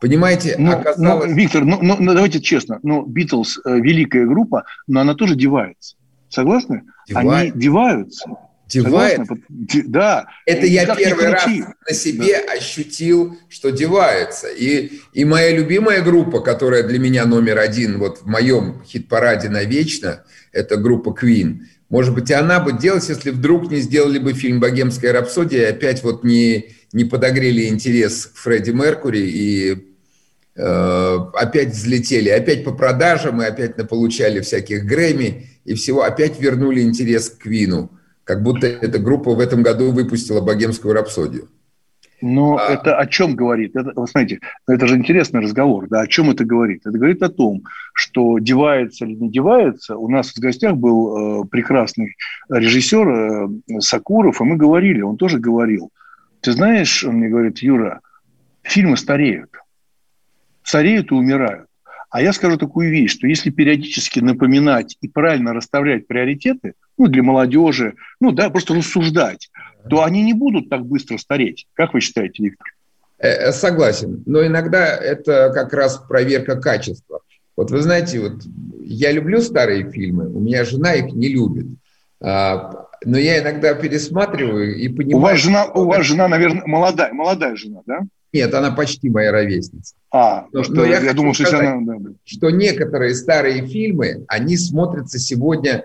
Понимаете, 0.00 0.56
ну, 0.58 0.72
оказалось... 0.72 1.30
Ну, 1.30 1.36
Виктор, 1.36 1.64
ну, 1.64 1.78
ну, 1.80 1.96
ну 1.98 2.14
давайте 2.14 2.40
честно, 2.40 2.78
ну, 2.82 3.04
Битлз 3.04 3.58
э, 3.64 3.78
великая 3.78 4.26
группа, 4.26 4.64
но 4.86 5.00
она 5.00 5.14
тоже 5.14 5.34
девается. 5.34 5.96
Согласны? 6.28 6.82
Девает. 7.08 7.52
Они 7.52 7.60
деваются. 7.60 8.26
Девает? 8.68 9.20
Да. 9.48 10.26
Это 10.46 10.66
я 10.66 10.94
первый 10.96 11.28
раз 11.28 11.46
на 11.46 11.94
себе 11.94 12.42
да. 12.46 12.54
ощутил, 12.54 13.36
что 13.48 13.70
девается. 13.70 14.48
И, 14.48 15.00
и 15.12 15.24
моя 15.24 15.50
любимая 15.54 16.02
группа, 16.02 16.40
которая 16.40 16.82
для 16.82 16.98
меня 16.98 17.26
номер 17.26 17.58
один 17.58 17.98
вот 17.98 18.22
в 18.22 18.26
моем 18.26 18.82
хит-параде 18.86 19.48
навечно, 19.48 20.24
это 20.52 20.76
группа 20.76 21.10
Queen. 21.10 21.60
Может 21.90 22.14
быть, 22.14 22.30
и 22.30 22.34
она 22.34 22.60
бы 22.60 22.72
делалась, 22.72 23.08
если 23.08 23.30
вдруг 23.30 23.70
не 23.70 23.78
сделали 23.78 24.18
бы 24.18 24.32
фильм 24.32 24.58
«Богемская 24.58 25.12
рапсодия» 25.12 25.68
и 25.68 25.70
опять 25.70 26.02
вот 26.02 26.24
не, 26.24 26.74
не 26.92 27.04
подогрели 27.04 27.68
интерес 27.68 28.26
к 28.26 28.36
Фредди 28.38 28.70
Меркури 28.70 29.20
и 29.20 29.94
э, 30.56 31.18
опять 31.34 31.68
взлетели, 31.68 32.30
опять 32.30 32.64
по 32.64 32.72
продажам, 32.72 33.42
и 33.42 33.44
опять 33.44 33.76
получали 33.88 34.40
всяких 34.40 34.84
Грэмми, 34.84 35.46
и 35.64 35.74
всего, 35.74 36.02
опять 36.02 36.40
вернули 36.40 36.80
интерес 36.80 37.30
к 37.30 37.42
Квину, 37.42 37.90
как 38.24 38.42
будто 38.42 38.66
эта 38.66 38.98
группа 38.98 39.34
в 39.34 39.40
этом 39.40 39.62
году 39.62 39.92
выпустила 39.92 40.40
«Богемскую 40.40 40.94
рапсодию». 40.94 41.48
Но 42.20 42.56
а... 42.56 42.72
это 42.72 42.96
о 42.96 43.06
чем 43.06 43.36
говорит? 43.36 43.76
Это, 43.76 43.92
вы 43.94 44.06
знаете, 44.06 44.40
это 44.66 44.86
же 44.86 44.96
интересный 44.96 45.40
разговор. 45.40 45.88
Да? 45.88 46.00
О 46.00 46.06
чем 46.06 46.30
это 46.30 46.44
говорит? 46.44 46.80
Это 46.86 46.96
говорит 46.96 47.22
о 47.22 47.28
том, 47.28 47.64
что 47.92 48.38
девается 48.38 49.04
или 49.04 49.14
не 49.14 49.30
девается. 49.30 49.96
У 49.96 50.08
нас 50.08 50.30
в 50.30 50.38
гостях 50.38 50.74
был 50.74 51.42
э, 51.42 51.48
прекрасный 51.48 52.16
режиссер 52.48 53.08
э, 53.08 53.80
Сакуров, 53.80 54.40
и 54.40 54.44
мы 54.44 54.56
говорили, 54.56 55.02
он 55.02 55.18
тоже 55.18 55.38
говорил. 55.38 55.90
Ты 56.40 56.52
знаешь, 56.52 57.04
он 57.04 57.16
мне 57.16 57.28
говорит, 57.28 57.58
Юра, 57.58 58.00
фильмы 58.62 58.96
стареют. 58.96 59.50
Стареют 60.62 61.10
и 61.10 61.14
умирают. 61.14 61.66
А 62.14 62.22
я 62.22 62.32
скажу 62.32 62.56
такую 62.56 62.92
вещь, 62.92 63.10
что 63.10 63.26
если 63.26 63.50
периодически 63.50 64.20
напоминать 64.20 64.96
и 65.00 65.08
правильно 65.08 65.52
расставлять 65.52 66.06
приоритеты, 66.06 66.74
ну, 66.96 67.08
для 67.08 67.24
молодежи, 67.24 67.94
ну, 68.20 68.30
да, 68.30 68.50
просто 68.50 68.72
рассуждать, 68.72 69.50
то 69.90 70.04
они 70.04 70.22
не 70.22 70.32
будут 70.32 70.70
так 70.70 70.86
быстро 70.86 71.18
стареть. 71.18 71.66
Как 71.74 71.92
вы 71.92 72.00
считаете, 72.00 72.44
Виктор? 72.44 72.68
Э, 73.18 73.28
э, 73.30 73.52
согласен. 73.52 74.22
Но 74.26 74.46
иногда 74.46 74.94
это 74.94 75.50
как 75.52 75.72
раз 75.72 75.96
проверка 76.08 76.54
качества. 76.54 77.18
Вот 77.56 77.72
вы 77.72 77.80
знаете, 77.80 78.20
вот 78.20 78.44
я 78.84 79.10
люблю 79.10 79.40
старые 79.40 79.90
фильмы, 79.90 80.28
у 80.28 80.38
меня 80.38 80.64
жена 80.64 80.94
их 80.94 81.12
не 81.14 81.30
любит. 81.30 81.66
А, 82.20 82.86
но 83.04 83.18
я 83.18 83.40
иногда 83.40 83.74
пересматриваю 83.74 84.76
и 84.76 84.86
понимаю... 84.86 85.16
У 85.16 85.20
вас 85.20 85.38
жена, 85.40 85.64
у 85.64 85.84
вас 85.86 86.06
жена 86.06 86.28
наверное, 86.28 86.62
молодая, 86.64 87.12
молодая 87.12 87.56
жена, 87.56 87.80
да? 87.86 88.02
Нет, 88.34 88.52
она 88.52 88.72
почти 88.72 89.08
моя 89.08 89.30
ровесница. 89.30 89.94
А, 90.10 90.46
но, 90.52 90.64
что, 90.64 90.74
но 90.74 90.84
я, 90.84 91.00
я 91.00 91.14
думал, 91.14 91.34
сказать, 91.34 91.54
что 91.54 91.72
она... 91.72 91.96
Что 92.24 92.50
некоторые 92.50 93.14
старые 93.14 93.64
фильмы, 93.64 94.24
они 94.26 94.56
смотрятся 94.56 95.20
сегодня 95.20 95.84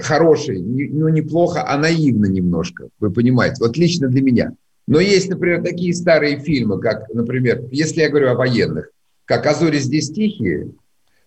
хороший, 0.00 0.60
ну 0.60 1.08
неплохо, 1.08 1.64
а 1.66 1.76
наивно 1.76 2.26
немножко, 2.26 2.88
вы 2.98 3.10
понимаете, 3.10 3.56
вот 3.60 3.76
лично 3.76 4.08
для 4.08 4.22
меня. 4.22 4.52
Но 4.86 5.00
есть, 5.00 5.28
например, 5.28 5.62
такие 5.62 5.92
старые 5.94 6.38
фильмы, 6.38 6.80
как, 6.80 7.12
например, 7.12 7.64
если 7.70 8.00
я 8.00 8.08
говорю 8.08 8.30
о 8.30 8.34
военных, 8.34 8.90
как 9.26 9.44
«А 9.46 9.52
зори 9.52 9.78
здесь 9.78 10.10
тихие», 10.10 10.70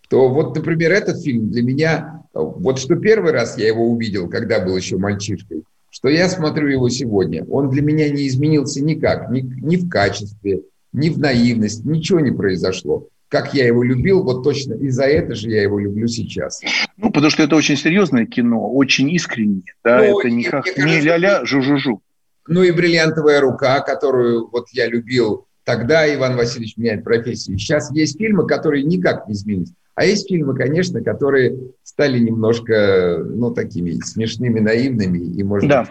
то 0.10 0.30
вот, 0.30 0.56
например, 0.56 0.92
этот 0.92 1.22
фильм 1.22 1.52
для 1.52 1.62
меня, 1.62 2.24
вот 2.34 2.80
что 2.80 2.96
первый 2.96 3.34
раз 3.34 3.58
я 3.58 3.68
его 3.68 3.88
увидел, 3.88 4.30
когда 4.30 4.60
был 4.60 4.76
еще 4.76 4.98
мальчишкой, 4.98 5.64
что 5.90 6.10
я 6.10 6.30
смотрю 6.30 6.68
его 6.68 6.90
сегодня, 6.90 7.46
он 7.46 7.70
для 7.70 7.82
меня 7.82 8.10
не 8.10 8.28
изменился 8.28 8.84
никак, 8.84 9.30
ни, 9.32 9.42
ни 9.42 9.76
в 9.78 9.90
качестве, 9.90 10.62
ни 10.94 11.10
в 11.10 11.20
наивность, 11.20 11.86
ничего 11.86 12.20
не 12.20 12.32
произошло 12.32 13.08
как 13.30 13.54
я 13.54 13.66
его 13.66 13.84
любил, 13.84 14.24
вот 14.24 14.44
точно 14.44 14.74
и 14.74 14.90
за 14.90 15.04
это 15.04 15.36
же 15.36 15.50
я 15.50 15.62
его 15.62 15.80
люблю 15.80 16.08
сейчас. 16.08 16.62
Ну, 16.98 17.12
потому 17.12 17.30
что 17.30 17.44
это 17.44 17.56
очень 17.56 17.78
серьезное 17.78 18.26
кино, 18.26 18.74
очень 18.74 19.10
искреннее. 19.12 19.64
Да? 19.84 20.00
Ну, 20.00 20.20
это 20.20 20.30
не, 20.30 20.44
как, 20.44 20.66
не 20.78 21.00
ля-ля, 21.00 21.46
жу-жу-жу. 21.46 22.02
Ну 22.48 22.64
и 22.64 22.72
«Бриллиантовая 22.72 23.40
рука», 23.40 23.80
которую 23.82 24.50
вот 24.50 24.70
я 24.72 24.88
любил 24.88 25.46
тогда, 25.64 26.12
Иван 26.14 26.36
Васильевич 26.36 26.78
меняет 26.78 27.04
профессию. 27.04 27.60
Сейчас 27.60 27.92
есть 27.92 28.18
фильмы, 28.18 28.48
которые 28.48 28.84
никак 28.84 29.28
не 29.28 29.36
изменились. 29.36 29.74
А 30.00 30.06
есть 30.06 30.30
фильмы, 30.30 30.56
конечно, 30.56 31.04
которые 31.04 31.60
стали 31.84 32.20
немножко, 32.20 33.22
ну, 33.22 33.52
такими 33.52 34.00
смешными, 34.00 34.62
наивными. 34.62 35.18
И, 35.18 35.44
может 35.44 35.68
да. 35.68 35.90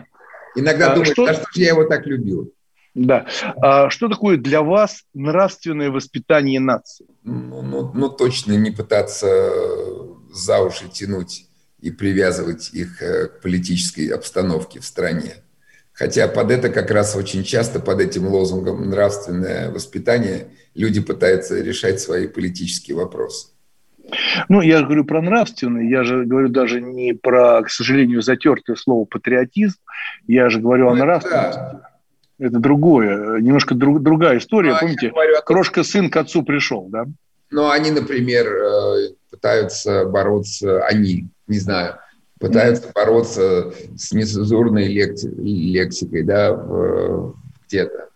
иногда 0.56 0.92
а, 0.92 0.94
думаешь, 0.94 1.12
что... 1.12 1.26
а 1.26 1.34
что 1.34 1.44
же 1.52 1.60
я 1.60 1.68
его 1.68 1.84
так 1.84 2.06
любил? 2.06 2.50
Да. 2.94 3.26
А 3.60 3.90
что 3.90 4.08
такое 4.08 4.38
для 4.38 4.62
вас 4.62 5.02
нравственное 5.12 5.90
воспитание 5.90 6.58
нации? 6.58 7.04
Ну, 7.22 7.60
ну, 7.60 7.92
ну, 7.92 8.08
точно 8.08 8.54
не 8.54 8.70
пытаться 8.70 9.52
за 10.32 10.60
уши 10.60 10.88
тянуть 10.90 11.46
и 11.78 11.90
привязывать 11.90 12.70
их 12.72 13.02
э, 13.02 13.26
к 13.26 13.42
политической 13.42 14.06
обстановке 14.06 14.80
в 14.80 14.86
стране. 14.86 15.34
Хотя 15.92 16.28
под 16.28 16.50
это 16.50 16.70
как 16.70 16.90
раз 16.90 17.14
очень 17.14 17.44
часто, 17.44 17.78
под 17.78 18.00
этим 18.00 18.26
лозунгом 18.26 18.88
нравственное 18.88 19.70
воспитание, 19.70 20.48
люди 20.74 21.02
пытаются 21.02 21.60
решать 21.60 22.00
свои 22.00 22.26
политические 22.26 22.96
вопросы. 22.96 23.48
Ну, 24.48 24.60
я 24.60 24.82
говорю 24.82 25.04
про 25.04 25.20
нравственное, 25.20 25.88
я 25.88 26.02
же 26.02 26.24
говорю 26.24 26.48
даже 26.48 26.80
не 26.80 27.12
про, 27.12 27.62
к 27.62 27.70
сожалению, 27.70 28.22
затертое 28.22 28.76
слово 28.76 29.04
патриотизм, 29.04 29.78
я 30.26 30.48
же 30.48 30.60
говорю 30.60 30.86
ну, 30.86 30.90
о 30.92 30.96
нравственности. 30.96 31.58
Да 31.58 31.88
это 32.38 32.58
другое, 32.58 33.40
немножко 33.40 33.74
друг, 33.74 34.02
другая 34.02 34.38
история. 34.38 34.72
Ну, 34.72 34.78
Помните, 34.80 35.10
говорю, 35.10 35.34
крошка 35.44 35.82
сын 35.82 36.08
к 36.10 36.16
отцу 36.16 36.42
пришел, 36.42 36.86
да? 36.88 37.06
Ну, 37.50 37.68
они, 37.70 37.90
например, 37.90 38.46
э, 38.46 39.08
пытаются 39.30 40.04
бороться, 40.04 40.84
они, 40.84 41.26
не 41.46 41.58
знаю, 41.58 41.96
пытаются 42.38 42.88
mm-hmm. 42.88 42.92
бороться 42.94 43.72
с 43.96 44.12
нецензурной 44.12 44.86
лекси, 44.86 45.26
лексикой, 45.26 46.22
да, 46.22 46.52
где-то. 47.66 48.08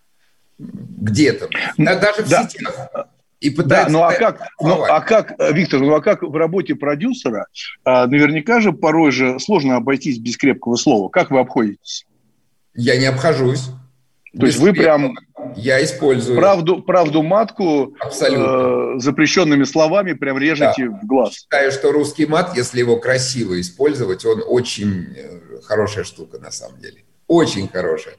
Где-то. 0.58 1.48
Да, 1.78 1.98
даже 1.98 2.22
в 2.22 2.28
да. 2.28 2.48
сетях. 2.48 2.90
И 3.42 3.50
да, 3.50 3.88
ну 3.88 4.04
а 4.04 4.12
как, 4.12 4.40
ну 4.60 4.84
а 4.84 5.00
как, 5.00 5.34
Виктор, 5.52 5.80
ну 5.80 5.94
а 5.94 6.00
как 6.00 6.22
в 6.22 6.34
работе 6.36 6.76
продюсера, 6.76 7.46
а, 7.84 8.06
наверняка 8.06 8.60
же 8.60 8.72
порой 8.72 9.10
же 9.10 9.40
сложно 9.40 9.76
обойтись 9.76 10.18
без 10.18 10.36
крепкого 10.36 10.76
слова. 10.76 11.08
Как 11.08 11.32
вы 11.32 11.40
обходитесь? 11.40 12.06
Я 12.74 12.96
не 12.98 13.06
обхожусь. 13.06 13.70
То 14.38 14.46
есть 14.46 14.58
вы 14.58 14.72
прям 14.72 15.14
я 15.56 15.82
использую 15.84 16.38
правду, 16.38 16.82
правду 16.82 17.22
матку 17.22 17.94
Абсолютно. 17.98 18.94
Э, 18.96 19.00
запрещенными 19.00 19.64
словами 19.64 20.12
прям 20.12 20.38
режете 20.38 20.88
да. 20.88 21.00
в 21.02 21.06
глаз. 21.06 21.34
Считаю, 21.34 21.72
что 21.72 21.92
русский 21.92 22.26
мат, 22.26 22.56
если 22.56 22.78
его 22.78 22.96
красиво 22.96 23.60
использовать, 23.60 24.24
он 24.24 24.42
очень 24.46 25.14
э, 25.16 25.60
хорошая 25.64 26.04
штука 26.04 26.38
на 26.38 26.50
самом 26.50 26.78
деле. 26.80 27.04
Очень 27.26 27.68
хорошая. 27.68 28.14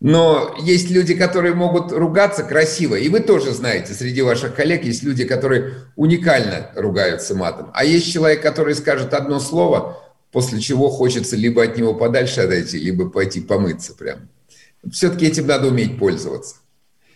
Но 0.00 0.54
есть 0.60 0.90
люди, 0.90 1.14
которые 1.14 1.54
могут 1.54 1.90
ругаться 1.90 2.42
красиво. 2.42 2.96
И 2.96 3.08
вы 3.08 3.20
тоже 3.20 3.52
знаете, 3.52 3.94
среди 3.94 4.22
ваших 4.22 4.54
коллег 4.54 4.84
есть 4.84 5.02
люди, 5.02 5.24
которые 5.24 5.74
уникально 5.96 6.70
ругаются 6.74 7.34
матом. 7.34 7.70
А 7.72 7.84
есть 7.84 8.12
человек, 8.12 8.42
который 8.42 8.74
скажет 8.74 9.14
одно 9.14 9.40
слово, 9.40 10.02
после 10.32 10.60
чего 10.60 10.90
хочется 10.90 11.34
либо 11.34 11.62
от 11.62 11.76
него 11.78 11.94
подальше 11.94 12.42
отойти, 12.42 12.78
либо 12.78 13.08
пойти 13.08 13.40
помыться 13.40 13.94
прямо 13.94 14.28
все-таки 14.90 15.26
этим 15.26 15.46
надо 15.46 15.68
уметь 15.68 15.98
пользоваться. 15.98 16.56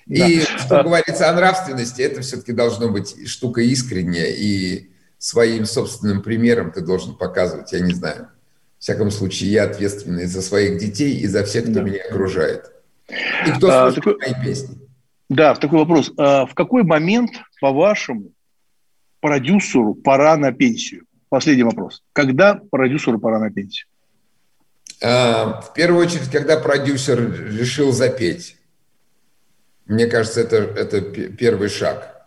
Да. 0.07 0.27
И 0.27 0.41
что 0.41 0.83
говорится 0.83 1.31
о 1.31 1.35
нравственности, 1.35 2.03
это 2.03 2.21
все-таки 2.21 2.53
должно 2.53 2.89
быть 2.89 3.29
штука 3.29 3.61
искренняя, 3.61 4.31
и 4.31 4.91
своим 5.19 5.67
собственным 5.67 6.23
примером 6.23 6.73
ты 6.73 6.81
должен 6.81 7.17
показывать, 7.17 7.73
я 7.73 7.81
не 7.81 7.95
знаю, 7.95 8.29
всяком 8.81 9.11
случае, 9.11 9.53
я 9.53 9.65
ответственный 9.65 10.27
за 10.27 10.43
своих 10.43 10.79
детей 10.79 11.15
и 11.19 11.27
за 11.27 11.45
всех, 11.45 11.65
кто 11.65 11.75
да. 11.75 11.83
меня 11.83 12.03
окружает. 12.11 12.73
И 13.47 13.51
кто 13.53 13.69
а, 13.69 13.93
слушает 13.93 13.95
такой... 13.95 14.17
мои 14.19 14.45
песни. 14.45 14.79
Да, 15.29 15.55
такой 15.55 15.79
вопрос. 15.79 16.13
А 16.17 16.47
в 16.47 16.55
какой 16.55 16.83
момент, 16.83 17.31
по-вашему, 17.61 18.33
продюсеру 19.21 19.95
пора 19.95 20.37
на 20.37 20.53
пенсию? 20.53 21.05
Последний 21.29 21.63
вопрос. 21.63 22.03
Когда 22.13 22.61
продюсеру 22.71 23.21
пора 23.21 23.39
на 23.39 23.51
пенсию? 23.53 23.87
А, 25.03 25.61
в 25.61 25.73
первую 25.75 26.05
очередь, 26.05 26.31
когда 26.31 26.59
продюсер 26.59 27.21
решил 27.53 27.93
запеть. 27.93 28.57
Мне 29.87 30.07
кажется, 30.07 30.41
это, 30.41 30.57
это 30.57 31.01
первый 31.01 31.69
шаг, 31.69 32.27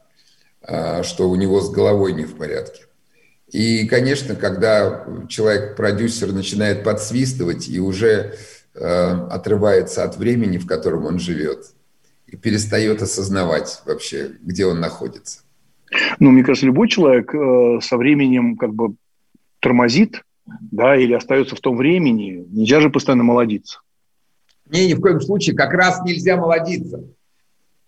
а, 0.61 1.03
что 1.03 1.29
у 1.29 1.35
него 1.35 1.61
с 1.61 1.71
головой 1.71 2.13
не 2.13 2.25
в 2.25 2.37
порядке. 2.37 2.83
И, 3.53 3.87
конечно, 3.87 4.33
когда 4.35 5.05
человек-продюсер 5.29 6.33
начинает 6.33 6.83
подсвистывать 6.83 7.69
и 7.69 7.79
уже 7.79 8.33
а, 8.75 9.27
отрывается 9.29 10.03
от 10.03 10.17
времени, 10.17 10.57
в 10.57 10.65
котором 10.65 11.05
он 11.05 11.19
живет, 11.19 11.67
и 12.25 12.35
перестает 12.35 13.03
осознавать 13.03 13.83
вообще, 13.85 14.31
где 14.41 14.65
он 14.65 14.79
находится. 14.79 15.41
Ну, 16.19 16.31
мне 16.31 16.43
кажется, 16.43 16.65
любой 16.65 16.87
человек 16.89 17.33
э, 17.35 17.79
со 17.83 17.97
временем 17.97 18.57
как 18.57 18.73
бы 18.73 18.95
тормозит, 19.59 20.23
да, 20.47 20.95
или 20.95 21.13
остается 21.13 21.55
в 21.55 21.59
том 21.59 21.77
времени. 21.77 22.43
Нельзя 22.49 22.81
же 22.81 22.89
постоянно 22.89 23.23
молодиться. 23.23 23.81
Не, 24.67 24.87
ни 24.87 24.95
в 24.95 25.01
коем 25.01 25.21
случае. 25.21 25.55
Как 25.55 25.73
раз 25.73 26.01
нельзя 26.03 26.35
молодиться. 26.35 27.03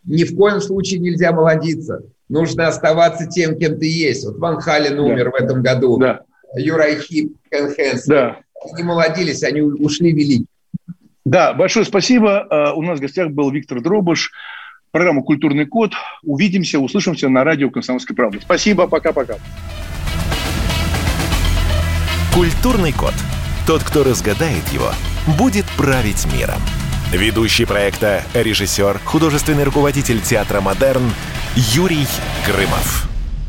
Ни 0.04 0.24
в 0.24 0.36
коем 0.36 0.62
случае 0.62 1.00
нельзя 1.00 1.32
молодиться. 1.32 2.04
Нужно 2.30 2.68
оставаться 2.68 3.28
тем, 3.28 3.58
кем 3.58 3.78
ты 3.78 3.88
есть. 3.88 4.26
Вот 4.26 4.38
Ван 4.38 4.60
Хален 4.60 5.00
умер 5.00 5.26
да. 5.26 5.32
в 5.32 5.36
этом 5.36 5.62
году. 5.62 5.98
Да. 5.98 6.22
Юрай 6.56 7.00
Хип, 7.00 7.34
Кен 7.52 7.74
Хэнс. 7.74 8.06
Да. 8.06 8.38
Не 8.76 8.84
молодились, 8.84 9.44
они 9.44 9.62
ушли 9.62 10.12
велики. 10.12 10.46
Да, 11.24 11.54
большое 11.54 11.86
спасибо. 11.86 12.48
Э, 12.50 12.72
у 12.74 12.82
нас 12.82 13.00
в 13.00 13.02
гостях 13.02 13.30
был 13.32 13.52
Виктор 13.52 13.82
Дробыш. 13.82 14.32
Программа 14.92 15.24
«Культурный 15.24 15.66
код». 15.66 15.92
Увидимся, 16.24 16.80
услышимся 16.80 17.28
на 17.28 17.44
радио 17.44 17.70
«Комсомольской 17.70 18.16
правды». 18.16 18.40
Спасибо, 18.42 18.88
пока-пока. 18.88 19.36
Культурный 22.34 22.94
код. 22.94 23.14
Тот, 23.68 23.84
кто 23.84 24.04
разгадает 24.04 24.68
его, 24.70 24.92
будет 25.38 25.66
править 25.78 26.26
миром. 26.34 26.62
Ведущий 27.16 27.64
проекта, 27.64 28.24
режиссер, 28.34 29.00
художественный 29.06 29.64
руководитель 29.64 30.20
театра 30.20 30.60
«Модерн» 30.60 31.14
Юрий 31.56 32.06
Грымов. 32.46 33.15